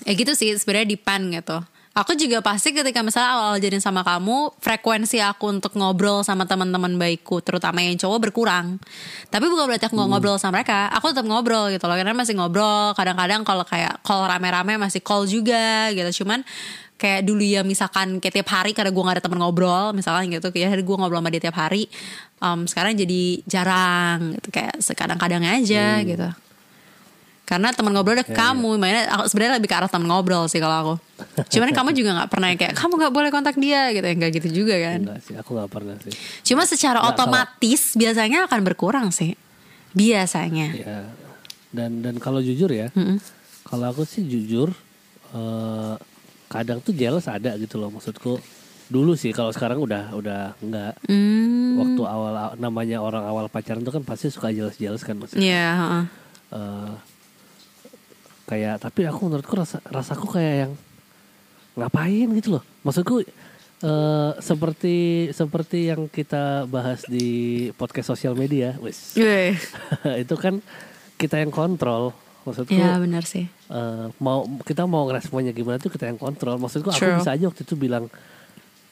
ya 0.07 0.13
gitu 0.15 0.33
sih 0.35 0.55
sebenarnya 0.59 0.89
depend 0.99 1.35
gitu. 1.35 1.59
Aku 1.93 2.17
juga 2.17 2.41
pasti 2.41 2.73
ketika 2.73 3.05
misalnya 3.05 3.37
awal 3.37 3.61
jadian 3.61 3.85
sama 3.85 4.01
kamu 4.01 4.57
frekuensi 4.65 5.21
aku 5.21 5.53
untuk 5.61 5.77
ngobrol 5.77 6.25
sama 6.25 6.49
teman-teman 6.49 6.97
baikku 6.97 7.45
terutama 7.45 7.85
yang 7.85 8.01
cowok 8.01 8.33
berkurang. 8.33 8.81
Tapi 9.29 9.45
bukan 9.45 9.69
berarti 9.69 9.93
aku 9.93 10.01
nggak 10.01 10.09
ngobrol 10.09 10.41
sama 10.41 10.57
mereka 10.57 10.89
aku 10.89 11.13
tetap 11.13 11.29
ngobrol 11.29 11.69
gitu 11.69 11.85
loh. 11.85 11.93
Karena 12.01 12.17
masih 12.17 12.33
ngobrol 12.41 12.97
kadang-kadang 12.97 13.45
kalau 13.45 13.69
kayak 13.69 14.01
call 14.01 14.25
rame-rame 14.25 14.81
masih 14.81 15.05
call 15.05 15.29
juga 15.29 15.93
gitu. 15.93 16.25
Cuman 16.25 16.41
kayak 16.97 17.29
dulu 17.29 17.45
ya 17.45 17.61
misalkan 17.61 18.25
kayak 18.25 18.41
tiap 18.41 18.49
hari 18.49 18.73
karena 18.73 18.89
gue 18.89 19.03
gak 19.05 19.17
ada 19.21 19.25
temen 19.29 19.43
ngobrol 19.43 19.93
misalkan 19.93 20.33
gitu 20.33 20.49
ya 20.55 20.73
gue 20.73 20.97
ngobrol 20.97 21.21
sama 21.21 21.35
dia 21.35 21.43
tiap 21.45 21.59
hari 21.61 21.93
em, 22.41 22.65
sekarang 22.65 22.97
jadi 22.97 23.23
jarang 23.45 24.33
gitu. 24.41 24.49
Kayak 24.49 24.81
sekadang-kadang 24.81 25.45
aja 25.45 26.01
gitu 26.01 26.29
karena 27.53 27.69
teman 27.69 27.93
ngobrol 27.93 28.17
udah 28.17 28.25
ke 28.25 28.33
kamu 28.33 28.71
makanya 28.77 29.03
aku 29.13 29.23
sebenarnya 29.29 29.53
lebih 29.61 29.69
ke 29.69 29.77
arah 29.77 29.87
teman 29.87 30.09
ngobrol 30.09 30.45
sih 30.47 30.57
kalau 30.57 30.77
aku 30.79 30.95
cuman 31.47 31.69
kamu 31.71 31.91
juga 31.93 32.11
nggak 32.15 32.31
pernah 32.31 32.49
kayak 32.51 32.73
kamu 32.73 32.93
nggak 32.97 33.13
boleh 33.13 33.29
kontak 33.29 33.57
dia 33.57 33.93
gitu 33.93 34.03
ya 34.03 34.15
nggak 34.15 34.33
gitu 34.35 34.49
juga 34.59 34.75
kan 34.81 34.99
Enggak 35.03 35.21
sih, 35.21 35.35
aku 35.35 35.51
nggak 35.53 35.69
pernah 35.69 35.95
sih. 35.99 36.13
cuma 36.43 36.65
secara 36.65 36.97
Nggak, 36.97 37.13
kalau- 37.13 37.17
otomatis 37.29 37.83
biasanya 37.93 38.39
akan 38.47 38.61
berkurang 38.63 39.07
sih 39.11 39.37
biasanya 39.91 40.73
Ya. 40.73 40.99
Dan 41.69 42.01
dan 42.01 42.17
kalau 42.17 42.39
jujur 42.39 42.69
ya, 42.69 42.93
kalau 43.63 43.87
aku 43.87 44.05
sih 44.05 44.21
jujur, 44.23 44.77
eh, 45.31 45.95
kadang 46.47 46.79
tuh 46.79 46.93
jealous 46.93 47.25
ada 47.27 47.57
gitu 47.57 47.77
loh 47.77 47.89
maksudku. 47.89 48.37
Dulu 48.87 49.13
sih, 49.15 49.33
kalau 49.33 49.49
sekarang 49.51 49.81
udah 49.81 50.13
udah 50.13 50.53
enggak. 50.59 51.01
hmm 51.03 51.73
Waktu 51.75 52.03
awal 52.05 52.33
namanya 52.57 53.01
orang 53.01 53.25
awal 53.25 53.49
pacaran 53.49 53.81
tuh 53.81 53.89
kan 53.91 54.05
pasti 54.05 54.29
suka 54.29 54.49
jealous-jealous 54.49 55.01
kan 55.01 55.17
maksudnya. 55.17 55.41
ya 55.41 55.69
heeh. 55.75 56.05
Eh, 56.53 56.93
kayak 58.53 58.85
tapi 58.85 59.09
aku 59.09 59.33
menurutku 59.33 59.57
rasa 59.57 59.81
rasaku 59.89 60.37
kayak 60.37 60.69
yang 60.69 60.73
ngapain 61.73 62.29
gitu 62.37 62.61
loh. 62.61 62.65
Maksudku 62.85 63.25
eh, 63.25 64.31
seperti 64.45 64.97
seperti 65.33 65.89
yang 65.89 66.05
kita 66.13 66.69
bahas 66.69 67.09
di 67.09 67.69
podcast 67.81 68.13
sosial 68.13 68.37
media 68.37 68.77
wis 68.85 69.17
itu 70.23 70.35
kan 70.37 70.61
kita 71.17 71.41
yang 71.41 71.49
kontrol. 71.49 72.13
Maksudku 72.45 72.77
ya 72.77 73.01
benar 73.01 73.25
sih. 73.25 73.49
eh, 73.49 74.07
mau 74.21 74.45
kita 74.69 74.85
mau 74.85 75.09
ngeresponnya 75.09 75.57
gimana 75.57 75.81
tuh 75.81 75.89
kita 75.89 76.13
yang 76.13 76.21
kontrol. 76.21 76.61
Maksudku 76.61 76.93
aku 76.93 77.01
True. 77.01 77.17
bisa 77.25 77.33
aja 77.33 77.49
waktu 77.49 77.65
itu 77.65 77.73
bilang 77.73 78.13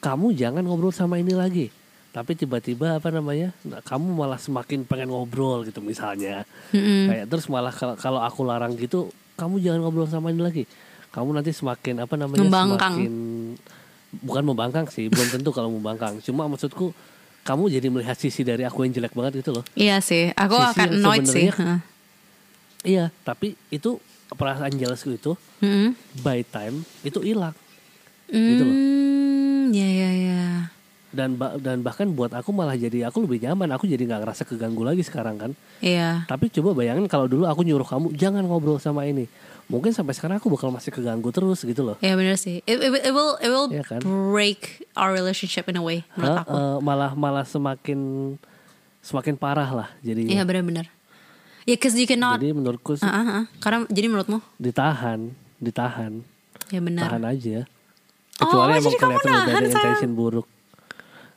kamu 0.01 0.33
jangan 0.33 0.65
ngobrol 0.65 0.89
sama 0.89 1.21
ini 1.21 1.37
lagi. 1.37 1.69
Tapi 2.11 2.35
tiba-tiba 2.35 2.99
apa 2.99 3.07
namanya 3.07 3.55
nah, 3.63 3.79
kamu 3.79 4.11
malah 4.11 4.35
semakin 4.35 4.83
pengen 4.83 5.13
ngobrol 5.13 5.63
gitu 5.63 5.79
misalnya. 5.79 6.43
Mm-mm. 6.73 7.07
kayak 7.07 7.25
terus 7.29 7.45
malah 7.47 7.71
kalau 7.75 8.19
aku 8.25 8.41
larang 8.43 8.73
gitu 8.75 9.13
kamu 9.41 9.57
jangan 9.59 9.79
ngobrol 9.81 10.05
sama 10.05 10.29
ini 10.29 10.37
lagi 10.39 10.63
kamu 11.09 11.33
nanti 11.33 11.49
semakin 11.49 11.95
apa 11.99 12.13
namanya 12.13 12.39
Membangkang. 12.39 12.93
semakin 12.93 13.13
bukan 14.13 14.43
membangkang 14.45 14.85
sih 14.85 15.07
belum 15.07 15.27
tentu 15.31 15.49
kalau 15.49 15.67
membangkang 15.67 16.21
cuma 16.21 16.45
maksudku 16.45 16.93
kamu 17.41 17.63
jadi 17.71 17.87
melihat 17.87 18.13
sisi 18.13 18.43
dari 18.43 18.61
aku 18.61 18.85
yang 18.85 18.93
jelek 18.93 19.11
banget 19.11 19.41
gitu 19.41 19.51
loh 19.51 19.65
Iya 19.73 19.97
sih, 19.99 20.29
aku 20.29 20.53
Sisi 20.53 20.69
akan 20.69 20.87
annoyed 20.93 21.25
sih. 21.25 21.47
Heeh. 21.49 21.79
iya 22.83 23.05
tapi 23.21 23.57
itu 23.67 23.97
perasaan 24.29 24.71
jealousku 24.71 25.11
itu 25.11 25.33
Mm-mm. 25.59 25.97
by 26.19 26.41
time 26.43 26.85
itu 27.01 27.17
hilang 27.19 27.57
Gitu 28.27 28.63
loh. 28.63 28.71
Hmm, 28.71 29.75
ya 29.75 29.83
ya 29.83 30.09
ya. 30.13 30.43
Dan 31.11 31.35
ba- 31.35 31.55
dan 31.55 31.79
bahkan 31.79 32.07
buat 32.07 32.31
aku 32.31 32.49
malah 32.49 32.73
jadi 32.73 33.05
aku 33.05 33.23
lebih 33.23 33.39
nyaman 33.41 33.67
aku 33.69 33.83
jadi 33.83 33.99
nggak 34.01 34.21
ngerasa 34.21 34.43
keganggu 34.43 34.81
lagi 34.81 35.01
sekarang 35.01 35.35
kan 35.35 35.51
Iya. 35.79 36.23
tapi 36.25 36.47
coba 36.49 36.71
bayangin 36.73 37.05
kalau 37.05 37.25
dulu 37.25 37.43
aku 37.43 37.61
nyuruh 37.61 37.83
kamu 37.83 38.11
jangan 38.13 38.41
ngobrol 38.41 38.75
sama 38.77 39.03
ini 39.03 39.27
mungkin 39.67 39.91
sampai 39.91 40.11
sekarang 40.11 40.35
aku 40.35 40.47
bakal 40.49 40.67
masih 40.67 40.89
keganggu 40.89 41.27
terus 41.29 41.61
gitu 41.61 41.81
loh 41.81 41.95
Ya 41.99 42.15
benar 42.15 42.35
sih. 42.35 42.59
It, 42.61 42.79
it, 42.81 42.91
it 43.01 43.11
will 43.11 43.35
it 43.37 43.47
will 43.47 43.67
Iya 43.67 43.83
kan? 43.85 43.99
break 44.03 44.83
our 44.93 45.11
relationship 45.11 45.65
in 45.65 45.75
a 45.75 45.81
way 45.81 46.03
menurut 46.13 46.41
aku. 46.41 46.49
Eh, 46.49 46.77
malah 46.81 47.11
malah 47.11 47.43
semakin 47.43 47.99
semakin 48.99 49.35
parah 49.35 49.67
lah 49.67 49.87
Iya 49.97 50.13
jadinya 50.13 50.43
benar-benar. 50.43 50.85
Ya, 51.61 51.77
cause 51.77 51.93
you 51.93 52.03
cannot. 52.05 52.37
jadi 52.37 52.51
menurutku 52.51 52.95
sih 52.95 53.03
ah, 53.03 53.21
ah. 53.37 53.43
Karena 53.57 53.85
jadi 53.87 54.07
menurutmu? 54.07 54.39
ditahan 54.57 55.29
ditahan 55.57 56.23
Ya 56.67 56.79
benar. 56.79 57.07
tahan 57.07 57.23
aja 57.27 57.57
Kecuali 58.33 58.73
Oh, 58.73 58.73
emang 58.73 58.81
jadi 58.81 58.97
kelihatan 58.97 59.29
udah 59.29 59.43
ada 59.53 59.67
intention 59.67 60.11
buruk. 60.11 60.47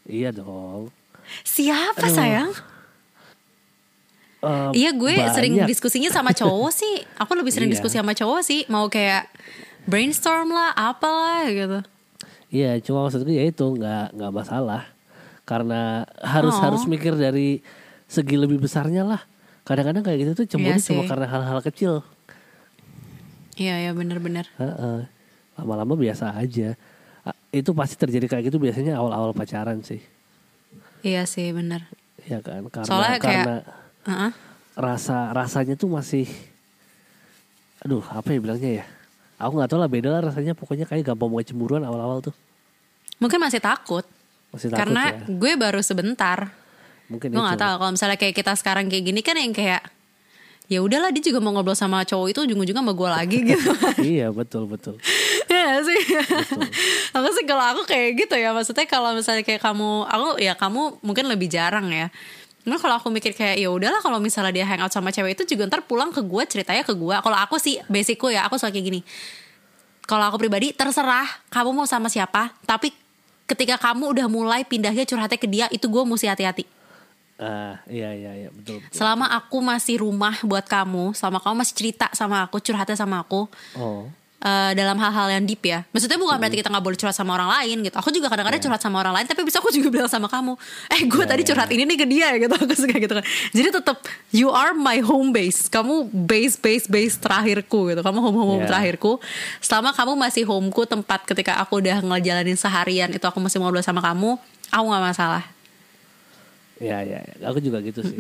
Iya 0.05 0.31
dong. 0.31 0.93
Siapa 1.43 1.97
Aduh. 1.99 2.13
sayang? 2.13 2.51
Eh, 4.45 4.71
Iya 4.77 4.91
gue 4.93 5.15
sering 5.33 5.55
banyak. 5.57 5.69
diskusinya 5.69 6.13
sama 6.13 6.31
cowok 6.31 6.71
sih. 6.71 6.95
Aku 7.17 7.33
lebih 7.33 7.49
sering 7.49 7.73
Iya. 7.73 7.81
diskusi 7.81 7.97
sama 7.97 8.13
cowok 8.13 8.41
sih. 8.45 8.61
Mau 8.69 8.87
kayak 8.87 9.33
brainstorm 9.85 10.53
lah, 10.53 10.77
apalah 10.77 11.49
gitu. 11.49 11.81
Iya, 12.49 12.77
cuma 12.81 13.03
maksudku 13.03 13.33
ya 13.33 13.49
itu 13.49 13.65
nggak 13.65 14.13
nggak 14.13 14.33
masalah. 14.33 14.85
Karena 15.45 16.05
harus 16.21 16.55
Oh. 16.55 16.63
harus 16.63 16.85
mikir 16.85 17.17
dari 17.17 17.65
segi 18.05 18.37
lebih 18.37 18.61
besarnya 18.61 19.03
lah. 19.03 19.25
Kadang-kadang 19.65 20.05
kayak 20.05 20.19
gitu 20.21 20.33
tuh 20.37 20.47
cemburu 20.47 20.77
Iya 20.77 20.85
cuma 20.85 21.03
karena 21.09 21.27
hal-hal 21.27 21.61
kecil. 21.65 22.05
Iya, 23.57 23.81
iya 23.81 23.91
bener-bener. 23.91 24.45
Heeh. 24.61 25.09
Lama-lama 25.57 25.97
biasa 25.97 26.37
aja. 26.37 26.77
Itu 27.55 27.71
pasti 27.71 27.95
terjadi 27.95 28.27
kayak 28.27 28.51
gitu 28.51 28.59
biasanya 28.59 28.99
awal-awal 28.99 29.31
pacaran 29.31 29.79
sih. 29.81 30.03
Iya 31.01 31.23
sih 31.25 31.55
bener. 31.55 31.87
Iya 32.21 32.43
kan? 32.43 32.67
Karena 32.67 32.89
Soalnya 32.89 33.19
kayak- 33.19 33.47
karena 33.47 33.57
Heeh. 34.05 34.31
rasa 34.75 35.31
rasanya 35.31 35.79
tuh 35.79 35.87
masih 35.87 36.27
aduh, 37.79 38.03
apa 38.03 38.27
ya 38.29 38.39
bilangnya 38.41 38.71
ya? 38.81 38.85
Aku 39.37 39.55
nggak 39.55 39.71
tahu 39.71 39.79
lah 39.79 39.87
beda 39.87 40.09
lah 40.11 40.21
rasanya 40.25 40.57
pokoknya 40.57 40.89
kayak 40.89 41.05
gampang 41.07 41.29
mau 41.29 41.39
cemburuan 41.39 41.85
awal-awal 41.85 42.19
tuh. 42.21 42.35
Mungkin 43.21 43.39
masih 43.39 43.61
takut. 43.61 44.03
Masih 44.51 44.73
takut 44.73 44.81
karena 44.81 45.15
ya. 45.15 45.27
gue 45.29 45.53
baru 45.55 45.79
sebentar. 45.79 46.51
Mungkin 47.07 47.31
Gue 47.31 47.39
itu. 47.39 47.49
gak 47.53 47.61
tahu 47.61 47.75
kalau 47.77 47.93
misalnya 47.93 48.17
kayak 48.17 48.35
kita 48.35 48.53
sekarang 48.57 48.89
kayak 48.89 49.05
gini 49.05 49.21
kan 49.21 49.37
yang 49.37 49.53
kayak 49.53 49.85
ya 50.65 50.81
udahlah 50.81 51.13
dia 51.13 51.21
juga 51.21 51.45
mau 51.45 51.53
ngobrol 51.53 51.77
sama 51.77 52.01
cowok 52.01 52.33
itu 52.33 52.41
ujung-ujungnya 52.49 52.81
sama 52.81 52.97
gue 52.97 53.09
lagi 53.13 53.39
gitu. 53.45 53.71
iya, 54.17 54.33
betul 54.33 54.65
betul. 54.65 54.97
Iya 55.49 55.83
sih. 55.85 56.01
aku 57.17 57.29
sih 57.37 57.45
kalau 57.45 57.65
aku 57.75 57.83
kayak 57.89 58.27
gitu 58.27 58.35
ya 58.39 58.51
maksudnya 58.55 58.87
kalau 58.89 59.13
misalnya 59.13 59.45
kayak 59.45 59.61
kamu 59.61 60.09
aku 60.09 60.29
ya 60.41 60.53
kamu 60.57 61.01
mungkin 61.05 61.25
lebih 61.29 61.49
jarang 61.53 61.91
ya. 61.93 62.09
Nah 62.65 62.81
kalau 62.81 62.97
aku 62.97 63.13
mikir 63.13 63.37
kayak 63.37 63.61
ya 63.61 63.69
udahlah 63.69 64.01
kalau 64.01 64.17
misalnya 64.21 64.53
dia 64.57 64.65
hangout 64.65 64.93
sama 64.93 65.13
cewek 65.13 65.37
itu 65.37 65.57
juga 65.57 65.69
ntar 65.69 65.85
pulang 65.85 66.09
ke 66.09 66.25
gue 66.25 66.43
ceritanya 66.49 66.81
ke 66.81 66.97
gue. 66.97 67.17
Kalau 67.21 67.39
aku 67.39 67.61
sih 67.61 67.77
basicku 67.93 68.33
ya 68.33 68.49
aku 68.49 68.57
suka 68.57 68.73
kayak 68.73 68.87
gini. 68.89 69.01
Kalau 70.05 70.25
aku 70.29 70.37
pribadi 70.41 70.73
terserah 70.73 71.25
kamu 71.49 71.73
mau 71.73 71.87
sama 71.89 72.13
siapa, 72.13 72.53
tapi 72.69 72.93
ketika 73.45 73.77
kamu 73.77 74.17
udah 74.17 74.27
mulai 74.29 74.61
pindahnya 74.65 75.05
curhatnya 75.05 75.37
ke 75.41 75.49
dia 75.49 75.67
itu 75.73 75.85
gue 75.89 76.03
mesti 76.05 76.29
hati-hati. 76.29 76.65
Ah, 77.35 77.83
iya 77.91 78.15
iya 78.15 78.47
iya, 78.47 78.49
betul. 78.55 78.79
betul. 78.79 78.95
Selama 78.95 79.27
aku 79.35 79.59
masih 79.59 80.07
rumah 80.07 80.39
buat 80.47 80.65
kamu, 80.71 81.19
selama 81.19 81.43
kamu 81.43 81.55
masih 81.67 81.75
cerita 81.75 82.07
sama 82.15 82.47
aku, 82.47 82.63
curhatnya 82.63 82.95
sama 82.95 83.27
aku, 83.27 83.51
Oh. 83.75 84.07
Eh, 84.43 84.73
dalam 84.75 84.97
hal-hal 84.99 85.29
yang 85.39 85.45
deep 85.47 85.63
ya. 85.63 85.87
Maksudnya 85.95 86.19
bukan 86.19 86.37
berarti 86.37 86.59
kita 86.59 86.69
nggak 86.73 86.85
boleh 86.85 86.99
curhat 86.99 87.17
sama 87.17 87.35
orang 87.39 87.51
lain 87.61 87.87
gitu. 87.87 87.97
Aku 88.01 88.11
juga 88.11 88.27
kadang-kadang 88.33 88.61
curhat 88.61 88.83
sama 88.83 89.01
orang 89.01 89.15
lain, 89.21 89.27
tapi 89.31 89.47
bisa 89.47 89.63
aku 89.63 89.71
juga 89.71 89.89
bilang 89.93 90.11
sama 90.11 90.27
kamu, 90.27 90.59
eh 90.91 91.01
gue 91.07 91.25
Ya, 91.25 91.29
tadi 91.31 91.43
ya, 91.45 91.49
curhat 91.55 91.69
ini 91.73 91.83
nih 91.87 91.97
ke 92.01 92.07
dia 92.09 92.29
gitu. 92.37 92.55
Aku 92.65 92.75
suka 92.77 92.97
gitu 92.97 93.15
kan. 93.15 93.25
Jadi 93.55 93.69
tetap 93.73 93.97
you 94.35 94.49
are 94.53 94.75
my 94.75 94.99
home 95.01 95.31
base. 95.33 95.69
Kamu 95.71 96.11
base 96.13 96.57
base 96.61 96.85
base 96.91 97.15
terakhirku 97.17 97.93
gitu. 97.93 98.01
Kamu 98.05 98.19
home 98.21 98.37
home, 98.37 98.51
home 98.59 98.63
Ya. 98.65 98.71
terakhirku. 98.73 99.21
Selama 99.65 99.93
kamu 99.93 100.13
masih 100.17 100.43
homeku 100.45 100.85
tempat 100.85 101.25
ketika 101.25 101.57
aku 101.61 101.81
udah 101.81 102.01
ngejalanin 102.05 102.57
seharian 102.57 103.11
itu 103.13 103.25
aku 103.25 103.41
masih 103.41 103.61
ngobrol 103.61 103.83
sama 103.85 104.01
kamu, 104.05 104.37
aku 104.69 104.85
nggak 104.85 105.05
masalah. 105.13 105.45
Iya 106.83 107.01
iya, 107.07 107.19
iya. 107.23 107.35
aku 107.49 107.63
juga 107.63 107.79
gitu 107.81 108.03
sih. 108.03 108.19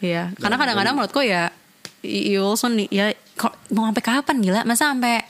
Iya, 0.00 0.32
karena 0.40 0.56
kadang-kadang 0.56 0.96
menurutku 0.96 1.20
ya 1.20 1.52
you 2.02 2.40
also 2.40 2.66
need, 2.66 2.88
ya 2.88 3.08
kok 3.34 3.52
mau 3.70 3.84
sampai 3.84 4.02
kapan 4.02 4.36
gila? 4.38 4.60
Masa 4.62 4.90
sampai 4.90 5.24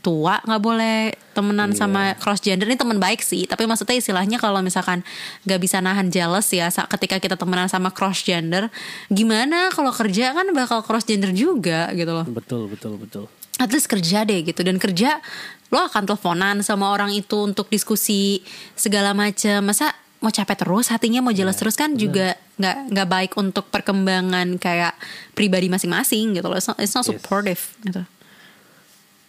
tua 0.00 0.36
nggak 0.38 0.60
boleh 0.60 0.96
temenan 1.32 1.72
Iya. 1.72 1.80
sama 1.80 2.12
cross 2.14 2.38
gender 2.38 2.68
ini 2.68 2.76
teman 2.76 3.00
baik 3.00 3.24
sih 3.24 3.48
tapi 3.48 3.64
maksudnya 3.64 3.96
istilahnya 3.96 4.36
kalau 4.36 4.60
misalkan 4.60 5.00
nggak 5.42 5.56
bisa 5.58 5.80
nahan 5.80 6.12
jealous 6.12 6.44
ya 6.50 6.68
sa- 6.68 6.84
ketika 6.84 7.16
kita 7.16 7.34
temenan 7.34 7.66
sama 7.66 7.88
cross 7.88 8.20
gender 8.20 8.68
gimana 9.08 9.72
kalau 9.72 9.88
kerja 9.90 10.30
kan 10.30 10.44
bakal 10.52 10.84
cross 10.84 11.02
gender 11.02 11.32
juga 11.32 11.88
gitu 11.90 12.12
loh 12.12 12.28
Betul 12.28 12.68
betul 12.68 13.00
betul. 13.00 13.24
at 13.56 13.72
least 13.72 13.88
kerja 13.88 14.22
deh 14.22 14.44
gitu 14.44 14.60
dan 14.60 14.76
kerja 14.76 15.24
lo 15.72 15.80
akan 15.82 16.04
teleponan 16.04 16.60
sama 16.60 16.92
orang 16.92 17.08
itu 17.10 17.40
untuk 17.40 17.66
diskusi 17.66 18.44
segala 18.76 19.16
macam 19.16 19.64
masa 19.64 19.88
mau 20.20 20.28
capek 20.28 20.56
terus 20.58 20.92
hatinya 20.92 21.20
mau 21.20 21.32
jelas 21.32 21.56
terus 21.56 21.74
kan 21.74 21.96
juga 21.96 22.36
nggak 22.54 22.76
nggak 22.90 23.08
baik 23.08 23.32
untuk 23.34 23.66
perkembangan 23.66 24.56
kayak 24.56 24.94
pribadi 25.32 25.66
masing-masing 25.66 26.34
gitu 26.34 26.46
loh 26.46 26.54
it's 26.54 26.66
not, 26.66 26.78
it's 26.78 26.92
not 26.92 27.02
Yes. 27.02 27.18
supportive 27.18 27.62
gitu 27.82 28.02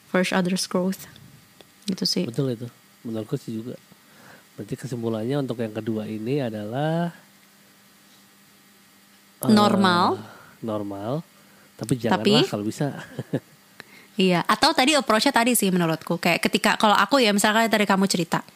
for 0.08 0.22
each 0.22 0.30
other's 0.30 0.66
growth 0.66 1.10
gitu 1.86 2.06
sih 2.06 2.26
Betul 2.26 2.54
itu. 2.54 2.68
Menurutku 3.02 3.36
sih 3.36 3.54
juga. 3.56 3.78
Berarti 4.54 4.74
kesimpulannya 4.76 5.38
untuk 5.38 5.60
yang 5.60 5.70
kedua 5.70 6.06
ini 6.06 6.42
adalah 6.42 7.14
eh, 9.42 9.52
Normal. 9.52 10.18
normal. 10.60 11.22
Tapi 11.76 11.94
janganlah 11.96 12.24
Tapi- 12.24 12.50
kalau 12.50 12.66
bisa. 12.66 12.88
Iya, 14.16 14.48
atau 14.48 14.72
tadi 14.72 14.96
approach-nya 14.96 15.36
tadi 15.36 15.54
sih 15.54 15.68
menurutku 15.68 16.16
kayak 16.16 16.40
ketika 16.40 16.80
kalau 16.80 16.96
aku 16.96 17.20
ya 17.20 17.36
misalkan 17.36 17.68
tadi 17.68 17.84
kamu 17.84 18.08
cerita. 18.08 18.48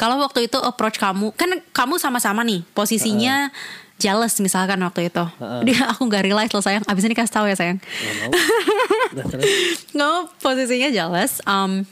Kalau 0.00 0.16
waktu 0.24 0.48
itu 0.48 0.56
approach 0.56 0.96
kamu, 0.96 1.36
kan 1.36 1.60
kamu 1.76 2.00
sama-sama 2.00 2.40
nih 2.40 2.64
posisinya 2.72 3.52
jealous 4.00 4.40
misalkan 4.40 4.80
waktu 4.80 5.12
itu. 5.12 5.20
Heeh. 5.20 5.60
Dia 5.68 5.92
aku 5.92 6.08
nggak 6.08 6.24
realize 6.24 6.52
loh 6.56 6.64
sayang. 6.64 6.80
Abis 6.88 7.04
ini 7.04 7.12
kasih 7.12 7.34
tahu 7.36 7.44
ya 7.52 7.56
sayang. 7.60 7.76
Nggak 7.76 8.16
mau. 10.00 10.24
Posisinya 10.42 10.88
jealous. 10.88 11.44
Um, 11.44 11.84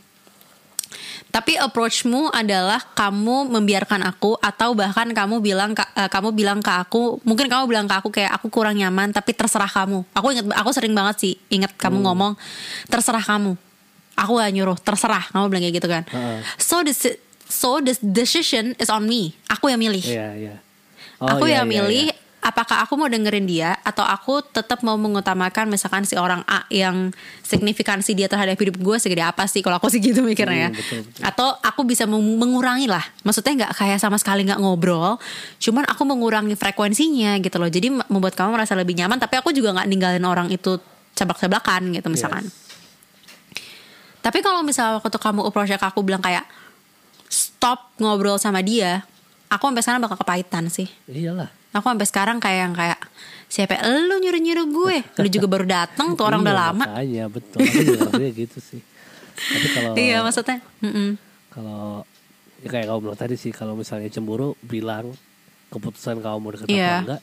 tapi 1.28 1.60
approachmu 1.60 2.32
adalah 2.32 2.80
kamu 2.96 3.52
membiarkan 3.52 4.00
aku 4.08 4.40
atau 4.40 4.72
bahkan 4.72 5.04
kamu 5.12 5.44
bilang 5.44 5.76
eh, 5.76 6.08
kamu 6.08 6.32
bilang 6.32 6.64
ke 6.64 6.72
aku 6.72 7.20
mungkin 7.20 7.52
kamu 7.52 7.68
bilang 7.68 7.84
ke 7.84 7.94
aku 8.00 8.08
kayak 8.08 8.32
aku 8.40 8.48
kurang 8.48 8.80
nyaman 8.80 9.12
tapi 9.12 9.36
terserah 9.36 9.68
kamu 9.68 10.08
aku 10.16 10.26
inget 10.32 10.48
aku 10.56 10.72
sering 10.72 10.96
banget 10.96 11.16
sih 11.20 11.34
inget 11.52 11.68
kamu 11.76 12.00
ngomong 12.00 12.32
terserah 12.88 13.20
kamu 13.20 13.60
aku 14.16 14.32
gak 14.40 14.52
nyuruh 14.56 14.78
terserah 14.80 15.28
kamu 15.28 15.44
bilang 15.52 15.62
kayak 15.68 15.76
gitu 15.76 15.88
kan 15.92 16.02
Heeh. 16.08 16.40
so 16.56 16.80
the 16.80 16.96
so 17.48 17.80
the 17.80 17.96
decision 17.98 18.76
is 18.76 18.88
on 18.88 19.04
me 19.04 19.32
aku 19.48 19.68
yang 19.68 19.80
milih 19.80 20.04
Iya 20.04 20.28
iya. 20.36 20.54
Oh, 21.18 21.26
aku 21.26 21.50
iya, 21.50 21.60
yang 21.60 21.66
iya, 21.66 21.72
milih 21.82 22.06
iya. 22.12 22.16
apakah 22.38 22.86
aku 22.86 22.94
mau 22.94 23.10
dengerin 23.10 23.42
dia 23.42 23.74
atau 23.82 24.06
aku 24.06 24.38
tetap 24.46 24.86
mau 24.86 24.94
mengutamakan 24.94 25.66
misalkan 25.66 26.06
si 26.06 26.14
orang 26.14 26.46
A 26.46 26.62
yang 26.70 27.10
signifikansi 27.42 28.14
dia 28.14 28.30
terhadap 28.30 28.54
hidup 28.54 28.78
gue 28.78 28.96
segede 29.02 29.26
apa 29.26 29.42
sih 29.50 29.58
kalau 29.58 29.82
aku 29.82 29.90
sih 29.90 29.98
gitu 29.98 30.22
mikirnya 30.22 30.68
ya. 30.68 30.70
Hmm, 30.70 30.78
betul, 30.78 30.98
betul. 31.02 31.22
atau 31.26 31.48
aku 31.58 31.80
bisa 31.82 32.06
meng- 32.06 32.38
mengurangi 32.38 32.86
lah 32.86 33.02
maksudnya 33.26 33.66
nggak 33.66 33.72
kayak 33.74 33.98
sama 33.98 34.14
sekali 34.14 34.46
nggak 34.46 34.62
ngobrol 34.62 35.18
cuman 35.58 35.90
aku 35.90 36.02
mengurangi 36.06 36.54
frekuensinya 36.54 37.34
gitu 37.42 37.58
loh 37.58 37.66
jadi 37.66 37.90
membuat 38.06 38.38
kamu 38.38 38.54
merasa 38.54 38.78
lebih 38.78 38.94
nyaman 38.94 39.18
tapi 39.18 39.34
aku 39.34 39.50
juga 39.50 39.74
nggak 39.74 39.88
ninggalin 39.90 40.22
orang 40.22 40.46
itu 40.54 40.78
cablak-cablakan 41.18 41.90
gitu 41.90 42.06
misalkan 42.06 42.46
Yes. 42.46 42.54
tapi 44.22 44.38
kalau 44.38 44.62
misalnya 44.62 45.02
waktu 45.02 45.18
kamu 45.18 45.40
approach 45.42 45.72
aku 45.72 46.06
bilang 46.06 46.22
kayak 46.22 46.46
stop 47.58 47.90
ngobrol 47.98 48.38
sama 48.38 48.62
dia 48.62 49.02
aku 49.50 49.66
sampai 49.66 49.82
sekarang 49.82 50.00
bakal 50.00 50.16
kepahitan 50.16 50.70
sih 50.70 50.86
Iyalah. 51.10 51.50
Aku 51.68 51.84
sampai 51.84 52.08
sekarang 52.08 52.38
kayak 52.40 52.58
yang 52.64 52.72
kayak 52.72 52.96
siapa 53.46 53.76
lu 53.84 54.16
nyuruh 54.18 54.40
nyuruh 54.40 54.66
gue, 54.66 54.96
lu 55.20 55.28
juga 55.28 55.46
baru 55.46 55.66
datang 55.68 56.16
tuh 56.16 56.24
orang 56.24 56.40
udah 56.40 56.52
Iya, 56.52 56.62
lama. 56.64 56.84
Makanya 56.88 57.24
betul. 57.28 57.58
Aku 58.08 58.24
gitu 58.24 58.58
sih. 58.58 58.80
Tapi 59.36 59.66
kalau 59.76 59.92
Iya 59.92 60.16
maksudnya, 60.24 60.58
mm-mm. 60.80 61.08
kalau 61.52 62.08
ya 62.64 62.68
kayak 62.72 62.86
kamu 62.88 62.98
bilang 63.04 63.18
tadi 63.20 63.34
sih 63.36 63.52
kalau 63.52 63.76
misalnya 63.76 64.08
cemburu 64.08 64.56
bilang 64.60 65.12
keputusan 65.68 66.18
kamu 66.18 66.36
mau 66.40 66.50
deket 66.50 66.66
Iya. 66.66 66.88
apa 66.88 67.02
enggak 67.04 67.22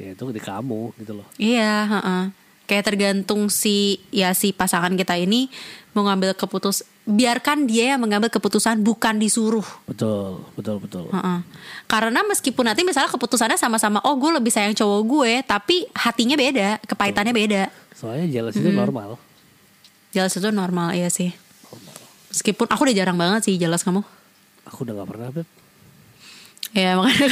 ya 0.00 0.08
itu 0.14 0.22
di 0.30 0.40
kamu 0.40 0.80
gitu 0.96 1.12
loh 1.12 1.26
iya, 1.36 1.74
heeh. 1.84 2.22
kayak 2.64 2.84
tergantung 2.86 3.50
si 3.52 4.00
ya 4.08 4.32
si 4.32 4.54
pasangan 4.54 4.94
kita 4.94 5.18
ini 5.18 5.50
mau 5.92 6.06
ngambil 6.06 6.32
keputus, 6.32 6.86
biarkan 7.08 7.64
dia 7.64 7.96
yang 7.96 8.00
mengambil 8.00 8.28
keputusan 8.28 8.84
bukan 8.84 9.16
disuruh. 9.16 9.64
betul 9.88 10.44
betul 10.54 10.76
betul. 10.78 11.04
Heeh. 11.10 11.38
Karena 11.88 12.20
meskipun 12.22 12.68
nanti 12.68 12.84
misalnya 12.86 13.10
keputusannya 13.10 13.56
sama-sama, 13.56 13.98
oh 14.04 14.14
gue 14.20 14.30
lebih 14.36 14.52
sayang 14.52 14.76
cowok 14.76 15.00
gue, 15.08 15.32
tapi 15.42 15.76
hatinya 15.96 16.36
beda, 16.38 16.78
kepahitannya 16.86 17.34
beda. 17.34 17.62
soalnya 17.96 18.26
jealous 18.32 18.56
itu 18.56 18.70
normal. 18.72 19.20
Jelas 20.10 20.34
itu 20.34 20.48
normal 20.50 20.96
iya 20.96 21.06
sih. 21.12 21.30
Meskipun 22.30 22.66
aku 22.70 22.86
udah 22.86 22.96
jarang 22.96 23.18
banget 23.18 23.46
sih 23.46 23.54
jelas 23.58 23.82
kamu. 23.82 24.02
aku 24.66 24.86
udah 24.86 25.02
gak 25.02 25.08
pernah 25.10 25.28
beb. 25.34 25.46
Ya 26.70 26.94
makanya. 26.94 27.26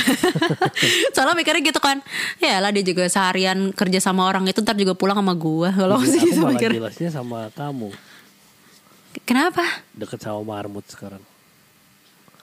Soalnya 1.14 1.38
mikirnya 1.38 1.62
gitu 1.62 1.78
kan. 1.78 2.02
Ya 2.42 2.58
lah 2.58 2.74
dia 2.74 2.82
juga 2.82 3.06
seharian 3.06 3.70
kerja 3.70 4.02
sama 4.02 4.26
orang 4.26 4.42
itu 4.50 4.58
Ntar 4.58 4.74
juga 4.74 4.98
pulang 4.98 5.14
sama 5.14 5.30
gue 5.38 5.70
Kalau 5.70 5.94
aku 6.02 6.10
sih 6.10 6.34
mikir. 6.42 6.74
jelasnya 6.74 7.10
sama 7.14 7.46
kamu 7.54 7.94
Kenapa? 9.22 9.64
deket 9.92 10.20
sama 10.20 10.42
marmut 10.42 10.86
sekarang 10.86 11.22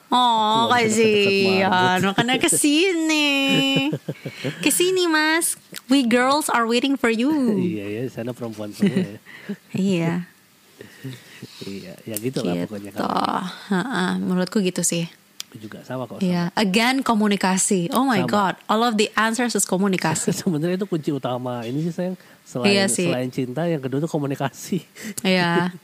Oh 0.06 0.70
kasihan 0.70 1.66
banget. 1.66 2.14
Makanya 2.14 2.36
ke 2.38 2.46
sini 2.46 3.26
Ke 4.62 4.70
sini 4.70 5.10
mas 5.10 5.58
We 5.86 6.06
girls 6.06 6.46
are 6.46 6.62
waiting 6.62 6.94
for 6.94 7.10
you 7.10 7.34
iya 7.58 7.84
ya 7.90 8.00
di 8.02 8.10
sana 8.10 8.30
perempuan 8.30 8.70
semua 8.70 8.94
ya 8.94 9.18
Iya 9.74 10.12
iya 11.66 11.92
ya 12.04 12.14
gitu, 12.16 12.38
lah 12.40 12.54
gitu. 12.54 12.70
pokoknya 12.70 12.90
Ha-ha, 13.66 14.14
menurutku 14.16 14.60
gitu 14.60 14.82
sih. 14.82 15.10
juga 15.56 15.80
sama 15.82 16.04
kok 16.04 16.20
Iya, 16.20 16.52
again 16.52 17.00
komunikasi. 17.00 17.88
Oh 17.90 18.04
my 18.04 18.20
Sama. 18.22 18.28
god, 18.28 18.54
all 18.68 18.84
of 18.84 19.00
the 19.00 19.08
answers 19.16 19.56
is 19.56 19.64
komunikasi. 19.64 20.28
sebenarnya 20.36 20.76
itu 20.76 20.86
kunci 20.86 21.08
utama 21.10 21.64
ini 21.64 21.80
sih 21.80 21.90
sayang 21.90 22.14
selain 22.46 22.70
Iya 22.70 22.84
sih. 22.86 23.10
selain 23.10 23.26
cinta 23.28 23.66
yang 23.66 23.82
kedua 23.82 23.98
itu 23.98 24.06
komunikasi 24.06 24.78
Iya. 25.26 25.74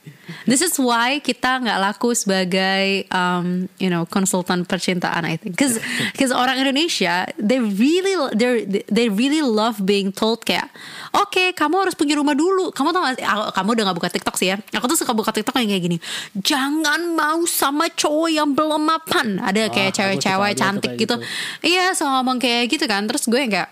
This 0.47 0.63
is 0.63 0.79
why 0.79 1.19
kita 1.19 1.59
nggak 1.59 1.79
laku 1.83 2.15
sebagai 2.15 3.05
um, 3.11 3.67
you 3.77 3.91
know 3.91 4.07
konsultan 4.07 4.63
percintaan 4.63 5.27
I 5.27 5.37
think. 5.37 5.59
Cause, 5.59 5.83
cause 6.19 6.31
orang 6.31 6.57
Indonesia 6.57 7.27
they 7.35 7.59
really 7.59 8.15
they 8.33 8.51
they 8.87 9.07
really 9.11 9.43
love 9.43 9.83
being 9.83 10.09
told 10.09 10.43
kayak 10.43 10.71
oke 11.11 11.51
kamu 11.53 11.75
harus 11.83 11.99
punya 11.99 12.15
rumah 12.15 12.33
dulu. 12.33 12.71
Kamu 12.71 12.95
tau 12.95 13.03
gak? 13.05 13.19
Aku- 13.19 13.51
Kamu 13.53 13.69
udah 13.75 13.85
gak 13.91 13.99
buka 13.99 14.09
TikTok 14.09 14.37
sih 14.39 14.49
ya? 14.49 14.57
Aku 14.73 14.87
tuh 14.87 14.95
suka 14.95 15.11
buka 15.11 15.35
TikTok 15.35 15.59
yang 15.59 15.67
kayak 15.69 15.83
gini. 15.83 15.99
Jangan 16.39 17.13
mau 17.13 17.43
sama 17.45 17.91
cowok 17.91 18.31
yang 18.31 18.55
belum 18.55 18.81
mapan. 18.81 19.43
Ada 19.43 19.67
kayak 19.67 19.91
aku 19.93 19.99
cewek-cewek 19.99 20.51
tuh 20.55 20.61
cantik 20.63 20.93
gitu. 20.95 21.19
gitu. 21.19 21.27
Iya, 21.67 21.91
so 21.93 22.07
ngomong 22.07 22.39
kayak 22.39 22.71
gitu 22.71 22.87
kan. 22.87 23.03
Terus 23.05 23.27
gue 23.27 23.51
kayak 23.51 23.67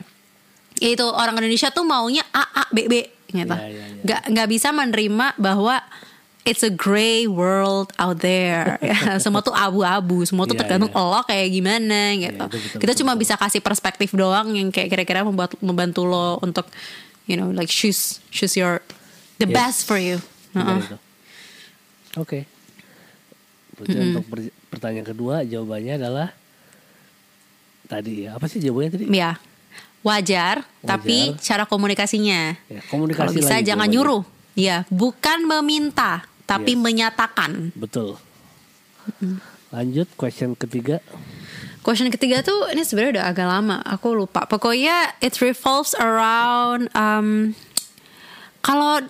ya 0.80 0.88
itu 0.90 1.04
orang 1.04 1.36
Indonesia 1.36 1.68
tuh 1.68 1.84
maunya 1.84 2.24
A 2.30 2.42
A 2.42 2.64
B 2.68 2.88
B 2.88 2.94
gitu. 3.28 3.46
Iya, 3.46 3.62
iya, 3.62 3.84
iya. 3.86 4.00
Nggak 4.00 4.20
nggak 4.26 4.48
bisa 4.48 4.68
menerima 4.70 5.26
bahwa 5.36 5.76
it's 6.42 6.60
a 6.60 6.72
gray 6.72 7.24
world 7.24 7.92
out 7.94 8.18
there. 8.18 8.80
Ya, 8.82 9.20
semua 9.20 9.38
tuh 9.38 9.52
abu-abu, 9.52 10.24
semua 10.24 10.44
tuh 10.44 10.56
Iya, 10.56 10.64
tergantung 10.64 10.88
iya. 10.88 11.04
lo 11.06 11.20
kayak 11.22 11.48
gimana 11.48 12.00
gitu. 12.16 12.42
itu 12.42 12.56
betul, 12.58 12.78
Kita 12.78 12.90
betul, 12.90 12.98
cuma 12.98 13.12
betul. 13.12 13.22
bisa 13.22 13.34
kasih 13.36 13.60
perspektif 13.60 14.10
doang 14.10 14.50
yang 14.50 14.68
kayak 14.68 14.88
kira-kira 14.88 15.20
membuat 15.20 15.52
membantu 15.60 16.02
lo 16.02 16.40
untuk 16.40 16.66
you 17.24 17.36
know 17.36 17.48
like 17.48 17.68
choose 17.68 18.18
choose 18.28 18.56
your 18.56 18.80
the 19.36 19.44
Yes. 19.44 19.54
best 19.54 19.78
for 19.84 19.96
you. 19.96 20.16
Heeh. 20.52 20.80
itu. 20.80 20.96
Oke. 22.16 22.48
Berarti 23.72 23.96
untuk 24.02 24.24
per- 24.26 24.52
pertanyaan 24.68 25.06
kedua 25.06 25.40
jawabannya 25.42 25.94
adalah 25.96 26.28
tadi 27.86 28.24
ya 28.24 28.34
apa 28.34 28.44
sih 28.44 28.58
jawabannya 28.58 28.90
tadi? 28.92 29.04
Ya. 29.08 29.38
Wajar, 30.00 30.64
tapi 30.80 31.36
cara 31.38 31.68
komunikasinya. 31.68 32.56
Ya, 32.66 32.80
komunikasi 32.88 33.20
Kalau 33.20 33.32
bisa 33.36 33.54
lagi 33.60 33.68
jangan 33.68 33.84
jawabannya. 33.84 34.16
nyuruh. 34.16 34.22
Ya, 34.56 34.76
bukan 34.88 35.44
meminta, 35.44 36.24
tapi 36.44 36.72
Yes. 36.72 36.80
menyatakan. 36.80 37.70
Betul. 37.76 38.16
Lanjut 39.70 40.08
question 40.16 40.56
ketiga. 40.56 40.98
Question 41.80 42.08
ketiga 42.08 42.40
tuh 42.40 42.68
ini 42.68 42.84
sebenarnya 42.84 43.20
udah 43.20 43.26
agak 43.28 43.46
lama, 43.46 43.76
aku 43.80 44.12
lupa. 44.12 44.44
Pokoknya 44.44 45.16
it 45.20 45.36
revolves 45.38 45.96
around 45.96 46.88
um, 46.92 47.56
kalau 48.60 49.00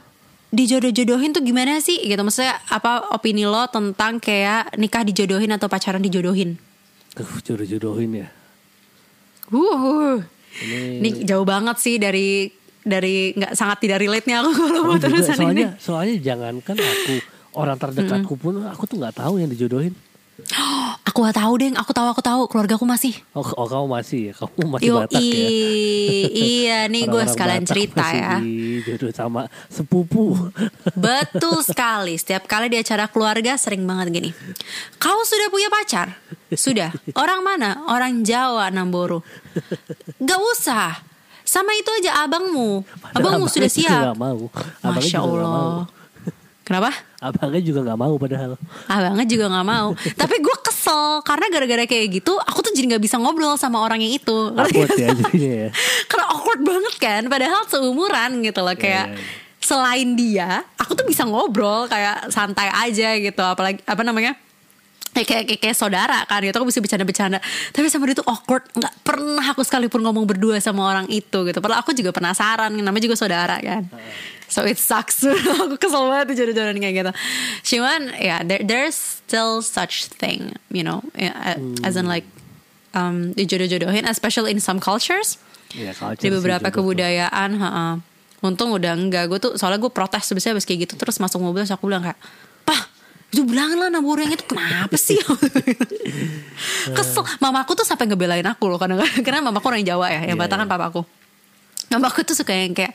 dijodoh-jodohin 0.51 1.31
tuh 1.31 1.43
gimana 1.43 1.79
sih 1.79 1.99
gitu. 2.03 2.19
Maksudnya 2.19 2.59
apa 2.67 3.11
opini 3.11 3.47
lo 3.47 3.67
tentang 3.67 4.19
kayak 4.19 4.75
nikah 4.75 5.03
dijodohin 5.03 5.51
atau 5.51 5.67
pacaran 5.67 6.03
dijodohin? 6.03 6.59
Uh, 7.15 7.39
jodoh-jodohin 7.43 8.27
ya. 8.27 8.29
Uh, 9.51 10.23
Ini, 10.51 10.79
ini 10.99 11.09
jauh 11.23 11.45
banget 11.45 11.77
sih 11.79 11.97
dari 11.97 12.51
dari 12.81 13.31
nggak 13.33 13.53
sangat 13.55 13.79
tidak 13.81 14.01
relate-nya 14.01 14.41
aku 14.41 14.51
kalau 14.57 14.81
mau 14.83 14.91
Oh, 14.91 14.97
juga, 14.97 15.05
terusan 15.07 15.37
soalnya 15.37 15.69
ini. 15.69 15.79
soalnya 15.79 16.17
jangankan 16.19 16.77
aku 16.77 17.15
orang 17.53 17.77
terdekatku 17.77 18.35
pun 18.35 18.55
aku 18.65 18.83
tuh 18.85 18.97
nggak 18.99 19.17
tahu 19.17 19.35
yang 19.37 19.49
dijodohin. 19.49 19.95
Aku 21.11 21.27
gak 21.27 21.43
tahu 21.43 21.53
deh, 21.59 21.75
aku 21.75 21.91
tahu 21.91 22.07
aku 22.07 22.23
tahu, 22.23 22.41
keluarga 22.47 22.79
aku 22.79 22.87
masih. 22.87 23.11
Oh, 23.35 23.43
oh 23.43 23.67
kamu 23.67 23.87
masih 23.99 24.21
ya, 24.31 24.33
kamu 24.39 24.79
masih 24.79 24.87
Yo, 24.87 24.95
Batak 25.03 25.19
ya. 25.19 25.49
iya 26.55 26.79
nih 26.87 27.03
gue 27.11 27.25
sekalian 27.27 27.65
Batak 27.67 27.71
cerita 27.75 28.05
ya. 28.15 28.33
Dijodoh 28.39 29.11
sama 29.11 29.43
sepupu. 29.67 30.39
Betul 30.95 31.67
sekali. 31.67 32.15
Setiap 32.15 32.47
kali 32.47 32.71
di 32.71 32.79
acara 32.79 33.11
keluarga 33.11 33.59
sering 33.59 33.83
banget 33.83 34.15
gini. 34.15 34.31
Kau 35.03 35.27
sudah 35.27 35.51
punya 35.51 35.67
pacar? 35.67 36.15
Sudah. 36.55 36.95
Orang 37.19 37.43
mana? 37.43 37.91
Orang 37.91 38.23
Jawa, 38.23 38.71
Namboro. 38.71 39.27
Gak 40.23 40.41
usah. 40.55 40.95
Sama 41.43 41.75
itu 41.75 41.91
aja 41.91 42.23
abangmu. 42.23 42.87
Abangmu 43.19 43.51
sudah 43.51 43.67
siap. 43.67 44.15
Masya 44.87 45.19
Allah. 45.19 45.91
Kenapa? 46.71 46.95
Abangnya 47.19 47.59
juga 47.67 47.83
nggak 47.83 47.99
mau 47.99 48.15
padahal. 48.15 48.55
Abangnya 48.87 49.27
juga 49.27 49.51
gak 49.51 49.67
mau. 49.67 49.91
Tapi 50.23 50.35
gue 50.39 50.57
kesel 50.63 51.19
karena 51.27 51.51
gara-gara 51.51 51.83
kayak 51.83 52.07
gitu, 52.23 52.39
aku 52.39 52.63
tuh 52.63 52.71
jadi 52.71 52.95
gak 52.95 53.03
bisa 53.11 53.19
ngobrol 53.19 53.59
sama 53.59 53.83
orang 53.83 53.99
yang 53.99 54.15
itu. 54.15 54.55
Awkward 54.55 54.95
ya 54.95 55.11
jadinya 55.11 55.53
ya. 55.67 55.71
Karena 56.15 56.31
awkward 56.31 56.63
banget 56.63 56.95
kan, 57.03 57.23
padahal 57.27 57.67
seumuran 57.67 58.39
gitu 58.47 58.63
loh 58.63 58.79
kayak. 58.79 59.11
Iya, 59.11 59.19
iya. 59.19 59.39
Selain 59.61 60.09
dia, 60.15 60.63
aku 60.79 60.95
tuh 60.95 61.05
bisa 61.11 61.27
ngobrol 61.27 61.91
kayak 61.91 62.31
santai 62.31 62.71
aja 62.71 63.19
gitu, 63.19 63.43
apalagi 63.43 63.83
apa 63.85 64.07
namanya? 64.07 64.39
Kayak, 65.21 65.29
kayak, 65.29 65.45
kayak, 65.53 65.61
kayak 65.61 65.77
saudara 65.77 66.19
kan 66.25 66.41
gitu. 66.41 66.57
Aku 66.57 66.69
bisa 66.69 66.81
bercanda-bercanda. 66.81 67.39
Tapi 67.77 67.87
sama 67.93 68.09
dia 68.09 68.17
tuh 68.17 68.29
awkward. 68.29 68.65
Nggak 68.73 68.95
pernah 69.05 69.45
aku 69.53 69.61
sekalipun 69.61 70.01
ngomong 70.01 70.25
berdua 70.25 70.57
sama 70.65 70.89
orang 70.89 71.05
itu 71.13 71.45
gitu. 71.45 71.59
Padahal 71.61 71.85
aku 71.85 71.93
juga 71.93 72.11
penasaran 72.11 72.73
Namanya 72.73 73.05
juga 73.05 73.17
saudara 73.21 73.61
kan. 73.61 73.85
So 74.51 74.67
it 74.67 74.83
sucks. 74.83 75.23
Aku 75.63 75.79
kesel 75.79 76.11
banget 76.11 76.35
tuh 76.35 76.37
jodoh-jodohan 76.43 76.83
kayak 76.83 76.95
gitu. 76.99 77.13
Cuman 77.77 78.11
ya 78.19 78.43
there, 78.43 78.67
There's 78.67 78.99
still 78.99 79.63
such 79.63 80.11
thing 80.11 80.59
You 80.75 80.83
know. 80.83 81.07
Ya, 81.15 81.61
As 81.87 81.95
in 81.95 82.11
like 82.11 82.27
um, 82.99 83.31
Dijodoh-jodohin 83.39 84.11
Especially 84.11 84.51
in 84.51 84.59
some 84.59 84.83
cultures. 84.83 85.39
Ya, 85.71 85.95
culture 85.95 86.19
Di 86.19 86.35
beberapa 86.35 86.67
kebudayaan 86.75 87.51
ha 87.63 88.03
Untung 88.43 88.75
udah 88.75 88.99
enggak. 88.99 89.31
Gue 89.31 89.39
tuh 89.39 89.55
soalnya 89.55 89.79
gue 89.79 89.93
protes 89.95 90.27
Sebenarnya 90.27 90.59
habis 90.59 90.67
kayak 90.67 90.91
gitu 90.91 90.99
Terus 90.99 91.23
masuk 91.23 91.39
mobil 91.39 91.63
Terus 91.63 91.79
aku 91.79 91.87
bilang 91.87 92.03
kayak 92.03 92.19
itu 93.31 93.47
bilang 93.47 93.79
lah 93.79 93.87
Namburu 93.95 94.27
yang 94.27 94.35
itu 94.35 94.43
kenapa 94.43 94.99
sih? 94.99 95.15
Kesel. 96.99 97.23
Mamaku 97.39 97.79
tuh 97.79 97.87
sampai 97.87 98.11
ngebelain 98.11 98.43
aku 98.43 98.67
loh 98.67 98.75
kadang-kadang 98.75 99.23
Karena 99.27 99.39
mamaku 99.47 99.71
orang 99.71 99.87
Jawa 99.87 100.11
ya 100.11 100.27
Yang 100.27 100.39
Iya, 100.39 100.43
Batak 100.43 100.57
kan 100.59 100.67
iya. 100.67 100.75
papaku. 100.75 101.01
Mamaku 101.95 102.19
tuh 102.27 102.35
suka 102.35 102.51
yang 102.51 102.75
kayak 102.75 102.91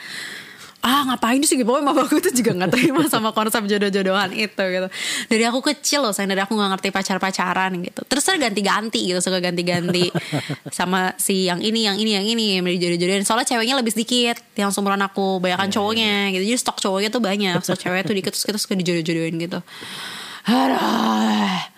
ah 0.85 1.01
ngapain 1.07 1.41
sih? 1.41 1.57
Gitu 1.57 1.65
pokoknya 1.65 1.87
mamaku 1.87 2.19
tuh 2.19 2.29
juga 2.35 2.51
nggak 2.51 2.71
terima 2.75 3.01
sama 3.13 3.31
konsep 3.31 3.63
jodoh-jodohan 3.63 4.35
itu 4.35 4.59
gitu. 4.59 4.87
Dari 5.31 5.43
aku 5.47 5.63
kecil 5.71 6.03
loh 6.03 6.11
sayang 6.11 6.35
dari 6.35 6.43
aku 6.43 6.51
nggak 6.51 6.69
ngerti 6.77 6.87
pacar-pacaran 6.91 7.71
gitu. 7.79 8.01
Terus 8.03 8.23
saya 8.27 8.35
ganti-ganti 8.35 9.07
gitu 9.07 9.19
suka 9.23 9.39
ganti-ganti 9.39 10.11
sama 10.69 11.15
si 11.15 11.47
yang 11.47 11.63
ini 11.63 11.87
yang 11.87 11.95
ini 11.95 12.11
yang 12.11 12.25
ini 12.27 12.43
yang 12.59 12.63
jodoh-jodohin 12.67 13.23
soalnya 13.23 13.47
ceweknya 13.55 13.79
lebih 13.79 13.95
sedikit 13.95 14.35
yang 14.59 14.69
seumuran 14.75 14.99
aku 14.99 15.39
banyakan 15.39 15.71
cowoknya 15.71 16.35
gitu. 16.35 16.43
Jadi 16.43 16.59
stok 16.59 16.77
cowoknya 16.83 17.09
tuh 17.09 17.23
banyak 17.23 17.55
stok 17.63 17.79
ceweknya 17.79 18.03
tuh 18.03 18.15
dikit 18.19 18.31
terus 18.35 18.43
kita 18.43 18.59
suka 18.59 18.75
dijodoh-jodohin 18.75 19.35
gitu 19.39 19.63
Aduh 20.45 21.75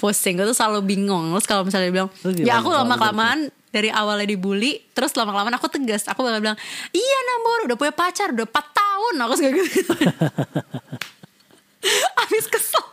pusing 0.00 0.40
gue 0.40 0.48
tuh 0.48 0.56
selalu 0.56 0.80
bingung. 0.88 1.28
Terus 1.36 1.44
kalau 1.46 1.62
misalnya 1.68 1.92
dia 1.92 1.94
bilang 2.00 2.10
ya 2.40 2.64
aku 2.64 2.72
kalau 2.72 2.88
lama 2.88 2.96
kelamaan 2.96 3.38
dari 3.68 3.92
awalnya 3.92 4.24
dibully 4.24 4.80
terus 4.96 5.12
lama 5.12 5.36
kelamaan 5.36 5.60
aku 5.60 5.68
tegas. 5.68 6.08
Aku 6.08 6.24
bakal 6.24 6.40
bilang 6.40 6.58
iya 6.96 7.18
Nambor 7.28 7.68
udah 7.68 7.76
punya 7.76 7.92
pacar 7.92 8.32
udah 8.32 8.48
4 8.48 8.56
tahun. 8.72 9.14
Aku 9.28 9.32
suka 9.36 9.50
gitu. 9.52 9.92
Habis 12.24 12.44
kesel. 12.48 12.88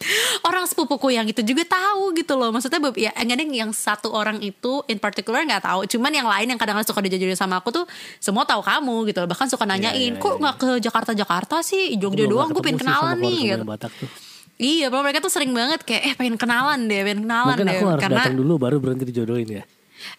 orang 0.48 0.64
sepupuku 0.68 1.14
yang 1.14 1.26
itu 1.26 1.40
juga 1.42 1.64
tahu 1.66 2.14
gitu 2.16 2.36
loh 2.36 2.50
maksudnya 2.52 2.80
ya 2.96 3.10
enggak 3.16 3.36
deh 3.42 3.48
yang 3.52 3.70
satu 3.72 4.12
orang 4.12 4.38
itu 4.40 4.84
in 4.86 5.00
particular 5.00 5.42
nggak 5.42 5.64
tahu 5.64 5.80
cuman 5.90 6.12
yang 6.12 6.28
lain 6.28 6.46
yang 6.52 6.58
kadang-kadang 6.60 6.88
suka 6.88 7.00
dijodohin 7.04 7.38
sama 7.38 7.58
aku 7.60 7.72
tuh 7.72 7.84
semua 8.20 8.44
tahu 8.44 8.62
kamu 8.62 9.10
gitu 9.12 9.18
loh 9.24 9.28
bahkan 9.30 9.48
suka 9.48 9.64
nanyain 9.64 10.14
iya, 10.14 10.20
kok 10.20 10.36
iya, 10.36 10.40
nggak 10.42 10.56
ke 10.56 10.68
Jakarta 10.82 11.12
Jakarta 11.16 11.56
sih 11.64 11.96
Jogja 11.96 12.24
doang 12.28 12.52
gue 12.52 12.62
pengen 12.62 12.80
kenalan 12.80 13.16
nih 13.18 13.56
gitu 13.56 13.64
Batak 13.66 13.92
tuh. 13.98 14.10
Iya, 14.56 14.88
padahal 14.88 15.04
mereka 15.04 15.20
tuh 15.20 15.32
sering 15.32 15.52
banget 15.52 15.84
kayak 15.84 16.02
eh 16.08 16.14
pengen 16.16 16.40
kenalan 16.40 16.88
deh, 16.88 17.04
pengen 17.04 17.28
kenalan 17.28 17.56
Mungkin 17.60 17.68
deh. 17.68 17.76
aku 17.76 17.86
harus 17.92 18.02
Karena 18.08 18.22
datang 18.24 18.38
dulu 18.40 18.52
baru 18.56 18.76
berhenti 18.80 19.04
dijodohin 19.12 19.48
ya. 19.60 19.64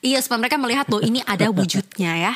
iya 0.02 0.18
supaya 0.22 0.46
mereka 0.46 0.58
melihat 0.62 0.86
loh 0.94 1.02
ini 1.02 1.26
ada 1.26 1.50
wujudnya 1.50 2.12
ya. 2.13 2.34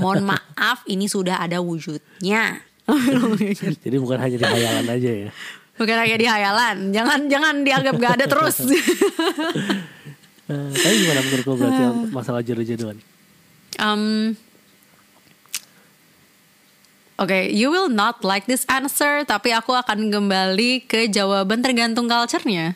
Mohon 0.00 0.22
maaf, 0.32 0.80
ini 0.88 1.04
sudah 1.12 1.44
ada 1.44 1.60
wujudnya. 1.60 2.64
Jadi 3.84 3.96
bukan 4.00 4.18
hanya 4.18 4.36
di 4.40 4.46
hayalan 4.48 4.86
aja 4.96 5.10
ya. 5.28 5.30
Bukan 5.80 5.96
hanya 5.96 6.16
di 6.20 6.26
hayalan, 6.28 6.92
jangan 6.92 7.20
jangan 7.32 7.54
dianggap 7.64 7.94
gak 7.96 8.14
ada 8.20 8.26
terus. 8.28 8.56
Eh, 10.52 10.70
tapi 10.84 10.94
gimana 11.00 11.20
menurut 11.24 11.44
lo 11.48 11.54
berarti 11.56 11.82
masalah 12.12 12.40
jodoh-jodohan? 12.44 12.98
um, 13.80 14.36
Oke, 17.20 17.54
you 17.54 17.70
will 17.70 17.86
not 17.86 18.26
like 18.26 18.50
this 18.50 18.66
answer, 18.66 19.22
tapi 19.22 19.54
aku 19.54 19.70
akan 19.70 20.10
kembali 20.10 20.90
ke 20.90 21.06
jawaban 21.06 21.62
tergantung 21.62 22.10
culture-nya. 22.10 22.74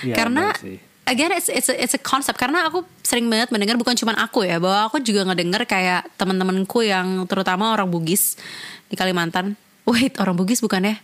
Iya, 0.00 0.14
karena 0.16 0.56
again 1.04 1.36
it's 1.36 1.52
it's 1.52 1.68
a, 1.68 1.76
it's 1.76 1.92
a 1.92 2.00
concept 2.00 2.40
karena 2.40 2.64
aku 2.64 2.80
sering 3.04 3.28
banget 3.28 3.52
mendengar 3.52 3.76
bukan 3.76 3.92
cuma 3.92 4.16
aku 4.16 4.40
ya 4.40 4.56
bahwa 4.56 4.88
aku 4.88 5.04
juga 5.04 5.28
ngedenger 5.28 5.68
kayak 5.68 6.08
teman-temanku 6.16 6.80
yang 6.80 7.28
terutama 7.28 7.76
orang 7.76 7.90
Bugis 7.92 8.40
di 8.88 8.96
Kalimantan. 8.96 9.52
Wait, 9.84 10.16
orang 10.16 10.32
Bugis 10.32 10.64
bukan 10.64 10.88
ya? 10.88 10.96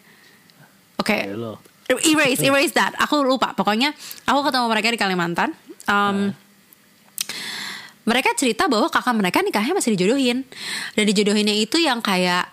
Oke. 1.00 1.16
Ya 1.16 1.32
lo. 1.32 1.56
Erase, 1.88 2.44
erase 2.44 2.76
that. 2.76 2.94
Aku 3.00 3.24
lupa. 3.24 3.56
Pokoknya 3.56 3.96
aku 4.28 4.46
ketemu 4.46 4.66
mereka 4.68 4.88
di 4.92 5.00
Kalimantan. 5.00 5.50
Um, 5.88 6.36
Mereka 8.00 8.34
cerita 8.34 8.66
bahwa 8.66 8.90
kakak 8.90 9.14
mereka 9.14 9.38
nikahnya 9.44 9.76
masih 9.76 9.94
dijodohin. 9.94 10.42
Dan 10.94 11.04
dijodohinnya 11.08 11.54
itu 11.54 11.78
yang 11.78 12.02
kayak 12.02 12.48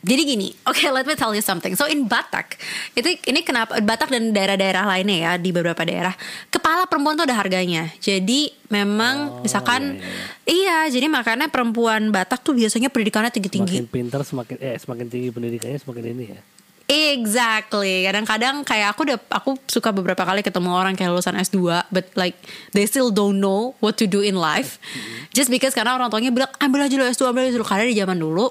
jadi 0.00 0.22
gini, 0.24 0.48
oke 0.64 0.80
let 0.96 1.04
me 1.04 1.12
tell 1.12 1.28
you 1.36 1.44
something. 1.44 1.76
So 1.76 1.84
in 1.84 2.08
Batak, 2.08 2.56
itu 2.96 3.20
ini 3.28 3.44
kenapa 3.44 3.76
Batak 3.84 4.08
dan 4.08 4.32
daerah-daerah 4.32 4.88
lainnya 4.88 5.16
ya 5.20 5.32
di 5.36 5.52
beberapa 5.52 5.84
daerah, 5.84 6.16
kepala 6.48 6.88
perempuan 6.88 7.20
tuh 7.20 7.28
ada 7.28 7.36
harganya. 7.36 7.84
Jadi 8.00 8.48
memang 8.72 9.44
misalkan 9.44 10.00
iya, 10.48 10.88
jadi 10.88 11.04
makanya 11.04 11.52
perempuan 11.52 12.08
Batak 12.08 12.40
tuh 12.40 12.56
biasanya 12.56 12.88
pendidikannya 12.88 13.28
tinggi-tinggi. 13.28 13.84
Semakin 13.84 13.92
pintar 13.92 14.24
semakin 14.24 14.56
eh 14.56 14.76
semakin 14.80 15.06
tinggi 15.12 15.28
pendidikannya 15.36 15.76
semakin 15.76 16.04
ini 16.16 16.24
ya. 16.32 16.40
Exactly. 16.90 18.02
Kadang-kadang 18.02 18.66
kayak 18.66 18.90
aku 18.90 19.06
udah 19.06 19.18
aku 19.30 19.54
suka 19.70 19.94
beberapa 19.94 20.26
kali 20.26 20.42
ketemu 20.42 20.74
orang 20.74 20.98
kayak 20.98 21.14
lulusan 21.14 21.38
S2 21.38 21.86
but 21.94 22.10
like 22.18 22.34
they 22.74 22.82
still 22.82 23.14
don't 23.14 23.38
know 23.38 23.78
what 23.78 23.94
to 23.94 24.10
do 24.10 24.26
in 24.26 24.34
life. 24.34 24.82
Just 25.30 25.54
because 25.54 25.70
karena 25.70 25.94
orang 25.94 26.10
tuanya 26.10 26.34
bilang 26.34 26.50
ambil 26.58 26.82
aja 26.82 26.98
dulu 26.98 27.06
S2, 27.06 27.22
ambil 27.30 27.46
aja 27.46 27.54
dulu 27.54 27.62
karena 27.62 27.86
di 27.86 27.94
zaman 27.94 28.18
dulu 28.18 28.50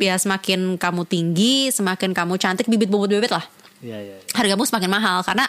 ya 0.00 0.16
semakin 0.16 0.80
kamu 0.80 1.04
tinggi, 1.04 1.68
semakin 1.68 2.16
kamu 2.16 2.40
cantik 2.40 2.72
bibit 2.72 2.88
bobot 2.88 3.12
bebet 3.12 3.28
lah. 3.28 3.44
Iya 3.84 4.00
iya. 4.00 4.16
iya. 4.16 4.32
Hargamu 4.32 4.64
semakin 4.64 4.88
mahal 4.88 5.20
karena 5.20 5.44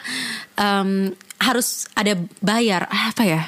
em, 0.59 1.15
harus 1.39 1.87
ada 1.95 2.19
bayar 2.43 2.91
apa 2.91 3.23
ya? 3.23 3.47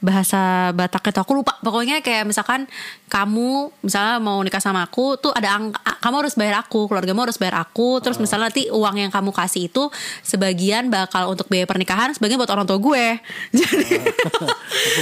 Bahasa 0.00 0.72
Batak 0.72 1.12
itu 1.12 1.20
aku 1.20 1.32
lupa. 1.36 1.60
Pokoknya 1.60 2.00
kayak 2.00 2.24
misalkan 2.24 2.64
kamu 3.12 3.68
misalnya 3.84 4.16
mau 4.16 4.40
nikah 4.40 4.58
sama 4.60 4.84
aku 4.84 5.20
tuh 5.20 5.30
ada 5.36 5.60
angka 5.60 5.80
kamu 6.00 6.14
harus 6.24 6.34
bayar 6.34 6.64
aku 6.64 6.88
keluargamu 6.88 7.20
harus 7.28 7.36
bayar 7.36 7.60
aku. 7.60 8.00
Terus 8.00 8.16
misalnya 8.16 8.48
nanti 8.48 8.72
uang 8.72 8.96
yang 8.96 9.12
kamu 9.12 9.30
kasih 9.30 9.68
itu 9.68 9.92
sebagian 10.24 10.88
bakal 10.88 11.28
untuk 11.28 11.46
biaya 11.52 11.68
pernikahan 11.68 12.16
sebagian 12.16 12.40
buat 12.40 12.50
orang 12.50 12.64
tua 12.64 12.80
gue. 12.80 13.06
Jadi 13.60 13.86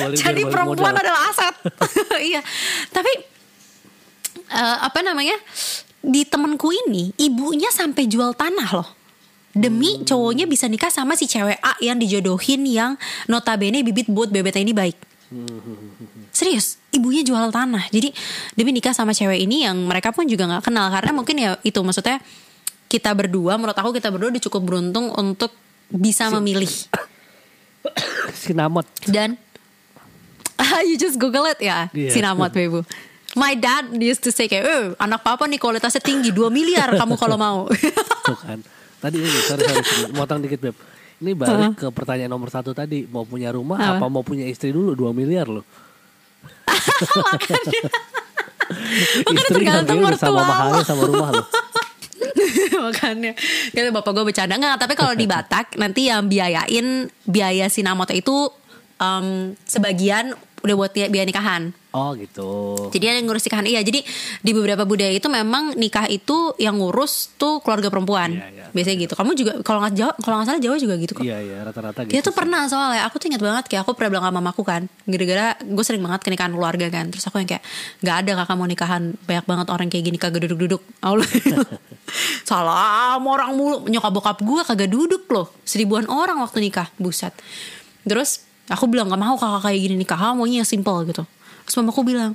balik 0.02 0.16
jadi 0.18 0.42
perempuan 0.50 0.92
modal. 0.92 1.02
adalah 1.06 1.20
aset. 1.30 1.54
Iya. 2.18 2.42
Tapi 2.90 3.12
eh, 4.50 4.76
apa 4.82 4.98
namanya? 5.06 5.38
Di 5.98 6.26
temenku 6.26 6.70
ini 6.74 7.14
ibunya 7.18 7.70
sampai 7.70 8.06
jual 8.06 8.34
tanah 8.34 8.68
loh 8.74 8.97
demi 9.58 10.06
cowoknya 10.06 10.46
bisa 10.46 10.70
nikah 10.70 10.88
sama 10.88 11.18
si 11.18 11.26
cewek 11.26 11.58
A 11.58 11.74
yang 11.82 11.98
dijodohin 11.98 12.62
yang 12.62 12.94
notabene 13.26 13.82
bibit 13.82 14.06
buat 14.06 14.30
bebetnya 14.30 14.62
ini 14.62 14.74
baik. 14.74 14.96
Serius 16.30 16.78
ibunya 16.94 17.26
jual 17.26 17.50
tanah. 17.50 17.90
Jadi 17.90 18.14
demi 18.54 18.70
nikah 18.70 18.94
sama 18.94 19.10
cewek 19.10 19.42
ini 19.42 19.66
yang 19.66 19.76
mereka 19.84 20.14
pun 20.14 20.24
juga 20.30 20.46
nggak 20.46 20.70
kenal. 20.70 20.86
Karena 20.94 21.10
mungkin 21.10 21.36
ya 21.36 21.58
itu 21.66 21.78
maksudnya 21.82 22.22
kita 22.88 23.12
berdua 23.12 23.58
menurut 23.60 23.76
aku 23.76 23.90
kita 23.92 24.08
berdua 24.08 24.32
udah 24.32 24.42
cukup 24.48 24.62
beruntung 24.62 25.10
untuk 25.12 25.52
bisa 25.90 26.30
memilih. 26.30 26.70
Sinamot. 28.46 28.86
dan 29.08 29.34
you 30.88 30.96
just 30.96 31.18
google 31.18 31.44
it 31.48 31.58
ya. 31.58 31.88
Iya. 31.94 32.12
sinamot 32.12 32.50
bebu 32.52 32.82
my 33.36 33.54
dad 33.54 33.92
used 34.00 34.24
to 34.24 34.34
say 34.34 34.50
kayak 34.50 34.64
eh 34.64 34.84
anak 34.98 35.22
papa 35.22 35.44
nih 35.44 35.60
kualitasnya 35.60 36.00
tinggi 36.00 36.34
2 36.34 36.48
miliar 36.48 36.90
kamu 36.96 37.14
kalau 37.14 37.36
mau. 37.36 37.58
Tuh 38.28 38.38
kan. 38.38 38.58
Tadi 38.98 39.16
ini 39.18 39.28
sorry 39.30 39.62
sorry, 39.62 39.84
sorry. 39.84 40.12
motong 40.14 40.42
dikit 40.42 40.58
beb. 40.58 40.76
Ini 41.18 41.34
balik 41.34 41.74
ke 41.82 41.86
pertanyaan 41.90 42.30
nomor 42.30 42.46
satu 42.50 42.70
tadi 42.70 43.02
mau 43.10 43.26
punya 43.26 43.50
rumah 43.50 43.74
Apa? 43.74 43.98
apa, 43.98 44.06
mau 44.06 44.22
punya 44.22 44.46
istri 44.46 44.70
dulu 44.70 44.94
2 44.94 45.10
miliar 45.18 45.50
loh. 45.50 45.66
Makanya 49.26 49.42
Istri 49.48 49.54
tergantung 49.54 49.98
udah 50.04 50.18
sama 50.18 50.42
mertua 50.42 50.44
mahalnya 50.44 50.84
sama 50.84 51.02
rumah 51.08 51.30
loh. 51.34 51.46
makanya 52.88 53.32
kata 53.74 53.90
bapak 53.94 54.10
gue 54.14 54.24
bercanda 54.26 54.54
nggak 54.58 54.76
tapi 54.78 54.94
kalau 54.94 55.14
di 55.14 55.26
Batak 55.26 55.74
nanti 55.78 56.10
yang 56.10 56.26
biayain 56.26 57.10
biaya 57.26 57.66
sinamot 57.70 58.10
itu 58.14 58.50
em, 58.98 59.54
sebagian 59.66 60.34
udah 60.68 60.76
buat 60.76 60.92
dia- 60.92 61.08
biaya 61.08 61.24
nikahan 61.24 61.72
Oh 61.88 62.12
gitu. 62.12 62.76
Jadi 62.92 63.00
yang 63.00 63.24
ngurus 63.24 63.48
nikahan 63.48 63.64
iya. 63.64 63.80
Jadi 63.80 64.04
di 64.44 64.50
beberapa 64.52 64.84
budaya 64.84 65.08
itu 65.08 65.24
memang 65.26 65.72
nikah 65.72 66.04
itu 66.04 66.52
yang 66.60 66.76
ngurus 66.76 67.32
tuh 67.40 67.64
keluarga 67.64 67.88
perempuan. 67.88 68.36
Iya, 68.36 68.46
iya. 68.52 68.64
Biasanya 68.76 68.96
gitu. 69.08 69.14
Kamu 69.16 69.32
juga 69.32 69.52
kalau 69.64 69.80
nggak 69.80 69.94
Jawa, 69.96 70.12
kalau 70.20 70.34
nggak 70.36 70.48
salah 70.52 70.60
Jawa 70.60 70.76
juga 70.76 70.94
gitu 71.00 71.12
kok. 71.16 71.24
Iya 71.24 71.38
iya 71.40 71.58
rata-rata 71.64 72.04
gitu. 72.04 72.12
Dia 72.12 72.20
tuh 72.20 72.36
sih. 72.36 72.38
pernah 72.38 72.68
soalnya 72.68 73.08
aku 73.08 73.16
tuh 73.16 73.32
ingat 73.32 73.40
banget 73.40 73.64
kayak 73.72 73.82
aku 73.88 73.96
pernah 73.96 74.10
bilang 74.12 74.24
sama 74.28 74.36
mamaku 74.36 74.62
kan 74.68 74.84
gara-gara 75.08 75.46
gue 75.64 75.84
sering 75.88 76.02
banget 76.04 76.20
ke 76.20 76.28
nikahan 76.28 76.52
keluarga 76.52 76.86
kan 76.92 77.04
terus 77.08 77.24
aku 77.24 77.40
yang 77.40 77.48
kayak 77.48 77.64
nggak 78.04 78.16
ada 78.20 78.30
kakak 78.44 78.56
mau 78.60 78.68
nikahan 78.68 79.02
banyak 79.24 79.46
banget 79.48 79.66
orang 79.72 79.88
kayak 79.88 80.04
gini 80.04 80.18
kagak 80.20 80.40
duduk-duduk 80.44 80.84
Allah 81.00 81.24
salam 82.48 83.22
orang 83.24 83.50
mulu 83.56 83.88
nyokap 83.88 84.12
bokap 84.12 84.38
gue 84.44 84.60
kagak 84.64 84.90
duduk 84.92 85.24
loh 85.32 85.48
seribuan 85.64 86.04
orang 86.08 86.40
waktu 86.40 86.60
nikah 86.60 86.88
buset 87.00 87.32
terus 88.04 88.47
aku 88.68 88.84
bilang 88.86 89.08
nggak 89.08 89.20
mau 89.20 89.36
kakak 89.36 89.68
kayak 89.68 89.78
gini 89.80 89.94
nikah. 89.98 90.16
Kamu 90.16 90.44
maunya 90.44 90.62
yang 90.64 90.68
simple 90.68 90.96
gitu. 91.08 91.24
Terus 91.68 91.74
mamaku 91.80 92.00
bilang 92.04 92.32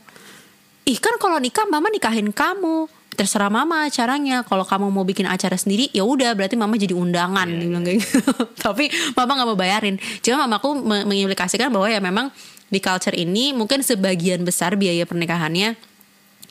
ih 0.83 0.99
kan 0.99 1.15
kalau 1.21 1.39
nikah 1.39 1.65
mama 1.69 1.89
nikahin 1.89 2.29
kamu. 2.33 2.89
Terserah 3.13 3.53
mama 3.53 3.85
acaranya 3.85 4.41
kalau 4.41 4.65
kamu 4.65 4.89
mau 4.89 5.05
bikin 5.05 5.29
acara 5.29 5.53
sendiri 5.53 5.85
ya 5.93 6.01
udah 6.01 6.33
berarti 6.33 6.57
mama 6.57 6.73
jadi 6.81 6.97
undangan 6.97 7.45
dia 7.45 7.69
bilang 7.69 7.85
kayak 7.85 8.01
gitu. 8.01 8.19
Tapi 8.65 8.89
mama 9.13 9.31
nggak 9.37 9.47
mau 9.53 9.57
bayarin. 9.57 9.95
Cuma 10.25 10.49
mamaku 10.49 10.81
me- 10.81 11.05
mengimplikasikan 11.05 11.69
bahwa 11.69 11.93
ya 11.93 12.01
memang 12.01 12.33
di 12.73 12.81
culture 12.81 13.13
ini 13.13 13.53
mungkin 13.53 13.85
sebagian 13.85 14.41
besar 14.41 14.73
biaya 14.73 15.05
pernikahannya 15.05 15.92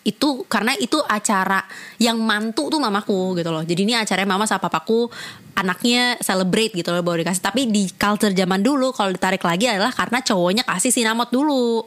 itu 0.02 0.42
karena 0.50 0.74
itu 0.82 0.98
acara 1.06 1.62
yang 2.02 2.18
mantu 2.18 2.66
tuh 2.66 2.82
mamaku 2.82 3.38
gitu 3.38 3.54
loh. 3.54 3.62
Jadi 3.62 3.80
ini 3.86 3.94
acaranya 3.94 4.26
mama 4.26 4.50
sama 4.50 4.66
papaku 4.66 5.06
anaknya 5.54 6.18
celebrate 6.18 6.74
gitu 6.74 6.90
loh 6.90 7.06
baru 7.06 7.22
dikasih. 7.22 7.42
Tapi 7.42 7.70
di 7.70 7.86
culture 7.94 8.34
zaman 8.34 8.66
dulu 8.66 8.90
kalau 8.90 9.14
ditarik 9.14 9.42
lagi 9.46 9.70
adalah 9.70 9.94
karena 9.94 10.18
cowoknya 10.18 10.66
kasih 10.66 10.90
sinamot 10.90 11.30
dulu. 11.30 11.86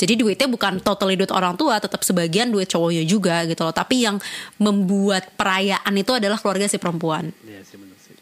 Jadi 0.00 0.12
duitnya 0.16 0.48
bukan 0.48 0.80
totally 0.80 1.20
duit 1.20 1.32
orang 1.32 1.60
tua, 1.60 1.76
tetap 1.76 2.00
sebagian 2.00 2.48
duit 2.48 2.72
cowoknya 2.72 3.04
juga 3.04 3.44
gitu 3.44 3.60
loh. 3.68 3.74
Tapi 3.76 4.08
yang 4.08 4.16
membuat 4.56 5.36
perayaan 5.36 5.92
itu 5.92 6.16
adalah 6.16 6.40
keluarga 6.40 6.64
si 6.68 6.80
perempuan. 6.80 7.36
Iya 7.44 7.60
sih 7.68 7.76
bener 7.76 7.96
sih. 8.00 8.16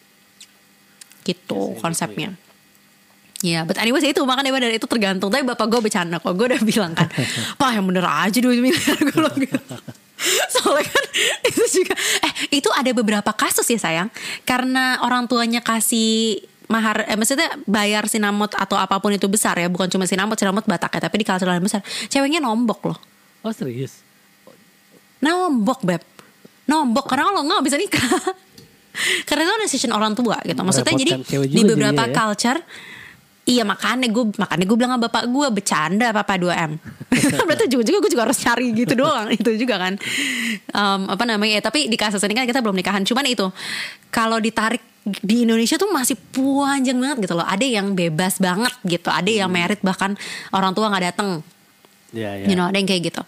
Gitu 1.23 1.55
Biasanya 1.55 1.83
konsepnya. 1.83 2.31
Ya, 2.35 2.44
but 3.69 3.77
anyways 3.77 4.01
itu 4.01 4.25
makanya 4.25 4.51
bener 4.51 4.73
itu 4.73 4.89
tergantung. 4.89 5.29
Tapi 5.29 5.45
bapak 5.45 5.67
gue 5.69 5.81
bercanda 5.85 6.17
kok. 6.17 6.33
Gue 6.33 6.49
udah 6.49 6.63
bilang 6.65 6.97
kan, 6.97 7.09
Pak 7.61 7.71
yang 7.77 7.85
bener 7.85 8.05
aja 8.09 8.39
2 8.41 8.49
miliar 8.65 8.97
gue 8.97 9.31
gitu. 9.45 9.59
Soalnya 10.57 10.89
kan 10.89 11.05
itu 11.53 11.63
juga 11.83 11.95
eh 12.25 12.33
itu 12.57 12.69
ada 12.73 12.91
beberapa 12.97 13.31
kasus 13.37 13.69
ya 13.69 13.77
sayang. 13.77 14.09
Karena 14.49 15.05
orang 15.05 15.29
tuanya 15.29 15.61
kasih 15.61 16.41
mahar 16.65 17.05
eh 17.05 17.21
maksudnya 17.21 17.53
bayar 17.69 18.09
sinamot 18.09 18.57
atau 18.57 18.81
apa 18.81 18.97
pun 18.97 19.13
itu 19.13 19.29
besar 19.29 19.61
ya, 19.61 19.69
bukan 19.69 19.93
cuma 19.93 20.09
sinamot, 20.09 20.41
sinamot 20.41 20.65
Batak 20.65 20.97
ya, 20.97 21.01
tapi 21.05 21.21
di 21.21 21.27
culture 21.29 21.45
lain 21.45 21.61
besar. 21.61 21.85
Ceweknya 22.09 22.41
nombok 22.41 22.81
loh. 22.89 22.99
Oh 23.45 23.53
serius? 23.53 24.01
Nombok 25.21 25.81
beb 25.85 26.03
Nombok 26.65 27.05
karena 27.09 27.29
kalau 27.29 27.45
nggak 27.45 27.65
bisa 27.65 27.77
nikah 27.77 28.05
Karena 29.29 29.43
itu 29.45 29.53
decision 29.69 29.93
orang 29.93 30.17
tua 30.17 30.41
gitu 30.45 30.61
Maksudnya 30.61 30.95
jadi 30.97 31.13
di 31.45 31.63
beberapa 31.65 32.09
ya. 32.09 32.13
culture 32.13 32.61
Iya 33.45 33.61
makanya 33.69 34.09
gue 34.09 34.25
makanya 34.41 34.65
gue 34.65 34.77
bilang 34.81 34.93
sama 34.97 35.05
bapak 35.05 35.29
gue 35.29 35.47
bercanda 35.53 36.09
papa 36.17 36.41
2M. 36.41 36.81
Berarti 37.45 37.69
juga 37.73 37.83
juga 37.85 37.99
gue 38.01 38.11
juga 38.17 38.25
harus 38.25 38.41
cari 38.41 38.73
gitu 38.73 38.97
doang 38.97 39.29
itu 39.37 39.51
juga 39.61 39.77
kan. 39.77 40.01
Em, 40.73 41.01
apa 41.13 41.25
namanya 41.29 41.61
ya 41.61 41.63
tapi 41.63 41.93
di 41.93 41.97
kasus 42.01 42.25
ini 42.25 42.33
kan 42.33 42.49
kita 42.49 42.65
belum 42.65 42.73
nikahan 42.73 43.05
cuman 43.05 43.29
itu 43.29 43.45
kalau 44.09 44.41
ditarik 44.41 44.81
di 45.05 45.45
Indonesia 45.45 45.77
tuh 45.77 45.93
masih 45.93 46.17
panjang 46.33 46.97
banget 46.97 47.29
gitu 47.29 47.35
loh. 47.37 47.45
Ada 47.45 47.69
yang 47.69 47.93
bebas 47.93 48.41
banget 48.41 48.73
gitu, 48.89 49.13
ada 49.13 49.29
yang 49.29 49.53
merit 49.53 49.85
bahkan 49.85 50.17
orang 50.49 50.73
tua 50.73 50.89
nggak 50.89 51.05
datang 51.13 51.45
Iya 52.15 52.31
iya. 52.39 52.47
You 52.47 52.55
know, 52.55 52.71
ada 52.71 52.79
yang 52.79 52.87
kayak 52.87 53.11
gitu. 53.11 53.23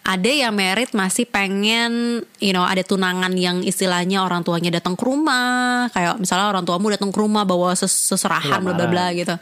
Ada 0.00 0.48
yang 0.48 0.56
merit 0.56 0.96
masih 0.96 1.28
pengen, 1.28 2.24
you 2.40 2.56
know, 2.56 2.64
ada 2.64 2.80
tunangan 2.80 3.30
yang 3.36 3.60
istilahnya 3.60 4.24
orang 4.24 4.40
tuanya 4.40 4.80
datang 4.80 4.96
ke 4.96 5.04
rumah, 5.04 5.92
kayak 5.92 6.16
misalnya 6.16 6.48
orang 6.48 6.64
tuamu 6.64 6.88
datang 6.88 7.12
ke 7.12 7.18
rumah 7.20 7.44
bawa 7.44 7.76
ses- 7.76 8.08
seserahan 8.08 8.64
bla 8.64 8.72
bla 8.72 8.88
bla 8.88 9.12
gitu. 9.12 9.36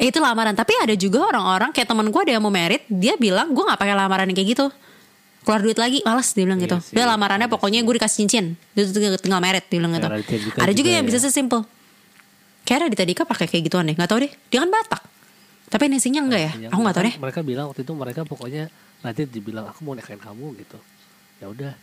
Itu 0.00 0.20
lamaran, 0.24 0.56
tapi 0.56 0.72
ada 0.80 0.92
juga 0.96 1.24
orang-orang 1.28 1.68
kayak 1.72 1.88
teman 1.88 2.08
gue 2.08 2.20
ada 2.20 2.32
yang 2.36 2.44
mau 2.44 2.52
merit, 2.52 2.84
dia 2.88 3.16
bilang 3.20 3.52
gue 3.52 3.60
nggak 3.60 3.80
pakai 3.80 3.92
lamaran 3.96 4.24
yang 4.28 4.36
kayak 4.40 4.50
gitu. 4.56 4.66
Keluar 5.44 5.60
duit 5.62 5.78
lagi, 5.78 6.00
males 6.02 6.28
dia 6.32 6.44
bilang 6.48 6.58
Iya 6.58 6.66
gitu. 6.66 6.76
Dia 6.96 7.04
lamarannya 7.06 7.46
iya 7.46 7.54
pokoknya 7.54 7.78
gue 7.84 7.94
dikasih 8.00 8.16
cincin, 8.24 8.44
dia 8.72 8.82
tinggal, 9.20 9.40
merit 9.44 9.64
dia 9.68 9.78
bilang 9.78 9.92
gitu. 9.94 10.08
Dika 10.10 10.58
Ada 10.64 10.72
juga 10.72 10.78
juga 10.80 10.90
yang 10.96 11.04
ya. 11.04 11.08
bisa 11.12 11.18
sesimpel. 11.22 11.60
Kayak 12.66 12.88
Raditya 12.88 13.06
Dika 13.06 13.22
pakai 13.22 13.46
kayak 13.46 13.62
gituan 13.68 13.84
deh, 13.86 13.94
nggak 13.94 14.10
tahu 14.10 14.26
deh. 14.26 14.32
Dia 14.50 14.58
kan 14.64 14.70
Batak. 14.72 15.02
Tapi 15.70 15.82
nasinya 15.86 16.24
enggak 16.24 16.40
ya? 16.40 16.52
Aku 16.72 16.80
nggak 16.82 16.94
tahu 16.98 17.04
deh. 17.06 17.14
kan 17.14 17.22
Mereka 17.22 17.40
bilang 17.46 17.66
waktu 17.70 17.86
itu 17.86 17.92
mereka 17.94 18.20
pokoknya 18.26 18.66
nanti 19.04 19.22
dibilang 19.28 19.68
aku 19.68 19.80
mau 19.84 19.92
nikahin 19.92 20.20
kamu 20.20 20.56
gitu. 20.60 20.78
Ya 21.40 21.46
udah. 21.50 21.72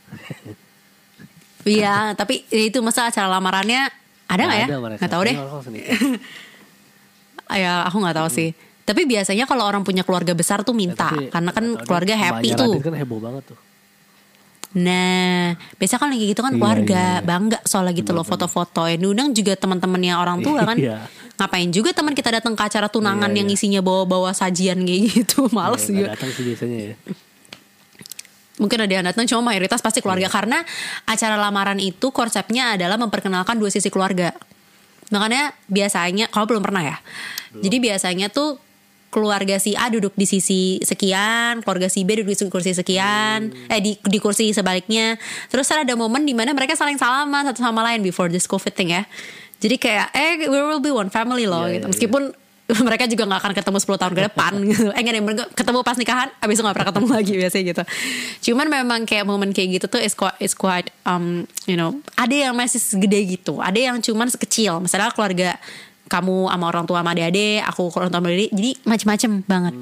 Iya, 1.64 2.12
tapi 2.20 2.44
itu 2.52 2.76
masa 2.84 3.08
acara 3.08 3.32
lamarannya 3.32 3.88
ada 4.28 4.42
nggak 4.44 4.60
ya? 4.60 4.68
Nggak 5.00 5.12
tahu 5.16 5.24
deh. 5.24 5.36
Ya, 7.54 7.86
aku 7.86 8.02
nggak 8.02 8.18
tahu 8.18 8.30
sih. 8.34 8.50
Tapi 8.84 9.08
biasanya 9.08 9.48
kalau 9.48 9.64
orang 9.64 9.86
punya 9.86 10.04
keluarga 10.04 10.34
besar 10.36 10.66
tuh 10.66 10.76
Ya, 10.76 10.80
minta, 10.80 11.08
tapi 11.08 11.32
karena 11.32 11.52
kan 11.56 11.66
keluarga 11.86 12.14
happy 12.18 12.50
tuh. 12.52 12.82
Kan 12.84 12.98
heboh 12.98 13.20
banget 13.22 13.44
tuh. 13.54 13.58
Nah, 14.74 15.54
biasa 15.78 16.02
kan 16.02 16.10
lagi 16.10 16.26
gitu 16.28 16.42
kan 16.42 16.54
Iya, 16.54 16.58
keluarga 16.58 16.98
iya, 16.98 17.14
iya. 17.18 17.22
bangga 17.22 17.60
soalnya 17.62 17.94
gitu 17.94 18.10
loh 18.10 18.26
foto-foto. 18.26 18.90
Yang 18.90 19.06
diundang 19.06 19.30
juga 19.32 19.54
teman-temannya 19.54 20.14
orang 20.14 20.42
tua 20.42 20.66
kan. 20.66 20.78
Iya. 20.78 21.06
Ngapain 21.34 21.70
juga 21.70 21.94
teman 21.94 22.14
kita 22.14 22.30
datang 22.34 22.54
ke 22.54 22.64
acara 22.64 22.90
tunangan 22.90 23.30
Iya, 23.30 23.38
yang 23.42 23.50
iya. 23.50 23.58
isinya 23.58 23.82
bawa-bawa 23.82 24.34
sajian 24.34 24.82
kayak 24.82 25.02
gitu, 25.14 25.46
males 25.50 25.82
Ya, 25.84 25.86
nggak 25.86 25.98
juga. 26.00 26.10
datang 26.18 26.30
sih 26.32 26.44
biasanya 26.46 26.78
ya. 26.80 26.96
mungkin 28.54 28.78
ada 28.80 28.94
yang 28.94 29.02
datang 29.04 29.26
cuma 29.26 29.42
mayoritas 29.50 29.82
pasti 29.82 29.98
keluarga 29.98 30.30
karena 30.30 30.62
acara 31.10 31.36
lamaran 31.36 31.82
itu 31.82 32.14
konsepnya 32.14 32.78
adalah 32.78 33.02
memperkenalkan 33.02 33.58
dua 33.58 33.74
sisi 33.74 33.90
keluarga 33.90 34.30
makanya 35.10 35.58
biasanya 35.66 36.30
kalau 36.30 36.46
belum 36.46 36.62
pernah 36.62 36.86
ya 36.86 36.98
jadi 37.52 37.82
biasanya 37.82 38.30
tuh 38.30 38.62
keluarga 39.14 39.62
si 39.62 39.78
A 39.78 39.94
duduk 39.94 40.18
di 40.18 40.26
sisi 40.26 40.82
sekian, 40.82 41.62
keluarga 41.62 41.86
si 41.86 42.02
B 42.02 42.18
duduk 42.18 42.34
di 42.34 42.50
kursi 42.50 42.74
sekian, 42.74 43.54
eh 43.70 43.78
di 43.78 43.94
di 44.02 44.18
kursi 44.18 44.50
sebaliknya. 44.50 45.22
Terus 45.54 45.70
ada 45.70 45.94
momen 45.94 46.26
di 46.26 46.34
mana 46.34 46.50
mereka 46.52 46.74
saling 46.74 46.98
salaman 46.98 47.46
satu 47.46 47.62
sama 47.62 47.86
lain 47.86 48.02
before 48.02 48.26
this 48.28 48.50
covid 48.50 48.74
thing 48.74 48.90
ya. 48.90 49.06
Jadi 49.62 49.78
kayak 49.78 50.10
eh 50.12 50.50
we 50.50 50.60
will 50.60 50.82
be 50.82 50.90
one 50.90 51.14
family 51.14 51.46
loh 51.46 51.70
Iya, 51.70 51.78
gitu. 51.80 51.86
iya, 51.86 51.92
Meskipun 51.94 52.24
mereka 52.88 53.06
juga 53.12 53.28
nggak 53.28 53.40
akan 53.44 53.54
ketemu 53.54 53.78
10 53.80 54.02
tahun 54.02 54.14
ke 54.18 54.22
depan 54.32 54.52
gitu. 54.72 54.88
Eh 54.92 55.00
nggak 55.04 55.14
deh, 55.14 55.24
mereka 55.24 55.44
ketemu 55.54 55.80
pas 55.84 55.98
nikahan, 56.00 56.28
abis 56.42 56.56
itu 56.58 56.64
nggak 56.64 56.76
pernah 56.76 56.90
ketemu 56.90 57.08
lagi 57.12 57.34
biasanya 57.38 57.64
gitu. 57.70 57.84
Cuman 58.50 58.68
memang 58.72 59.00
kayak 59.06 59.26
momen 59.28 59.52
kayak 59.54 59.80
gitu 59.80 59.86
tuh 59.88 60.02
is 60.02 60.16
quite, 60.18 60.36
is 60.42 60.56
quite 60.58 60.90
um, 61.06 61.46
you 61.68 61.76
know, 61.76 61.94
ada 62.16 62.32
yang 62.32 62.56
masih 62.56 62.82
segede 62.82 63.20
gitu, 63.40 63.60
ada 63.62 63.76
yang 63.78 64.00
cuman 64.02 64.28
sekecil. 64.32 64.80
Misalnya 64.82 65.12
keluarga 65.12 65.60
kamu 66.14 66.54
sama 66.54 66.66
orang 66.70 66.86
tua 66.86 67.02
sama 67.02 67.18
adik-adik, 67.18 67.66
aku 67.66 67.90
orang 67.98 68.10
tua 68.14 68.22
sama 68.22 68.30
adik, 68.30 68.52
jadi 68.54 68.72
macem-macem 68.86 69.32
banget. 69.50 69.74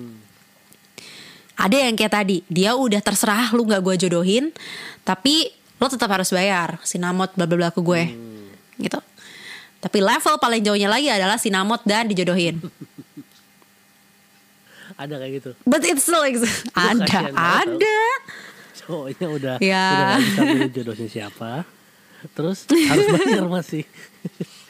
Ada 1.59 1.77
yang 1.91 1.93
kayak 1.93 2.13
tadi, 2.15 2.37
dia 2.47 2.71
udah 2.73 3.03
terserah 3.03 3.51
lu 3.51 3.67
nggak 3.67 3.83
gue 3.83 3.95
jodohin, 4.07 4.55
tapi 5.03 5.51
lo 5.75 5.91
tetap 5.91 6.07
harus 6.07 6.31
bayar 6.31 6.79
sinamot 6.81 7.35
bla 7.35 7.43
bla 7.43 7.57
bla 7.59 7.69
ke 7.69 7.83
gue, 7.83 8.03
gitu. 8.79 8.99
Tapi 9.81 9.97
level 9.97 10.37
paling 10.37 10.61
jauhnya 10.61 10.87
lagi 10.87 11.09
adalah 11.09 11.35
sinamot 11.35 11.81
dan 11.83 12.07
dijodohin. 12.07 12.61
Ada 14.93 15.17
kayak 15.17 15.31
gitu. 15.41 15.49
But 15.65 15.81
it's 15.81 16.05
still 16.05 16.21
exist. 16.21 16.69
Ada, 16.77 17.33
ada. 17.33 17.99
Cowoknya 18.77 19.27
udah 19.33 19.55
Ya. 19.57 20.17
udah 20.21 20.21
gak 20.37 20.45
bisa 20.53 20.69
jodohnya 20.69 21.07
siapa. 21.09 21.65
Terus 22.37 22.69
harus 22.69 23.05
bayar 23.09 23.49
masih. 23.49 23.83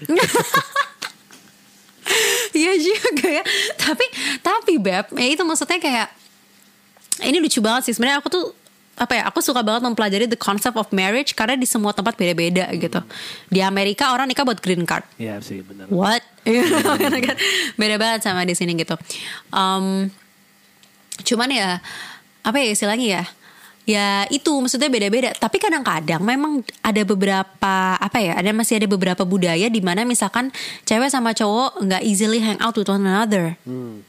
Iya 2.51 2.73
juga 2.75 3.27
ya. 3.41 3.43
Tapi 3.79 4.05
tapi 4.43 4.73
beb, 4.75 5.05
ya 5.15 5.27
itu 5.31 5.43
maksudnya 5.47 5.79
kayak 5.79 6.07
ini 7.23 7.37
lucu 7.39 7.63
banget 7.63 7.87
sih. 7.87 7.93
Sebenarnya 7.95 8.19
aku 8.19 8.27
tuh 8.27 8.45
apa 8.99 9.13
ya? 9.17 9.23
Aku 9.31 9.39
suka 9.39 9.63
banget 9.63 9.87
mempelajari 9.87 10.27
the 10.27 10.39
concept 10.39 10.75
of 10.75 10.89
marriage 10.91 11.33
karena 11.33 11.55
di 11.55 11.63
semua 11.63 11.95
tempat 11.95 12.19
beda-beda 12.19 12.67
gitu. 12.75 12.99
Di 13.47 13.63
Amerika 13.63 14.11
orang 14.11 14.27
nikah 14.27 14.43
buat 14.43 14.59
green 14.59 14.83
card. 14.83 15.07
Iya 15.15 15.39
sih 15.39 15.63
benar. 15.63 15.87
What? 15.87 16.21
Kan 17.27 17.37
Beda 17.79 17.95
banget 17.95 18.27
sama 18.27 18.43
di 18.43 18.53
sini 18.57 18.75
gitu. 18.75 18.99
Um, 19.53 20.11
cuman 21.21 21.49
ya 21.53 21.79
apa 22.41 22.57
ya 22.57 22.67
istilahnya 22.73 23.07
ya? 23.21 23.23
Ya 23.89 24.29
itu 24.29 24.53
maksudnya 24.61 24.93
beda-beda. 24.93 25.33
Tapi 25.33 25.57
kadang-kadang 25.57 26.21
memang 26.21 26.61
ada 26.85 27.01
beberapa 27.01 27.75
apa 27.97 28.17
ya? 28.21 28.37
Ada 28.37 28.53
masih 28.53 28.77
ada 28.77 28.87
beberapa 28.87 29.25
budaya 29.25 29.67
di 29.67 29.81
mana 29.81 30.05
misalkan 30.05 30.53
cewek 30.85 31.09
sama 31.09 31.33
cowok 31.33 31.81
nggak 31.81 32.01
easily 32.05 32.37
hang 32.37 32.61
out 32.61 32.77
with 32.77 32.89
one 32.89 33.01
another. 33.01 33.57
Hmm. 33.65 34.05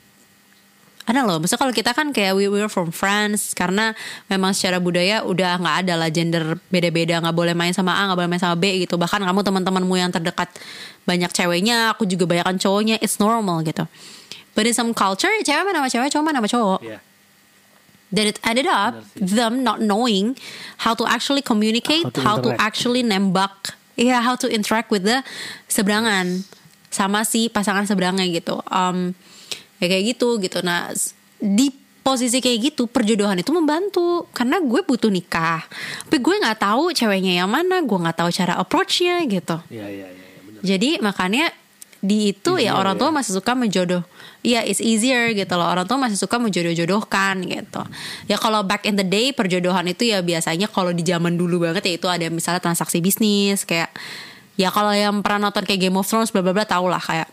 Ada 1.02 1.26
loh, 1.26 1.42
maksudnya 1.42 1.58
kalau 1.58 1.74
kita 1.74 1.90
kan 1.98 2.14
kayak 2.14 2.38
we 2.38 2.46
were 2.46 2.70
from 2.70 2.94
friends 2.94 3.58
karena 3.58 3.90
memang 4.30 4.54
secara 4.54 4.78
budaya 4.78 5.26
udah 5.26 5.58
nggak 5.58 5.76
ada 5.82 5.94
lah 5.98 6.08
gender 6.14 6.54
beda-beda, 6.70 7.18
nggak 7.18 7.34
boleh 7.34 7.58
main 7.58 7.74
sama 7.74 7.98
A, 7.98 8.06
nggak 8.06 8.22
boleh 8.22 8.30
main 8.30 8.38
sama 8.38 8.54
B 8.54 8.86
gitu. 8.86 8.94
Bahkan 8.94 9.18
kamu 9.18 9.40
teman-temanmu 9.42 9.94
yang 9.98 10.14
terdekat 10.14 10.46
banyak 11.02 11.34
ceweknya, 11.34 11.90
aku 11.90 12.06
juga 12.06 12.30
banyak 12.30 12.62
cowoknya, 12.62 13.02
it's 13.02 13.18
normal 13.18 13.66
gitu. 13.66 13.82
But 14.54 14.70
in 14.70 14.78
some 14.78 14.94
culture, 14.94 15.32
cewek 15.42 15.66
main 15.66 15.74
sama 15.74 15.90
cewek, 15.90 16.08
cowok 16.14 16.22
main 16.22 16.36
sama 16.38 16.48
cowok. 16.54 16.80
Iya. 16.86 16.98
Then 18.12 18.28
it 18.28 18.38
ended 18.44 18.68
up 18.68 19.00
them 19.16 19.64
not 19.64 19.80
knowing 19.80 20.36
how 20.84 20.92
to 20.92 21.08
actually 21.08 21.40
communicate, 21.40 22.04
How 22.04 22.12
to 22.12 22.20
how 22.20 22.36
to 22.44 22.50
actually 22.60 23.00
nembak, 23.00 23.72
yeah, 23.96 24.20
how 24.20 24.36
to 24.36 24.46
interact 24.52 24.92
with 24.92 25.08
the 25.08 25.24
seberangan 25.64 26.44
sama 26.92 27.24
si 27.24 27.48
pasangan 27.48 27.88
seberangnya 27.88 28.28
gitu. 28.28 28.60
Um, 28.68 29.16
ya 29.80 29.88
kayak 29.88 30.12
gitu 30.12 30.36
gitu. 30.44 30.60
Nah 30.60 30.92
di 31.40 31.72
posisi 32.04 32.42
kayak 32.44 32.74
gitu 32.74 32.90
perjodohan 32.90 33.40
itu 33.40 33.48
membantu 33.54 34.28
karena 34.36 34.60
gue 34.60 34.84
butuh 34.84 35.08
nikah, 35.08 35.64
tapi 36.04 36.18
gue 36.20 36.34
nggak 36.36 36.60
tahu 36.60 36.92
ceweknya 36.92 37.40
yang 37.40 37.48
mana, 37.48 37.80
gue 37.80 37.98
nggak 37.98 38.18
tahu 38.20 38.28
cara 38.28 38.60
approachnya 38.60 39.24
gitu. 39.24 39.56
Iya 39.72 39.86
iya 39.88 40.06
iya. 40.12 40.26
Jadi 40.62 41.00
makanya 41.00 41.50
di 42.02 42.34
itu 42.34 42.58
ya 42.58 42.74
Easier 42.74 42.80
orang 42.82 42.94
tua 42.98 43.10
ya. 43.10 43.14
masih 43.14 43.32
suka 43.38 43.54
menjodoh. 43.54 44.02
Iya, 44.42 44.66
it's 44.66 44.82
easier 44.82 45.30
gitu 45.30 45.54
loh. 45.54 45.70
Orang 45.70 45.86
tua 45.86 46.02
masih 46.02 46.18
suka 46.18 46.34
menjodoh-jodohkan 46.42 47.46
gitu. 47.46 47.82
Ya 48.26 48.34
kalau 48.34 48.66
back 48.66 48.90
in 48.90 48.98
the 48.98 49.06
day 49.06 49.30
perjodohan 49.30 49.86
itu 49.86 50.10
ya 50.10 50.18
biasanya 50.18 50.66
kalau 50.66 50.90
di 50.90 51.06
zaman 51.06 51.38
dulu 51.38 51.62
banget 51.62 51.86
ya 51.86 51.92
itu 51.94 52.06
ada 52.10 52.26
misalnya 52.26 52.58
transaksi 52.58 52.98
bisnis 52.98 53.62
kayak 53.62 53.94
ya 54.58 54.74
kalau 54.74 54.90
yang 54.90 55.22
pernah 55.22 55.46
nonton 55.48 55.62
kayak 55.62 55.86
Game 55.86 55.94
of 55.94 56.10
Thrones 56.10 56.34
bla 56.34 56.42
bla 56.42 56.50
bla 56.50 56.66
tau 56.66 56.90
lah 56.90 56.98
kayak 56.98 57.30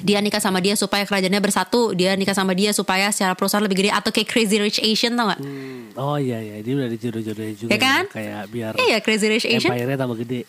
dia 0.00 0.24
nikah 0.24 0.40
sama 0.40 0.64
dia 0.64 0.72
supaya 0.72 1.04
kerajaannya 1.04 1.42
bersatu, 1.44 1.92
dia 1.92 2.16
nikah 2.16 2.32
sama 2.32 2.56
dia 2.56 2.72
supaya 2.72 3.12
secara 3.12 3.36
perusahaan 3.36 3.60
lebih 3.60 3.84
gede 3.84 3.90
atau 3.92 4.08
kayak 4.08 4.28
Crazy 4.32 4.56
Rich 4.56 4.80
Asian 4.80 5.12
tau 5.20 5.28
gak? 5.28 5.40
Hmm. 5.44 5.92
Oh 6.00 6.16
iya 6.16 6.40
iya, 6.40 6.64
dia 6.64 6.72
udah 6.72 6.88
dijodoh-jodohin 6.88 7.54
juga. 7.60 7.70
Ya 7.76 7.78
kan? 7.78 8.02
Kayak 8.08 8.48
biar 8.48 8.72
Iya 8.80 8.98
Crazy 9.04 9.26
Rich 9.28 9.46
Asian 9.52 9.68
empire-nya 9.68 9.98
tambah 10.00 10.16
gede. 10.24 10.48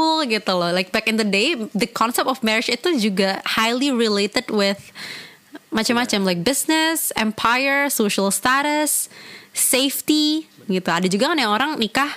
Betul 0.00 0.32
gitu 0.32 0.52
loh. 0.56 0.72
Like 0.72 0.88
back 0.96 1.12
in 1.12 1.20
the 1.20 1.28
day, 1.28 1.60
the 1.76 1.84
concept 1.84 2.24
of 2.24 2.40
marriage 2.40 2.72
itu 2.72 2.88
juga 2.96 3.44
highly 3.44 3.92
related 3.92 4.48
with 4.48 4.80
macam-macam 5.68 6.24
like 6.24 6.40
business, 6.40 7.12
empire, 7.20 7.92
social 7.92 8.32
status, 8.32 9.12
safety 9.52 10.48
gitu. 10.72 10.88
Ada 10.88 11.04
juga 11.04 11.28
kan 11.28 11.36
yang 11.36 11.52
orang 11.52 11.76
nikah 11.76 12.08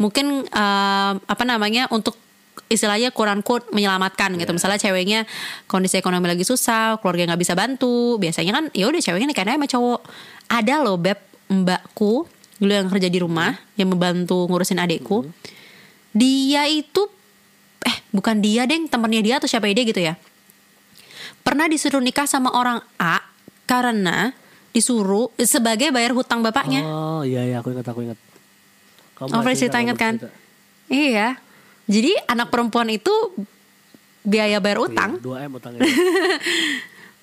mungkin 0.00 0.48
um, 0.48 1.14
apa 1.20 1.44
namanya 1.44 1.92
untuk 1.92 2.16
istilahnya 2.72 3.12
quote 3.12 3.44
quote 3.44 3.68
menyelamatkan 3.68 4.32
gitu. 4.40 4.56
Misalnya 4.56 4.80
ceweknya 4.80 5.28
kondisi 5.68 6.00
ekonomi 6.00 6.32
lagi 6.32 6.48
susah, 6.48 6.96
keluarga 7.04 7.36
nggak 7.36 7.40
bisa 7.44 7.52
bantu. 7.52 8.16
Biasanya 8.16 8.52
kan 8.56 8.64
ya 8.72 8.88
udah 8.88 9.00
ceweknya 9.04 9.28
nikahnya 9.28 9.60
sama 9.60 9.68
cowok. 9.68 10.00
Ada 10.48 10.80
loh 10.80 10.96
beb 10.96 11.20
mbakku 11.52 12.24
dulu 12.56 12.72
yang 12.72 12.88
kerja 12.88 13.12
di 13.12 13.20
rumah 13.20 13.60
yang 13.76 13.92
membantu 13.92 14.48
ngurusin 14.48 14.80
adekku 14.80 15.28
dia 16.16 16.64
itu 16.64 17.12
eh 17.86 17.96
bukan 18.10 18.42
dia 18.42 18.66
deng 18.66 18.90
temennya 18.90 19.22
dia 19.22 19.34
atau 19.38 19.46
siapa 19.46 19.70
dia 19.70 19.86
gitu 19.86 20.02
ya 20.02 20.18
pernah 21.40 21.70
disuruh 21.70 22.02
nikah 22.02 22.26
sama 22.26 22.50
orang 22.50 22.82
A 22.98 23.22
karena 23.64 24.34
disuruh 24.74 25.30
sebagai 25.40 25.88
bayar 25.88 26.12
hutang 26.12 26.42
bapaknya 26.42 26.82
Oh 26.84 27.22
iya 27.22 27.46
iya, 27.46 27.56
aku 27.64 27.72
ingat 27.72 27.86
aku 27.86 28.04
ingat. 28.04 28.18
Kamu 29.16 29.32
Oh, 29.32 29.42
cerita 29.48 29.80
ingat 29.80 29.96
kan? 29.96 30.14
cerita. 30.20 30.28
iya 30.90 31.38
jadi 31.86 32.12
anak 32.26 32.50
perempuan 32.50 32.90
itu 32.90 33.14
biaya 34.20 34.58
bayar 34.58 34.82
utang 34.82 35.16
Iya, 35.16 35.46
2 35.46 35.46
M 35.46 35.52
utangnya. 35.56 35.80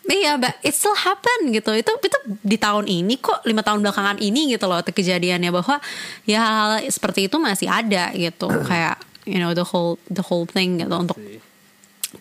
Iya, 0.03 0.35
but 0.35 0.59
it 0.59 0.75
still 0.75 0.91
happen 0.91 1.55
gitu. 1.55 1.71
Itu 1.71 1.95
itu 1.95 2.17
di 2.43 2.59
tahun 2.59 2.91
ini 2.91 3.23
kok 3.23 3.39
lima 3.47 3.63
tahun 3.63 3.79
belakangan 3.79 4.19
ini 4.19 4.51
gitu 4.51 4.67
loh 4.67 4.83
kejadiannya 4.83 5.47
bahwa 5.47 5.79
ya 6.27 6.43
hal-hal 6.43 6.91
seperti 6.91 7.31
itu 7.31 7.39
masih 7.39 7.71
ada 7.71 8.11
gitu. 8.11 8.51
Kayak 8.69 8.99
you 9.23 9.39
know 9.39 9.53
the 9.55 9.63
whole 9.63 9.99
the 10.09 10.23
whole 10.23 10.45
thing 10.47 10.79
gitu 10.79 10.93
untuk 10.93 11.19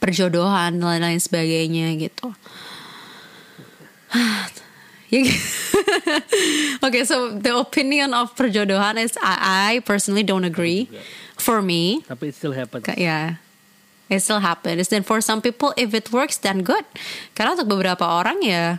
perjodohan 0.01 0.81
dan 0.81 0.85
lain-lain 0.85 1.21
sebagainya 1.21 1.97
gitu. 1.99 2.33
Ya 5.13 5.29
gitu. 5.29 5.45
okay, 6.89 7.05
so 7.05 7.37
the 7.37 7.53
opinion 7.53 8.17
of 8.17 8.33
perjodohan 8.33 8.97
is 8.97 9.13
I, 9.21 9.77
I 9.77 9.85
personally 9.85 10.25
don't 10.25 10.49
agree. 10.49 10.89
For 11.37 11.61
me, 11.61 12.01
Tapi 12.09 12.33
it 12.33 12.35
still 12.41 12.57
happens. 12.57 12.89
Ya 12.97 13.37
it 14.13 14.21
still 14.21 14.45
happens 14.45 14.93
then 14.93 15.01
for 15.01 15.25
some 15.25 15.41
people 15.41 15.73
if 15.81 15.97
it 15.97 16.13
works 16.13 16.37
then 16.37 16.61
good 16.61 16.85
karena 17.33 17.57
untuk 17.57 17.73
beberapa 17.73 18.05
orang 18.05 18.45
ya 18.45 18.77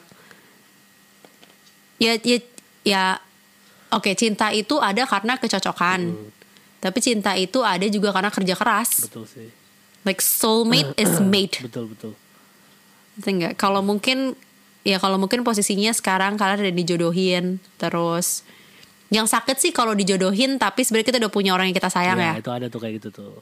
ya 1.97 2.13
ya, 2.21 2.38
ya 2.86 3.03
oke 3.89 4.13
cinta 4.13 4.53
itu 4.53 4.78
ada 4.78 5.09
karena 5.09 5.41
kecocokan 5.41 6.13
tapi 6.84 7.00
cinta 7.00 7.32
itu 7.40 7.64
ada 7.64 7.88
juga 7.88 8.12
karena 8.12 8.28
kerja 8.28 8.60
keras 8.60 9.08
Betul 9.08 9.24
sih. 9.24 9.48
like 10.04 10.20
soulmate 10.20 10.92
is 11.04 11.24
made 11.24 11.56
Betul 11.64 11.96
betul. 11.96 12.12
Ngerti 13.16 13.30
nggak? 13.40 13.54
Kalau 13.56 13.80
mungkin 13.80 14.36
ya 14.84 15.00
kalau 15.00 15.16
mungkin 15.16 15.48
posisinya 15.48 15.96
sekarang 15.96 16.36
kalian 16.36 16.60
ada 16.68 16.74
dijodohin 16.76 17.64
terus 17.80 18.44
yang 19.14 19.30
sakit 19.30 19.56
sih 19.62 19.72
kalau 19.72 19.94
dijodohin 19.96 20.58
tapi 20.60 20.84
sebenarnya 20.84 21.08
kita 21.14 21.20
udah 21.24 21.32
punya 21.32 21.52
orang 21.56 21.70
yang 21.72 21.78
kita 21.78 21.88
sayang 21.94 22.18
ya. 22.20 22.36
ya, 22.36 22.42
itu 22.42 22.52
ada 22.52 22.68
tuh 22.68 22.82
kayak 22.82 23.00
gitu 23.00 23.10
tuh. 23.14 23.34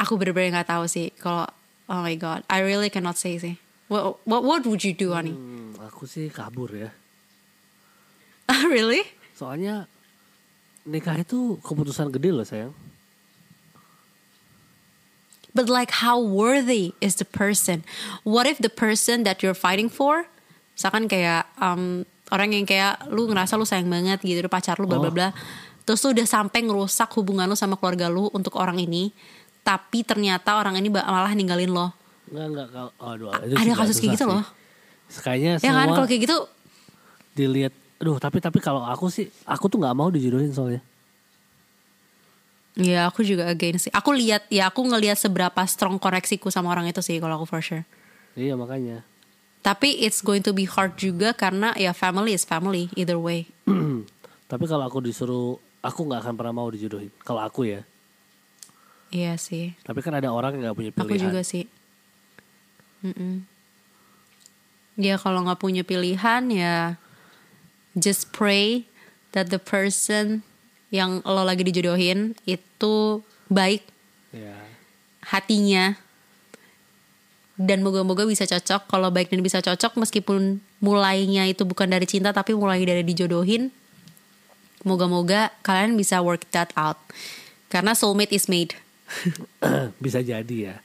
Aku 0.00 0.16
bener-bener 0.16 0.58
nggak 0.58 0.72
tahu 0.72 0.88
sih 0.88 1.12
kalau 1.20 1.44
oh 1.92 2.00
my 2.00 2.16
god, 2.16 2.40
I 2.48 2.64
really 2.64 2.88
cannot 2.88 3.20
say 3.20 3.36
sih. 3.36 3.60
What 3.92 4.24
what, 4.24 4.42
what 4.42 4.62
would 4.64 4.80
you 4.80 4.96
do, 4.96 5.12
honey? 5.12 5.36
Hmm, 5.36 5.76
aku 5.84 6.08
sih 6.08 6.32
kabur 6.32 6.72
ya. 6.72 6.90
really? 8.72 9.04
Soalnya 9.36 9.84
nikah 10.82 11.16
itu 11.16 11.60
keputusan 11.60 12.08
gede 12.10 12.30
loh 12.30 12.42
sayang. 12.42 12.72
But 15.50 15.66
like 15.66 15.90
how 15.98 16.14
worthy 16.16 16.94
is 17.02 17.18
the 17.18 17.26
person? 17.26 17.82
What 18.22 18.46
if 18.46 18.58
the 18.58 18.70
person 18.70 19.26
that 19.26 19.42
you're 19.42 19.56
fighting 19.56 19.90
for, 19.90 20.30
misalkan 20.78 21.10
kayak 21.10 21.50
um, 21.58 22.06
orang 22.30 22.54
yang 22.54 22.62
kayak 22.62 23.02
lu 23.10 23.26
ngerasa 23.26 23.58
lu 23.58 23.66
sayang 23.66 23.90
banget 23.90 24.22
gitu 24.22 24.46
pacar 24.46 24.78
lu 24.78 24.86
bla 24.86 25.02
bla 25.02 25.10
Oh. 25.10 25.14
bla 25.14 25.28
terus 25.82 25.98
lu 26.06 26.14
udah 26.14 26.22
sampai 26.22 26.62
ngerusak 26.62 27.10
hubungan 27.18 27.50
lu 27.50 27.58
sama 27.58 27.74
keluarga 27.74 28.06
lu 28.06 28.30
untuk 28.30 28.54
orang 28.54 28.78
ini 28.78 29.10
tapi 29.66 30.06
ternyata 30.06 30.54
orang 30.54 30.78
ini 30.78 30.86
malah 30.86 31.34
ninggalin 31.34 31.66
lo 31.68 31.90
Enggak 32.30 32.46
enggak 32.46 32.66
kalau 32.70 32.90
aduh 33.02 33.30
itu 33.42 33.56
ada 33.58 33.72
kasus 33.74 33.98
kayak 33.98 34.14
gitu 34.14 34.24
sih. 34.24 34.30
loh 34.30 34.44
Kayaknya 35.10 35.50
ya 35.58 35.70
kan 35.74 35.82
semua 35.82 35.94
kalau 35.98 36.06
kayak 36.06 36.20
gitu 36.22 36.36
dilihat 37.34 37.74
aduh 38.00 38.16
tapi 38.16 38.40
tapi 38.40 38.58
kalau 38.58 38.80
aku 38.82 39.06
sih 39.06 39.28
aku 39.44 39.68
tuh 39.68 39.76
nggak 39.76 39.92
mau 39.92 40.08
dijodohin 40.08 40.50
soalnya. 40.50 40.80
ya 42.74 43.04
aku 43.04 43.20
juga 43.20 43.44
against 43.46 43.86
sih 43.86 43.92
aku 43.92 44.14
lihat 44.14 44.48
ya 44.48 44.66
aku 44.66 44.80
ngelihat 44.80 45.18
seberapa 45.18 45.58
strong 45.66 45.98
koneksiku 45.98 46.48
sama 46.48 46.70
orang 46.70 46.88
itu 46.88 47.00
sih 47.00 47.20
kalau 47.20 47.36
aku 47.36 47.46
for 47.46 47.60
sure 47.60 47.84
Iya 48.32 48.54
makanya. 48.54 49.02
tapi 49.60 50.00
it's 50.00 50.22
going 50.22 50.40
to 50.40 50.50
be 50.50 50.64
hard 50.64 50.96
juga 50.96 51.34
karena 51.34 51.74
ya 51.74 51.92
family 51.92 52.32
is 52.32 52.46
family 52.46 52.88
either 52.94 53.20
way 53.20 53.44
tapi 54.50 54.64
kalau 54.64 54.86
aku 54.86 55.02
disuruh 55.02 55.58
aku 55.80 56.00
nggak 56.04 56.20
akan 56.22 56.34
pernah 56.36 56.52
mau 56.54 56.68
dijodohin. 56.68 57.08
Kalau 57.20 57.40
aku 57.40 57.64
ya. 57.64 57.80
iya 59.08 59.34
sih 59.36 59.72
Tapi 59.80 60.00
kan 60.00 60.12
ada 60.12 60.28
orang 60.28 60.56
yang 60.56 60.70
nggak 60.70 60.76
punya 60.76 60.92
Aku 60.92 61.04
pilihan. 61.06 61.24
juga 61.26 61.40
sih. 61.40 61.64
Mm-mm. 63.00 63.44
Ya 64.96 65.16
kalau 65.16 65.40
nggak 65.40 65.56
punya 65.56 65.82
pilihan 65.82 66.42
ya 66.48 67.00
just 67.96 68.30
pray 68.30 68.86
that 69.32 69.50
the 69.50 69.58
person 69.58 70.42
yang 70.90 71.22
lo 71.22 71.42
lagi 71.46 71.62
dijodohin 71.62 72.34
itu 72.44 73.22
baik 73.46 73.86
Ya. 74.30 74.54
hatinya 75.26 75.98
dan 77.60 77.84
moga-moga 77.84 78.24
bisa 78.24 78.48
cocok. 78.48 78.88
Kalau 78.88 79.12
baik 79.12 79.28
dan 79.28 79.44
bisa 79.44 79.60
cocok 79.60 80.00
meskipun 80.00 80.62
mulainya 80.80 81.44
itu 81.44 81.68
bukan 81.68 81.90
dari 81.92 82.08
cinta 82.08 82.32
tapi 82.32 82.56
mulai 82.56 82.80
dari 82.86 83.04
dijodohin. 83.04 83.68
Moga-moga 84.80 85.52
kalian 85.60 85.92
bisa 85.92 86.24
work 86.24 86.48
that 86.56 86.72
out. 86.72 86.96
Karena 87.68 87.92
soulmate 87.92 88.32
is 88.32 88.48
made. 88.48 88.72
bisa 90.04 90.24
jadi 90.24 90.56
ya. 90.72 90.76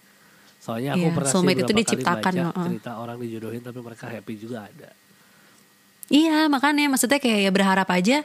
Soalnya 0.60 0.98
aku 0.98 1.06
Iya, 1.06 1.14
pernah 1.16 1.30
sih 1.30 1.34
soulmate 1.38 1.56
itu 1.56 1.64
beberapa 1.64 1.78
kali 1.78 1.86
diciptakan, 1.86 2.34
baca 2.36 2.64
cerita 2.68 2.92
orang 3.00 3.18
dijodohin 3.24 3.62
tapi 3.64 3.80
mereka 3.80 4.06
happy 4.12 4.34
juga 4.36 4.58
ada. 4.68 4.90
Iya 6.10 6.46
makanya 6.54 6.86
maksudnya 6.92 7.18
kayak 7.18 7.40
ya 7.50 7.52
berharap 7.52 7.90
aja 7.90 8.22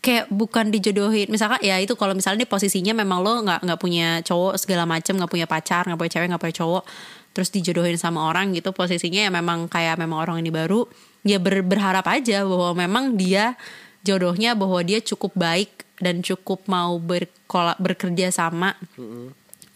kayak 0.00 0.32
bukan 0.32 0.72
dijodohin. 0.72 1.28
Misalkan 1.28 1.60
ya 1.60 1.76
itu 1.76 1.92
kalau 1.92 2.16
misalnya 2.16 2.44
di 2.44 2.48
posisinya 2.48 2.96
memang 2.96 3.20
lo 3.20 3.44
nggak 3.44 3.60
nggak 3.68 3.80
punya 3.80 4.24
cowok 4.24 4.56
segala 4.56 4.88
macem 4.88 5.16
nggak 5.20 5.28
punya 5.28 5.44
pacar 5.44 5.84
nggak 5.84 6.00
punya 6.00 6.12
cewek 6.16 6.26
nggak 6.32 6.42
punya 6.42 6.56
cowok 6.56 6.84
terus 7.30 7.48
dijodohin 7.54 7.94
sama 7.94 8.26
orang 8.26 8.50
gitu 8.56 8.74
posisinya 8.74 9.28
ya 9.28 9.30
memang 9.30 9.70
kayak 9.70 10.00
memang 10.00 10.18
orang 10.18 10.42
ini 10.42 10.50
baru 10.50 10.82
ya 11.22 11.38
ber- 11.38 11.62
berharap 11.62 12.02
aja 12.10 12.42
bahwa 12.42 12.74
memang 12.74 13.14
dia 13.14 13.54
jodohnya 14.02 14.58
bahwa 14.58 14.80
dia 14.82 14.98
cukup 14.98 15.36
baik 15.38 15.86
dan 16.00 16.24
cukup 16.24 16.64
mau 16.66 16.96
berkola 16.98 17.76
bekerja 17.78 18.32
sama 18.32 18.74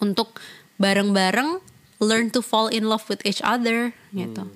untuk 0.00 0.40
bareng-bareng 0.80 1.60
learn 2.02 2.32
to 2.32 2.42
fall 2.42 2.66
in 2.72 2.88
love 2.90 3.06
with 3.06 3.22
each 3.22 3.44
other 3.44 3.94
gitu. 4.10 4.48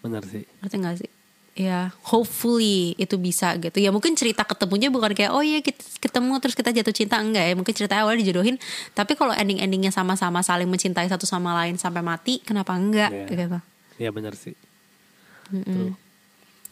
Bener 0.00 0.24
sih. 0.24 0.48
ngerti 0.64 0.76
gak 0.80 0.96
sih 0.96 1.10
ya 1.60 1.92
hopefully 2.08 2.96
itu 2.96 3.20
bisa 3.20 3.52
gitu. 3.60 3.76
Ya 3.76 3.92
mungkin 3.92 4.16
cerita 4.16 4.48
ketemunya 4.48 4.88
bukan 4.88 5.12
kayak 5.12 5.28
oh 5.36 5.44
iya 5.44 5.60
kita 5.60 5.84
ketemu 6.00 6.40
terus 6.40 6.56
kita 6.56 6.72
jatuh 6.72 6.94
cinta. 6.96 7.20
Enggak 7.20 7.44
ya 7.44 7.52
mungkin 7.52 7.76
ceritanya 7.76 8.08
awalnya 8.08 8.24
dijodohin. 8.24 8.56
Tapi 8.96 9.12
kalau 9.12 9.36
ending 9.36 9.60
endingnya 9.60 9.92
sama-sama 9.92 10.40
saling 10.40 10.64
mencintai 10.72 11.04
satu 11.12 11.28
sama 11.28 11.52
lain 11.52 11.76
sampai 11.76 12.00
mati 12.00 12.40
kenapa 12.40 12.72
enggak? 12.72 13.12
Iya. 13.12 13.26
gitu. 13.28 13.58
Iya 14.00 14.10
bener 14.16 14.32
sih. 14.32 14.56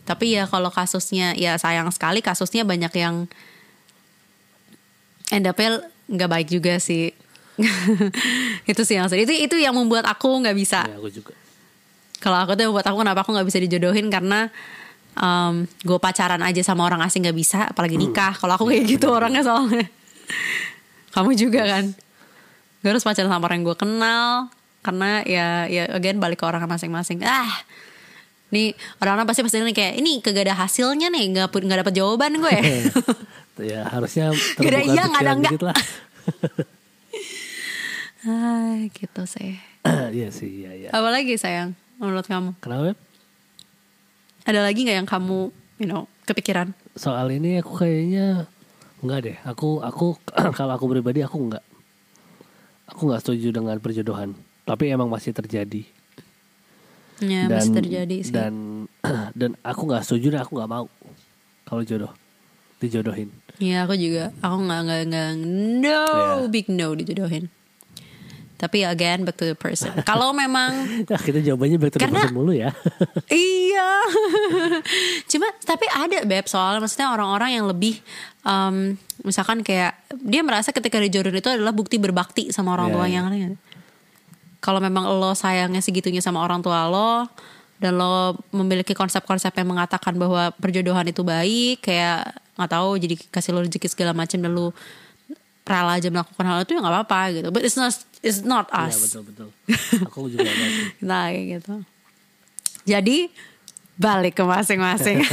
tapi 0.06 0.32
ya 0.32 0.46
kalau 0.46 0.70
kasusnya 0.72 1.34
ya 1.34 1.58
sayang 1.58 1.90
sekali 1.92 2.22
kasusnya 2.22 2.62
banyak 2.64 2.94
yang 2.94 3.26
end 5.28 5.44
up-nya 5.44 5.84
nggak 6.08 6.30
baik 6.30 6.48
juga 6.48 6.80
sih. 6.80 7.12
Itu 8.70 8.86
sih 8.86 8.96
yang 8.96 9.10
sedih. 9.10 9.26
itu 9.26 9.34
itu 9.50 9.56
yang 9.58 9.74
membuat 9.74 10.06
aku 10.06 10.30
nggak 10.40 10.56
bisa. 10.56 10.86
Ya 10.86 10.96
aku 10.96 11.10
juga. 11.10 11.34
kalau 12.22 12.38
aku 12.38 12.54
tuh 12.58 12.70
buat 12.70 12.86
aku 12.86 12.98
kenapa 13.02 13.22
aku 13.22 13.30
nggak 13.34 13.46
bisa 13.46 13.58
dijodohin 13.62 14.10
karena 14.10 14.50
gue 15.80 15.98
pacaran 15.98 16.40
aja 16.40 16.62
sama 16.62 16.86
orang 16.86 17.02
asing 17.02 17.26
nggak 17.26 17.36
bisa 17.36 17.58
apalagi 17.70 17.98
nikah. 17.98 18.34
Kalau 18.34 18.54
aku 18.54 18.70
kayak 18.70 18.84
gitu 18.86 19.10
orangnya 19.10 19.42
soalnya. 19.42 19.86
Kamu 21.10 21.34
juga 21.34 21.66
kan? 21.66 21.84
Gue 22.78 22.88
harus 22.94 23.02
pacaran 23.02 23.26
sama 23.26 23.42
orang 23.46 23.62
yang 23.62 23.66
gue 23.74 23.78
kenal 23.78 24.30
karena 24.78 25.26
ya 25.26 25.66
ya 25.66 25.90
again 25.90 26.22
balik 26.22 26.38
ke 26.38 26.46
orang 26.46 26.62
masing-masing. 26.64 27.18
Ah 27.26 27.50
nih 28.48 28.72
orang-orang 29.04 29.28
pasti 29.28 29.44
pasti 29.44 29.60
nih 29.60 29.76
kayak 29.76 29.94
ini 30.00 30.24
kagak 30.24 30.48
ada 30.48 30.56
hasilnya 30.56 31.12
nih 31.12 31.24
nggak 31.36 31.48
pu- 31.52 31.60
nggak 31.60 31.84
dapat 31.84 31.94
jawaban 31.94 32.32
gue 32.40 32.56
ya. 33.74 33.82
Harusnya 33.92 34.32
Gak 34.32 34.70
ada 34.70 34.80
iya, 34.86 35.02
nggak 35.04 35.22
ada 35.26 35.32
enggak. 35.34 35.52
lah. 35.60 35.76
ah 38.28 38.76
gitu 38.92 39.22
sih. 39.28 39.56
Iya 40.12 40.28
sih, 40.28 40.64
iya 40.64 40.72
iya. 40.76 40.88
apalagi 40.92 41.40
sayang 41.40 41.72
menurut 41.96 42.28
kamu? 42.28 42.52
Kenapa? 42.60 42.92
Ada 44.48 44.64
lagi 44.64 44.80
nggak 44.88 44.96
yang 45.04 45.08
kamu 45.08 45.52
you 45.76 45.84
know 45.84 46.08
kepikiran 46.24 46.72
Soal 46.96 47.28
ini 47.28 47.60
aku 47.60 47.84
kayaknya 47.84 48.48
enggak 49.04 49.20
deh. 49.28 49.36
Aku 49.44 49.84
aku 49.84 50.16
kalau 50.58 50.72
aku 50.72 50.88
pribadi 50.88 51.20
aku 51.20 51.36
enggak. 51.36 51.64
Aku 52.88 53.12
enggak 53.12 53.20
setuju 53.22 53.52
dengan 53.52 53.76
perjodohan. 53.76 54.32
Tapi 54.64 54.88
emang 54.88 55.12
masih 55.12 55.36
terjadi. 55.36 55.84
ya 57.18 57.50
masih 57.50 57.74
terjadi 57.74 58.16
sih 58.22 58.30
Dan 58.30 58.86
dan 59.38 59.52
aku 59.60 59.90
nggak 59.90 60.06
setuju 60.06 60.38
dan 60.38 60.40
aku 60.46 60.56
nggak 60.56 60.70
mau 60.70 60.86
kalau 61.68 61.84
jodoh 61.84 62.12
dijodohin. 62.80 63.28
Iya 63.58 63.84
aku 63.84 63.98
juga 63.98 64.30
Aku 64.38 64.62
gak, 64.64 64.80
nggak 64.86 65.02
nggak 65.10 65.30
No 65.82 66.02
Iya. 66.08 66.46
Big 66.48 66.70
no 66.72 66.94
dijodohin 66.96 67.50
Tapi 68.58 68.82
again 68.82 69.22
Back 69.22 69.38
to 69.38 69.46
the 69.46 69.56
person 69.56 69.94
Kalau 70.02 70.34
memang 70.34 70.74
Nah, 71.10 71.20
kita 71.22 71.38
jawabannya 71.38 71.78
back 71.78 71.94
to 71.94 71.98
the 72.02 72.10
person 72.10 72.34
mulu 72.34 72.50
ya. 72.50 72.74
Iya 73.30 73.90
Cuma 75.30 75.46
Tapi 75.62 75.86
ada 75.86 76.26
Beb 76.26 76.50
Soalnya 76.50 76.82
maksudnya 76.82 77.14
orang-orang 77.14 77.54
yang 77.54 77.70
lebih 77.70 78.02
em, 78.42 78.98
Misalkan 79.22 79.62
kayak 79.62 79.94
Dia 80.18 80.42
merasa 80.42 80.74
ketika 80.74 80.98
dijodohin 80.98 81.38
itu 81.38 81.48
adalah 81.48 81.70
Bukti 81.70 82.02
berbakti 82.02 82.50
sama 82.50 82.74
orang 82.74 82.90
Iya, 82.90 82.94
tuanya 82.98 83.18
ngerti 83.24 83.38
nggak? 83.38 83.60
Kalau 84.58 84.82
memang 84.82 85.06
lo 85.06 85.38
sayangnya 85.38 85.78
segitunya 85.78 86.18
sama 86.18 86.42
orang 86.42 86.58
tua 86.58 86.90
lo 86.90 87.30
dan 87.78 87.94
lo 87.94 88.34
memiliki 88.50 88.90
konsep-konsep 88.90 89.54
yang 89.54 89.70
mengatakan 89.70 90.18
bahwa 90.18 90.50
perjodohan 90.58 91.06
itu 91.06 91.22
baik 91.22 91.86
kayak 91.86 92.34
nggak 92.58 92.70
tahu 92.74 92.98
jadi 92.98 93.14
kasih 93.30 93.54
lo 93.54 93.62
rezeki 93.62 93.86
segala 93.86 94.10
macam 94.18 94.42
dan 94.42 94.50
lo 94.50 94.74
rela 95.68 95.92
aja 95.94 96.08
melakukan 96.08 96.44
hal 96.44 96.58
itu 96.64 96.72
ya 96.72 96.80
nggak 96.80 96.94
apa-apa 96.96 97.20
gitu. 97.36 97.48
But 97.52 97.62
it's 97.62 97.76
not 97.76 97.92
it's 98.24 98.40
not 98.40 98.66
Iya 98.68 98.88
us. 98.88 98.96
betul 99.04 99.22
betul. 99.28 99.48
Aku 100.08 100.26
juga 100.26 100.48
nah 101.08 101.28
kayak 101.28 101.44
gitu. 101.60 101.74
Jadi 102.88 103.28
balik 103.94 104.40
ke 104.40 104.44
masing-masing. 104.44 105.20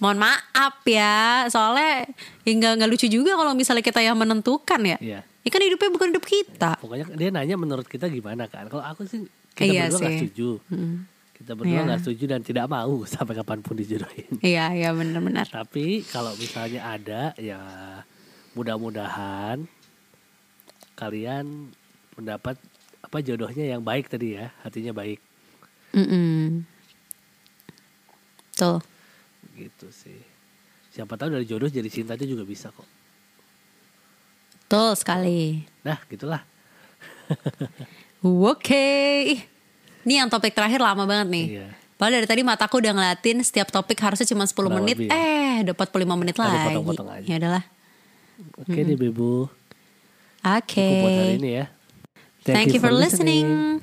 Mohon 0.00 0.18
maaf 0.24 0.80
ya 0.88 1.44
soalnya 1.52 2.08
ya 2.48 2.52
nggak 2.56 2.88
lucu 2.88 3.06
juga 3.12 3.36
kalau 3.36 3.52
misalnya 3.52 3.84
kita 3.84 4.00
yang 4.00 4.16
menentukan 4.16 4.80
ya. 4.80 4.96
Iya. 5.00 5.20
ya 5.24 5.50
kan 5.50 5.60
hidupnya 5.60 5.90
bukan 5.92 6.08
hidup 6.16 6.24
kita. 6.24 6.80
Pokoknya 6.80 7.04
dia 7.12 7.28
nanya 7.28 7.56
menurut 7.60 7.84
kita 7.84 8.08
gimana 8.08 8.48
kan. 8.48 8.72
Kalau 8.72 8.80
aku 8.80 9.04
sih 9.04 9.28
kita 9.52 9.68
Iya 9.68 9.82
berdua 9.92 10.00
nggak 10.00 10.14
setuju. 10.16 10.48
Kita 11.42 11.52
berdua 11.52 11.74
Iya. 11.74 11.82
nggak 11.84 12.00
setuju 12.00 12.24
dan 12.28 12.40
tidak 12.40 12.66
mau 12.66 13.02
sampai 13.12 13.34
kapan 13.34 13.58
pun 13.60 13.74
dijodohin. 13.74 14.38
iya 14.40 14.70
iya 14.70 14.94
benar-benar 14.94 15.50
Tapi 15.50 16.06
kalau 16.06 16.30
misalnya 16.34 16.86
ada 16.86 17.34
ya 17.34 17.58
mudah-mudahan 18.54 19.66
kalian 20.94 21.74
mendapat 22.14 22.54
apa 23.02 23.18
jodohnya 23.18 23.66
yang 23.66 23.82
baik 23.82 24.06
tadi 24.06 24.38
ya, 24.38 24.54
hatinya 24.62 24.94
baik 24.94 25.18
Mm-mm. 25.92 26.62
tuh 28.54 28.78
gitu 29.52 29.90
sih. 29.90 30.22
Siapa 30.88 31.16
tahu 31.16 31.32
dari 31.32 31.44
jodoh 31.44 31.66
jadi 31.66 31.88
cinta 31.88 32.14
itu 32.14 32.30
juga 32.30 32.44
bisa 32.44 32.70
kok. 32.70 32.86
tuh 34.64 34.94
sekali 34.94 35.66
Nah, 35.82 35.98
gitulah. 36.06 36.40
Oke. 38.22 39.51
Ini 40.02 40.14
yang 40.24 40.28
topik 40.28 40.52
terakhir 40.52 40.82
lama 40.82 41.04
banget 41.06 41.28
nih. 41.30 41.46
Iya. 41.58 41.66
Padahal 41.94 42.18
dari 42.18 42.26
tadi 42.26 42.42
mataku 42.42 42.82
udah 42.82 42.92
ngeliatin 42.92 43.38
setiap 43.46 43.70
topik 43.70 43.94
harusnya 44.02 44.26
cuma 44.26 44.42
10 44.42 44.54
Kurang 44.58 44.82
menit. 44.82 44.98
lebih 44.98 45.06
ya. 45.06 45.14
Eh, 45.14 45.56
dapat 45.70 45.86
45 45.86 46.18
menit 46.18 46.34
Ada 46.34 46.42
lagi. 46.42 46.66
potong-potong 46.74 47.08
aja. 47.14 47.26
Ya 47.30 47.36
udahlah. 47.38 47.64
Oke 48.58 48.80
deh, 48.82 48.96
Bebu. 48.98 49.46
Oke. 50.42 50.82
Cukup 50.82 50.98
buat 51.06 51.14
hari 51.14 51.34
ini 51.38 51.50
ya. 51.62 51.66
Thank, 52.42 52.74
you 52.74 52.82
for 52.82 52.90
listening. 52.90 53.78